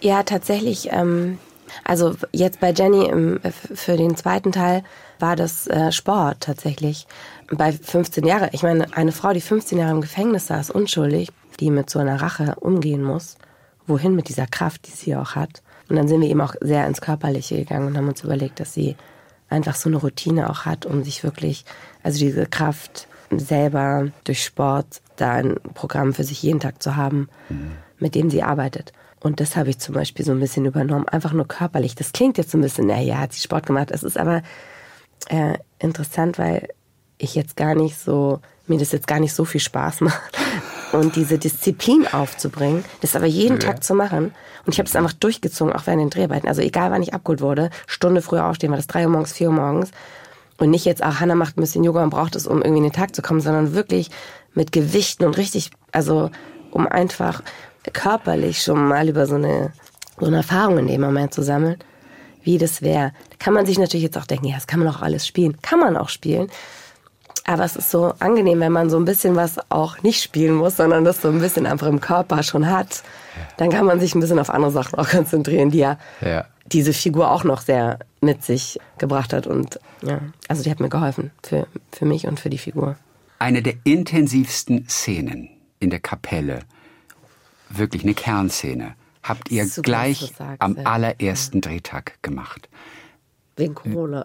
Ja, 0.00 0.22
tatsächlich. 0.22 0.88
Ähm, 0.92 1.38
also 1.84 2.14
jetzt 2.32 2.60
bei 2.60 2.72
Jenny 2.72 3.06
im, 3.06 3.40
für 3.52 3.96
den 3.96 4.16
zweiten 4.16 4.52
Teil 4.52 4.82
war 5.18 5.36
das 5.36 5.66
äh, 5.66 5.92
Sport 5.92 6.40
tatsächlich. 6.40 7.06
Bei 7.50 7.72
15 7.72 8.24
Jahren, 8.24 8.48
ich 8.52 8.62
meine, 8.62 8.86
eine 8.96 9.12
Frau, 9.12 9.32
die 9.32 9.40
15 9.40 9.78
Jahre 9.78 9.92
im 9.92 10.00
Gefängnis 10.00 10.46
saß, 10.46 10.70
unschuldig, 10.70 11.30
die 11.60 11.70
mit 11.70 11.90
so 11.90 11.98
einer 11.98 12.20
Rache 12.20 12.56
umgehen 12.60 13.02
muss, 13.02 13.36
wohin 13.86 14.14
mit 14.14 14.28
dieser 14.28 14.46
Kraft, 14.46 14.86
die 14.86 14.92
sie 14.92 15.16
auch 15.16 15.34
hat. 15.34 15.62
Und 15.88 15.96
dann 15.96 16.08
sind 16.08 16.20
wir 16.20 16.28
eben 16.28 16.40
auch 16.40 16.54
sehr 16.60 16.86
ins 16.86 17.00
Körperliche 17.00 17.56
gegangen 17.56 17.88
und 17.88 17.96
haben 17.96 18.08
uns 18.08 18.22
überlegt, 18.22 18.60
dass 18.60 18.72
sie 18.72 18.96
einfach 19.48 19.74
so 19.74 19.88
eine 19.88 19.96
Routine 19.96 20.48
auch 20.48 20.64
hat, 20.64 20.86
um 20.86 21.02
sich 21.02 21.24
wirklich, 21.24 21.64
also 22.02 22.18
diese 22.18 22.46
Kraft 22.46 23.08
selber 23.36 24.08
durch 24.24 24.44
Sport 24.44 25.02
da 25.16 25.32
ein 25.32 25.56
Programm 25.74 26.14
für 26.14 26.24
sich 26.24 26.42
jeden 26.42 26.60
Tag 26.60 26.82
zu 26.82 26.96
haben, 26.96 27.28
mhm. 27.48 27.72
mit 27.98 28.14
dem 28.14 28.30
sie 28.30 28.42
arbeitet. 28.42 28.92
Und 29.20 29.40
das 29.40 29.54
habe 29.54 29.70
ich 29.70 29.78
zum 29.78 29.94
Beispiel 29.94 30.24
so 30.24 30.32
ein 30.32 30.40
bisschen 30.40 30.64
übernommen, 30.64 31.06
einfach 31.06 31.32
nur 31.32 31.46
körperlich. 31.46 31.94
Das 31.94 32.12
klingt 32.12 32.38
jetzt 32.38 32.50
so 32.50 32.58
ein 32.58 32.62
bisschen, 32.62 32.86
naja, 32.86 33.18
hat 33.18 33.32
sie 33.32 33.40
Sport 33.40 33.66
gemacht. 33.66 33.90
Es 33.90 34.02
ist 34.02 34.18
aber 34.18 34.42
äh, 35.28 35.58
interessant, 35.78 36.38
weil 36.38 36.68
ich 37.18 37.34
jetzt 37.34 37.56
gar 37.56 37.74
nicht 37.74 37.98
so, 37.98 38.40
mir 38.66 38.78
das 38.78 38.92
jetzt 38.92 39.06
gar 39.06 39.20
nicht 39.20 39.34
so 39.34 39.44
viel 39.44 39.60
Spaß 39.60 40.00
macht. 40.00 40.38
Und 40.92 41.14
diese 41.14 41.38
Disziplin 41.38 42.08
aufzubringen, 42.08 42.84
das 43.00 43.14
aber 43.14 43.26
jeden 43.26 43.60
ja. 43.60 43.68
Tag 43.68 43.84
zu 43.84 43.94
machen. 43.94 44.32
Und 44.66 44.72
ich 44.72 44.78
habe 44.78 44.88
es 44.88 44.96
einfach 44.96 45.12
durchgezogen, 45.12 45.72
auch 45.72 45.86
während 45.86 46.02
den 46.02 46.10
Dreharbeiten. 46.10 46.48
Also 46.48 46.62
egal, 46.62 46.90
wann 46.90 47.02
ich 47.02 47.14
abgeholt 47.14 47.42
wurde, 47.42 47.70
Stunde 47.86 48.22
früher 48.22 48.46
aufstehen, 48.46 48.70
war 48.70 48.76
das 48.76 48.88
drei 48.88 49.04
Uhr 49.04 49.10
morgens, 49.10 49.32
vier 49.32 49.48
Uhr 49.48 49.54
morgens. 49.54 49.90
Und 50.58 50.70
nicht 50.70 50.84
jetzt, 50.84 51.02
ach, 51.02 51.20
Hannah 51.20 51.36
macht 51.36 51.56
ein 51.56 51.60
bisschen 51.60 51.84
Yoga 51.84 52.02
und 52.02 52.10
braucht 52.10 52.34
es, 52.34 52.46
um 52.46 52.58
irgendwie 52.58 52.78
in 52.78 52.84
den 52.84 52.92
Tag 52.92 53.14
zu 53.14 53.22
kommen, 53.22 53.40
sondern 53.40 53.74
wirklich 53.74 54.10
mit 54.52 54.72
Gewichten 54.72 55.24
und 55.24 55.36
richtig, 55.36 55.70
also 55.92 56.30
um 56.70 56.86
einfach 56.86 57.42
körperlich 57.92 58.62
schon 58.62 58.86
mal 58.86 59.08
über 59.08 59.26
so 59.26 59.36
eine, 59.36 59.72
so 60.18 60.26
eine 60.26 60.38
Erfahrung 60.38 60.78
in 60.78 60.86
dem 60.86 61.00
Moment 61.00 61.32
zu 61.32 61.42
sammeln, 61.42 61.76
wie 62.42 62.58
das 62.58 62.82
wäre. 62.82 63.12
Da 63.30 63.36
kann 63.38 63.54
man 63.54 63.66
sich 63.66 63.78
natürlich 63.78 64.04
jetzt 64.04 64.18
auch 64.18 64.26
denken, 64.26 64.46
ja, 64.46 64.54
das 64.54 64.66
kann 64.66 64.80
man 64.80 64.88
auch 64.88 65.02
alles 65.02 65.26
spielen. 65.26 65.60
Kann 65.62 65.80
man 65.80 65.96
auch 65.96 66.08
spielen. 66.08 66.50
Aber 67.44 67.64
es 67.64 67.74
ist 67.74 67.90
so 67.90 68.14
angenehm, 68.18 68.60
wenn 68.60 68.72
man 68.72 68.90
so 68.90 68.96
ein 68.96 69.04
bisschen 69.04 69.34
was 69.34 69.58
auch 69.70 70.02
nicht 70.02 70.22
spielen 70.22 70.54
muss, 70.54 70.76
sondern 70.76 71.04
das 71.04 71.22
so 71.22 71.28
ein 71.28 71.40
bisschen 71.40 71.66
einfach 71.66 71.86
im 71.86 72.00
Körper 72.00 72.42
schon 72.42 72.70
hat. 72.70 73.02
Dann 73.56 73.70
kann 73.70 73.86
man 73.86 73.98
sich 73.98 74.14
ein 74.14 74.20
bisschen 74.20 74.38
auf 74.38 74.50
andere 74.50 74.70
Sachen 74.70 74.98
auch 74.98 75.08
konzentrieren, 75.10 75.70
die 75.70 75.78
ja, 75.78 75.98
ja. 76.20 76.44
diese 76.66 76.92
Figur 76.92 77.30
auch 77.30 77.44
noch 77.44 77.60
sehr 77.60 77.98
mit 78.20 78.44
sich 78.44 78.78
gebracht 78.98 79.32
hat. 79.32 79.46
Und 79.46 79.80
ja, 80.02 80.20
also 80.48 80.62
die 80.62 80.70
hat 80.70 80.80
mir 80.80 80.90
geholfen 80.90 81.30
für, 81.42 81.66
für 81.92 82.04
mich 82.04 82.26
und 82.26 82.38
für 82.38 82.50
die 82.50 82.58
Figur. 82.58 82.96
Eine 83.38 83.62
der 83.62 83.74
intensivsten 83.84 84.86
Szenen 84.88 85.48
in 85.78 85.90
der 85.90 86.00
Kapelle 86.00 86.60
wirklich 87.70 88.02
eine 88.02 88.14
Kernszene. 88.14 88.94
Habt 89.22 89.50
ihr 89.50 89.66
Super, 89.66 89.82
gleich 89.82 90.32
am 90.58 90.78
allerersten 90.84 91.60
Drehtag 91.60 92.22
gemacht. 92.22 92.68
Wegen 93.56 93.74
Corona. 93.74 94.24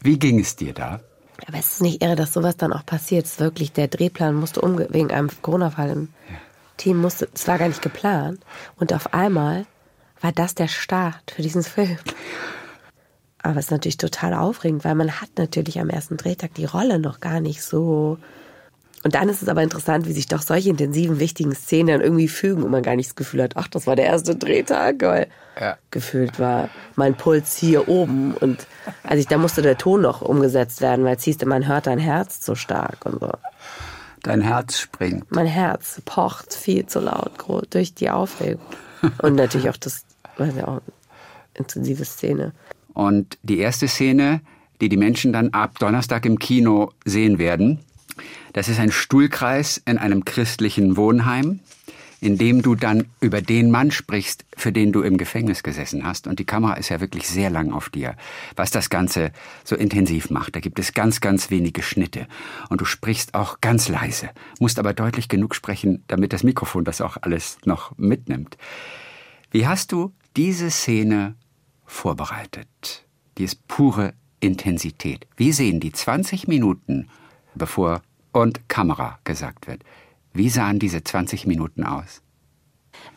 Wie 0.00 0.18
ging 0.18 0.40
es 0.40 0.56
dir 0.56 0.72
da? 0.72 1.00
Aber 1.46 1.58
es 1.58 1.72
ist 1.72 1.82
nicht 1.82 2.02
irre, 2.02 2.16
dass 2.16 2.32
sowas 2.32 2.56
dann 2.56 2.72
auch 2.72 2.86
passiert. 2.86 3.26
Es 3.26 3.32
ist 3.32 3.40
wirklich, 3.40 3.72
der 3.72 3.88
Drehplan 3.88 4.34
musste 4.34 4.60
umge 4.60 4.88
wegen 4.90 5.10
einem 5.10 5.30
Corona-Fall 5.42 5.90
im 5.90 6.08
ja. 6.30 6.36
Team 6.76 6.98
musste, 6.98 7.28
es 7.34 7.46
war 7.48 7.58
gar 7.58 7.68
nicht 7.68 7.82
geplant. 7.82 8.40
Und 8.76 8.92
auf 8.92 9.12
einmal 9.12 9.66
war 10.20 10.32
das 10.32 10.54
der 10.54 10.68
Start 10.68 11.32
für 11.34 11.42
diesen 11.42 11.62
Film. 11.62 11.98
Aber 13.42 13.58
es 13.58 13.66
ist 13.66 13.70
natürlich 13.70 13.96
total 13.96 14.34
aufregend, 14.34 14.84
weil 14.84 14.94
man 14.94 15.20
hat 15.20 15.30
natürlich 15.36 15.78
am 15.78 15.90
ersten 15.90 16.16
Drehtag 16.16 16.54
die 16.54 16.64
Rolle 16.64 16.98
noch 16.98 17.20
gar 17.20 17.40
nicht 17.40 17.62
so 17.62 18.18
und 19.06 19.14
dann 19.14 19.28
ist 19.28 19.40
es 19.40 19.48
aber 19.48 19.62
interessant, 19.62 20.08
wie 20.08 20.12
sich 20.12 20.26
doch 20.26 20.42
solche 20.42 20.68
intensiven, 20.68 21.20
wichtigen 21.20 21.54
Szenen 21.54 21.86
dann 21.86 22.00
irgendwie 22.00 22.26
fügen 22.26 22.64
und 22.64 22.72
man 22.72 22.82
gar 22.82 22.96
nicht 22.96 23.10
das 23.10 23.14
Gefühl 23.14 23.40
hat, 23.40 23.52
ach, 23.54 23.68
das 23.68 23.86
war 23.86 23.94
der 23.94 24.06
erste 24.06 24.34
Drehtag, 24.34 24.96
weil 25.02 25.28
ja. 25.60 25.76
gefühlt 25.92 26.40
war 26.40 26.70
mein 26.96 27.14
Puls 27.14 27.56
hier 27.56 27.88
oben 27.88 28.34
und 28.34 28.66
also 29.04 29.20
ich, 29.20 29.28
da 29.28 29.38
musste 29.38 29.62
der 29.62 29.78
Ton 29.78 30.00
noch 30.00 30.22
umgesetzt 30.22 30.80
werden, 30.80 31.04
weil 31.04 31.14
es 31.14 31.22
hieß, 31.22 31.44
man 31.44 31.68
hört 31.68 31.86
dein 31.86 32.00
Herz 32.00 32.44
so 32.44 32.56
stark 32.56 33.06
und 33.06 33.20
so. 33.20 33.30
Dein 34.24 34.40
Herz 34.40 34.80
springt. 34.80 35.30
Mein 35.30 35.46
Herz 35.46 36.02
pocht 36.04 36.52
viel 36.52 36.86
zu 36.86 36.98
laut 36.98 37.30
durch 37.70 37.94
die 37.94 38.10
Aufregung. 38.10 38.66
Und 39.22 39.36
natürlich 39.36 39.70
auch 39.70 39.76
das, 39.76 40.04
weiß 40.36 40.52
ja 40.56 40.66
auch, 40.66 40.80
intensive 41.54 42.04
Szene. 42.04 42.50
Und 42.92 43.38
die 43.44 43.58
erste 43.58 43.86
Szene, 43.86 44.40
die 44.80 44.88
die 44.88 44.96
Menschen 44.96 45.32
dann 45.32 45.50
ab 45.50 45.78
Donnerstag 45.78 46.26
im 46.26 46.40
Kino 46.40 46.90
sehen 47.04 47.38
werden, 47.38 47.85
das 48.52 48.68
ist 48.68 48.78
ein 48.78 48.92
Stuhlkreis 48.92 49.82
in 49.84 49.98
einem 49.98 50.24
christlichen 50.24 50.96
Wohnheim, 50.96 51.60
in 52.20 52.38
dem 52.38 52.62
du 52.62 52.74
dann 52.74 53.06
über 53.20 53.42
den 53.42 53.70
Mann 53.70 53.90
sprichst, 53.90 54.44
für 54.56 54.72
den 54.72 54.92
du 54.92 55.02
im 55.02 55.18
Gefängnis 55.18 55.62
gesessen 55.62 56.06
hast. 56.06 56.26
Und 56.26 56.38
die 56.38 56.44
Kamera 56.44 56.74
ist 56.74 56.88
ja 56.88 57.00
wirklich 57.00 57.28
sehr 57.28 57.50
lang 57.50 57.72
auf 57.72 57.90
dir, 57.90 58.16
was 58.56 58.70
das 58.70 58.88
Ganze 58.88 59.32
so 59.64 59.76
intensiv 59.76 60.30
macht. 60.30 60.56
Da 60.56 60.60
gibt 60.60 60.78
es 60.78 60.94
ganz, 60.94 61.20
ganz 61.20 61.50
wenige 61.50 61.82
Schnitte. 61.82 62.26
Und 62.70 62.80
du 62.80 62.84
sprichst 62.84 63.34
auch 63.34 63.60
ganz 63.60 63.88
leise, 63.88 64.30
musst 64.58 64.78
aber 64.78 64.94
deutlich 64.94 65.28
genug 65.28 65.54
sprechen, 65.54 66.04
damit 66.08 66.32
das 66.32 66.42
Mikrofon 66.42 66.84
das 66.84 67.00
auch 67.00 67.18
alles 67.20 67.58
noch 67.64 67.96
mitnimmt. 67.98 68.56
Wie 69.50 69.66
hast 69.66 69.92
du 69.92 70.12
diese 70.36 70.70
Szene 70.70 71.36
vorbereitet? 71.84 73.06
Die 73.38 73.44
ist 73.44 73.68
pure 73.68 74.14
Intensität. 74.40 75.26
Wie 75.36 75.52
sehen 75.52 75.80
die 75.80 75.92
20 75.92 76.48
Minuten, 76.48 77.08
bevor 77.56 78.02
und 78.32 78.68
Kamera 78.68 79.18
gesagt 79.24 79.66
wird. 79.66 79.82
Wie 80.32 80.50
sahen 80.50 80.78
diese 80.78 81.02
20 81.02 81.46
Minuten 81.46 81.84
aus? 81.84 82.22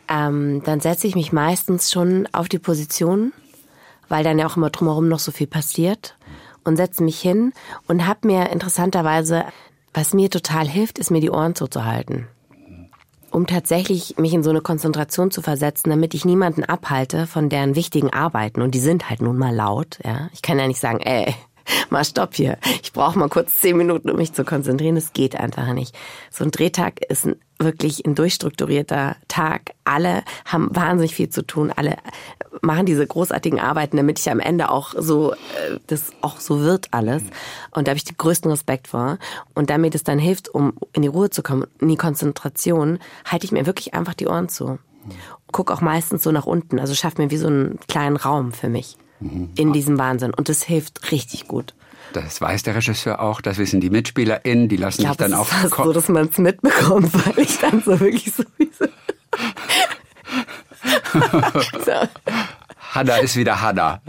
Ähm, 0.08 0.62
dann 0.64 0.80
setze 0.80 1.06
ich 1.06 1.14
mich 1.14 1.32
meistens 1.32 1.90
schon 1.90 2.26
auf 2.32 2.48
die 2.48 2.58
Position, 2.58 3.32
weil 4.08 4.24
dann 4.24 4.38
ja 4.38 4.46
auch 4.46 4.56
immer 4.56 4.70
drumherum 4.70 5.08
noch 5.08 5.18
so 5.18 5.30
viel 5.30 5.46
passiert 5.46 6.16
und 6.64 6.76
setze 6.76 7.02
mich 7.02 7.20
hin 7.20 7.52
und 7.86 8.06
habe 8.06 8.26
mir 8.26 8.50
interessanterweise, 8.50 9.44
was 9.94 10.14
mir 10.14 10.30
total 10.30 10.66
hilft, 10.66 10.98
ist 10.98 11.10
mir 11.10 11.20
die 11.20 11.30
Ohren 11.30 11.54
zuzuhalten. 11.54 12.26
Um 13.30 13.46
tatsächlich 13.46 14.16
mich 14.18 14.34
in 14.34 14.42
so 14.42 14.50
eine 14.50 14.60
Konzentration 14.60 15.30
zu 15.30 15.40
versetzen, 15.40 15.90
damit 15.90 16.14
ich 16.14 16.24
niemanden 16.24 16.64
abhalte 16.64 17.28
von 17.28 17.48
deren 17.48 17.76
wichtigen 17.76 18.12
Arbeiten. 18.12 18.60
Und 18.60 18.74
die 18.74 18.80
sind 18.80 19.08
halt 19.08 19.22
nun 19.22 19.38
mal 19.38 19.54
laut, 19.54 20.00
ja. 20.04 20.28
Ich 20.32 20.42
kann 20.42 20.58
ja 20.58 20.66
nicht 20.66 20.80
sagen, 20.80 20.98
ey, 20.98 21.32
mal 21.90 22.04
stopp 22.04 22.34
hier. 22.34 22.58
Ich 22.82 22.92
brauche 22.92 23.18
mal 23.18 23.28
kurz 23.28 23.60
zehn 23.60 23.76
Minuten, 23.76 24.10
um 24.10 24.16
mich 24.16 24.32
zu 24.32 24.44
konzentrieren. 24.44 24.96
Es 24.96 25.12
geht 25.12 25.36
einfach 25.36 25.72
nicht. 25.72 25.96
So 26.30 26.44
ein 26.44 26.50
Drehtag 26.50 27.04
ist 27.08 27.26
ein, 27.26 27.36
wirklich 27.58 28.04
ein 28.04 28.14
durchstrukturierter 28.14 29.16
Tag. 29.28 29.72
Alle 29.84 30.22
haben 30.44 30.74
wahnsinnig 30.74 31.14
viel 31.14 31.28
zu 31.28 31.46
tun. 31.46 31.72
Alle 31.74 31.96
machen 32.62 32.86
diese 32.86 33.06
großartigen 33.06 33.60
Arbeiten, 33.60 33.96
damit 33.96 34.18
ich 34.18 34.30
am 34.30 34.40
Ende 34.40 34.70
auch 34.70 34.94
so, 34.96 35.32
äh, 35.32 35.36
das 35.86 36.12
auch 36.20 36.40
so 36.40 36.60
wird 36.60 36.88
alles. 36.92 37.22
Und 37.70 37.86
da 37.86 37.90
habe 37.90 37.98
ich 37.98 38.04
den 38.04 38.16
größten 38.16 38.50
Respekt 38.50 38.88
vor. 38.88 39.18
Und 39.54 39.70
damit 39.70 39.94
es 39.94 40.04
dann 40.04 40.18
hilft, 40.18 40.48
um 40.48 40.74
in 40.92 41.02
die 41.02 41.08
Ruhe 41.08 41.30
zu 41.30 41.42
kommen, 41.42 41.66
in 41.80 41.88
die 41.88 41.96
Konzentration, 41.96 42.98
halte 43.24 43.44
ich 43.44 43.52
mir 43.52 43.66
wirklich 43.66 43.94
einfach 43.94 44.14
die 44.14 44.26
Ohren 44.26 44.48
zu. 44.48 44.78
Guck 45.52 45.70
auch 45.70 45.80
meistens 45.80 46.22
so 46.22 46.30
nach 46.30 46.46
unten. 46.46 46.78
Also 46.78 46.94
schafft 46.94 47.18
mir 47.18 47.30
wie 47.30 47.36
so 47.36 47.46
einen 47.46 47.78
kleinen 47.88 48.16
Raum 48.16 48.52
für 48.52 48.68
mich 48.68 48.96
in 49.20 49.72
diesem 49.72 49.98
Wahnsinn. 49.98 50.32
Und 50.34 50.48
das 50.48 50.62
hilft 50.62 51.12
richtig 51.12 51.46
gut. 51.48 51.74
Das 52.12 52.40
weiß 52.40 52.64
der 52.64 52.74
Regisseur 52.74 53.20
auch, 53.20 53.40
das 53.40 53.58
wissen 53.58 53.80
die 53.80 53.90
MitspielerInnen, 53.90 54.68
die 54.68 54.76
lassen 54.76 55.02
sich 55.02 55.10
dann 55.12 55.32
auch... 55.34 55.48
Ich 55.64 55.70
glaube, 55.70 55.90
so, 55.90 55.92
dass 55.92 56.08
man 56.08 56.28
es 56.28 56.38
mitbekommt, 56.38 57.12
weil 57.26 57.44
ich 57.44 57.58
dann 57.58 57.82
so 57.82 58.00
wirklich 58.00 58.32
so... 58.32 58.42
so. 61.84 61.92
Hanna 63.00 63.16
ist 63.16 63.34
wieder 63.34 63.62
Hanna. 63.62 64.02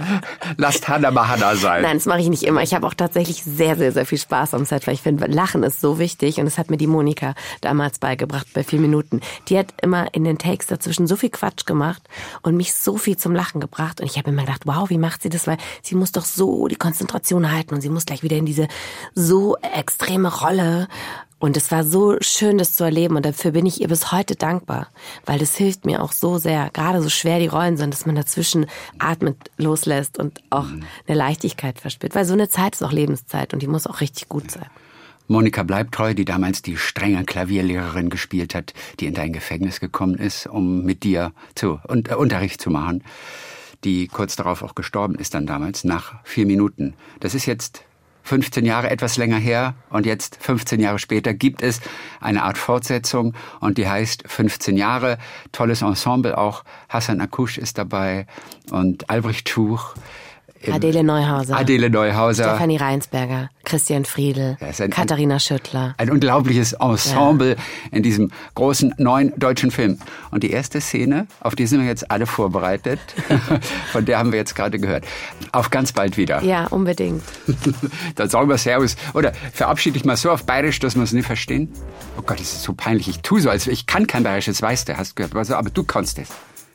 Lasst 0.57 0.89
Hanna 0.89 1.11
mal 1.11 1.29
Hanna 1.29 1.55
sein. 1.55 1.81
Nein, 1.81 1.95
das 1.95 2.05
mache 2.05 2.19
ich 2.19 2.27
nicht 2.27 2.43
immer. 2.43 2.61
Ich 2.61 2.73
habe 2.73 2.85
auch 2.85 2.93
tatsächlich 2.93 3.41
sehr, 3.41 3.77
sehr, 3.77 3.93
sehr 3.93 4.05
viel 4.05 4.17
Spaß 4.17 4.53
am 4.53 4.65
Set, 4.65 4.85
weil 4.85 4.95
ich 4.95 5.01
finde, 5.01 5.27
Lachen 5.27 5.63
ist 5.63 5.79
so 5.79 5.97
wichtig 5.97 6.39
und 6.39 6.45
das 6.45 6.57
hat 6.57 6.69
mir 6.69 6.75
die 6.75 6.87
Monika 6.87 7.33
damals 7.61 7.99
beigebracht 7.99 8.47
bei 8.53 8.65
vier 8.65 8.79
Minuten. 8.79 9.21
Die 9.47 9.57
hat 9.57 9.73
immer 9.81 10.13
in 10.13 10.25
den 10.25 10.37
Takes 10.37 10.67
dazwischen 10.67 11.07
so 11.07 11.15
viel 11.15 11.29
Quatsch 11.29 11.65
gemacht 11.65 12.01
und 12.41 12.57
mich 12.57 12.73
so 12.73 12.97
viel 12.97 13.15
zum 13.15 13.33
Lachen 13.33 13.61
gebracht 13.61 14.01
und 14.01 14.07
ich 14.07 14.17
habe 14.17 14.29
immer 14.29 14.41
gedacht, 14.41 14.63
wow, 14.65 14.89
wie 14.89 14.97
macht 14.97 15.21
sie 15.21 15.29
das? 15.29 15.47
Weil 15.47 15.57
sie 15.81 15.95
muss 15.95 16.11
doch 16.11 16.25
so 16.25 16.67
die 16.67 16.75
Konzentration 16.75 17.49
halten 17.49 17.73
und 17.73 17.79
sie 17.79 17.89
muss 17.89 18.05
gleich 18.05 18.23
wieder 18.23 18.35
in 18.35 18.45
diese 18.45 18.67
so 19.15 19.55
extreme 19.57 20.27
Rolle 20.41 20.89
Und 21.41 21.57
es 21.57 21.71
war 21.71 21.83
so 21.83 22.17
schön, 22.21 22.59
das 22.59 22.75
zu 22.75 22.83
erleben. 22.83 23.15
Und 23.15 23.25
dafür 23.25 23.51
bin 23.51 23.65
ich 23.65 23.81
ihr 23.81 23.87
bis 23.87 24.11
heute 24.11 24.35
dankbar. 24.35 24.89
Weil 25.25 25.39
das 25.39 25.55
hilft 25.55 25.87
mir 25.87 26.03
auch 26.03 26.11
so 26.11 26.37
sehr. 26.37 26.69
Gerade 26.71 27.01
so 27.01 27.09
schwer 27.09 27.39
die 27.39 27.47
Rollen 27.47 27.77
sind, 27.77 27.95
dass 27.95 28.05
man 28.05 28.15
dazwischen 28.15 28.67
atmet, 28.99 29.49
loslässt 29.57 30.19
und 30.19 30.39
auch 30.51 30.67
mhm. 30.67 30.83
eine 31.07 31.17
Leichtigkeit 31.17 31.79
verspürt. 31.79 32.13
Weil 32.13 32.25
so 32.25 32.33
eine 32.33 32.47
Zeit 32.47 32.75
ist 32.75 32.83
auch 32.83 32.91
Lebenszeit 32.91 33.55
und 33.55 33.63
die 33.63 33.67
muss 33.67 33.87
auch 33.87 34.01
richtig 34.01 34.29
gut 34.29 34.51
sein. 34.51 34.67
Monika 35.27 35.63
Bleibtreu, 35.63 36.13
die 36.13 36.25
damals 36.25 36.61
die 36.61 36.77
strenge 36.77 37.23
Klavierlehrerin 37.23 38.11
gespielt 38.11 38.53
hat, 38.53 38.75
die 38.99 39.07
in 39.07 39.15
dein 39.15 39.33
Gefängnis 39.33 39.79
gekommen 39.79 40.15
ist, 40.15 40.45
um 40.45 40.83
mit 40.83 41.03
dir 41.03 41.33
zu, 41.55 41.79
und, 41.87 42.11
äh, 42.11 42.15
Unterricht 42.15 42.61
zu 42.61 42.69
machen, 42.69 43.03
die 43.83 44.07
kurz 44.07 44.35
darauf 44.35 44.61
auch 44.61 44.75
gestorben 44.75 45.15
ist 45.15 45.33
dann 45.33 45.47
damals, 45.47 45.85
nach 45.85 46.23
vier 46.23 46.45
Minuten. 46.45 46.93
Das 47.19 47.33
ist 47.33 47.47
jetzt 47.47 47.83
15 48.23 48.65
Jahre 48.65 48.89
etwas 48.89 49.17
länger 49.17 49.37
her 49.37 49.75
und 49.89 50.05
jetzt 50.05 50.37
15 50.41 50.79
Jahre 50.79 50.99
später 50.99 51.33
gibt 51.33 51.61
es 51.61 51.81
eine 52.19 52.43
Art 52.43 52.57
Fortsetzung 52.57 53.33
und 53.59 53.77
die 53.77 53.87
heißt 53.87 54.23
15 54.27 54.77
Jahre. 54.77 55.17
Tolles 55.51 55.81
Ensemble 55.81 56.37
auch. 56.37 56.63
Hassan 56.89 57.21
Akush 57.21 57.57
ist 57.57 57.77
dabei 57.77 58.25
und 58.71 59.09
Albrecht 59.09 59.47
Tuch. 59.47 59.95
Adele 60.69 61.03
Neuhauser. 61.03 61.57
Adele 61.57 61.89
Neuhauser. 61.89 62.43
Stefanie 62.43 62.77
Reinsberger, 62.77 63.49
Christian 63.63 64.05
Friedel, 64.05 64.57
ja, 64.59 64.67
ein, 64.83 64.91
Katharina 64.91 65.39
Schüttler. 65.39 65.95
Ein 65.97 66.11
unglaubliches 66.11 66.73
Ensemble 66.73 67.51
ja. 67.51 67.55
in 67.91 68.03
diesem 68.03 68.31
großen 68.55 68.93
neuen 68.97 69.33
deutschen 69.37 69.71
Film. 69.71 69.99
Und 70.29 70.43
die 70.43 70.51
erste 70.51 70.79
Szene, 70.81 71.27
auf 71.39 71.55
die 71.55 71.65
sind 71.65 71.79
wir 71.79 71.87
jetzt 71.87 72.11
alle 72.11 72.27
vorbereitet, 72.27 72.99
von 73.91 74.05
der 74.05 74.19
haben 74.19 74.31
wir 74.31 74.39
jetzt 74.39 74.55
gerade 74.55 74.79
gehört. 74.79 75.05
Auf 75.51 75.69
ganz 75.69 75.91
bald 75.91 76.17
wieder. 76.17 76.43
Ja, 76.43 76.67
unbedingt. 76.67 77.23
Dann 78.15 78.29
sagen 78.29 78.49
wir 78.49 78.57
Servus. 78.57 78.95
Oder 79.13 79.33
verabschiede 79.53 79.93
dich 79.93 80.05
mal 80.05 80.17
so 80.17 80.31
auf 80.31 80.45
Bayerisch, 80.45 80.79
dass 80.79 80.95
wir 80.95 81.03
es 81.03 81.13
nicht 81.13 81.25
verstehen. 81.25 81.71
Oh 82.17 82.21
Gott, 82.21 82.39
das 82.39 82.53
ist 82.53 82.63
so 82.63 82.73
peinlich. 82.73 83.07
Ich 83.07 83.21
tue 83.21 83.41
so, 83.41 83.49
als 83.49 83.67
ich 83.67 83.87
kann 83.87 84.05
kein 84.07 84.23
Bayerisch, 84.23 84.45
das 84.45 84.61
weißt 84.61 84.89
du, 84.89 84.97
hast 84.97 85.15
gehört. 85.15 85.51
Aber 85.51 85.69
du 85.69 85.83
kannst 85.83 86.19
es. 86.19 86.29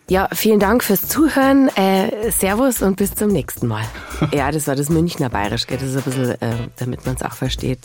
Ja, 0.09 0.29
vielen 0.33 0.61
Dank 0.61 0.85
fürs 0.85 1.09
Zuhören. 1.09 1.69
Äh, 1.77 2.31
servus 2.31 2.81
und 2.81 2.97
bis 2.97 3.15
zum 3.15 3.29
nächsten 3.29 3.67
Mal. 3.67 3.85
Ja, 4.33 4.51
das 4.51 4.67
war 4.67 4.75
das 4.77 4.89
Münchner 4.89 5.29
Bayerisch, 5.29 5.67
gell? 5.67 5.77
das 5.79 5.91
ist 5.91 5.97
ein 5.97 6.03
bisschen, 6.05 6.41
äh, 6.41 6.69
damit 6.77 7.05
man 7.05 7.17
es 7.17 7.23
auch 7.23 7.35
versteht. 7.35 7.81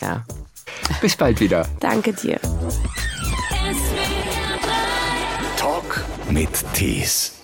Ja. 0.00 0.24
Bis 1.00 1.16
bald 1.16 1.40
wieder. 1.40 1.66
Danke 1.80 2.12
dir. 2.12 2.38
Talk 5.56 6.04
mit 6.30 6.50
Tees. 6.74 7.39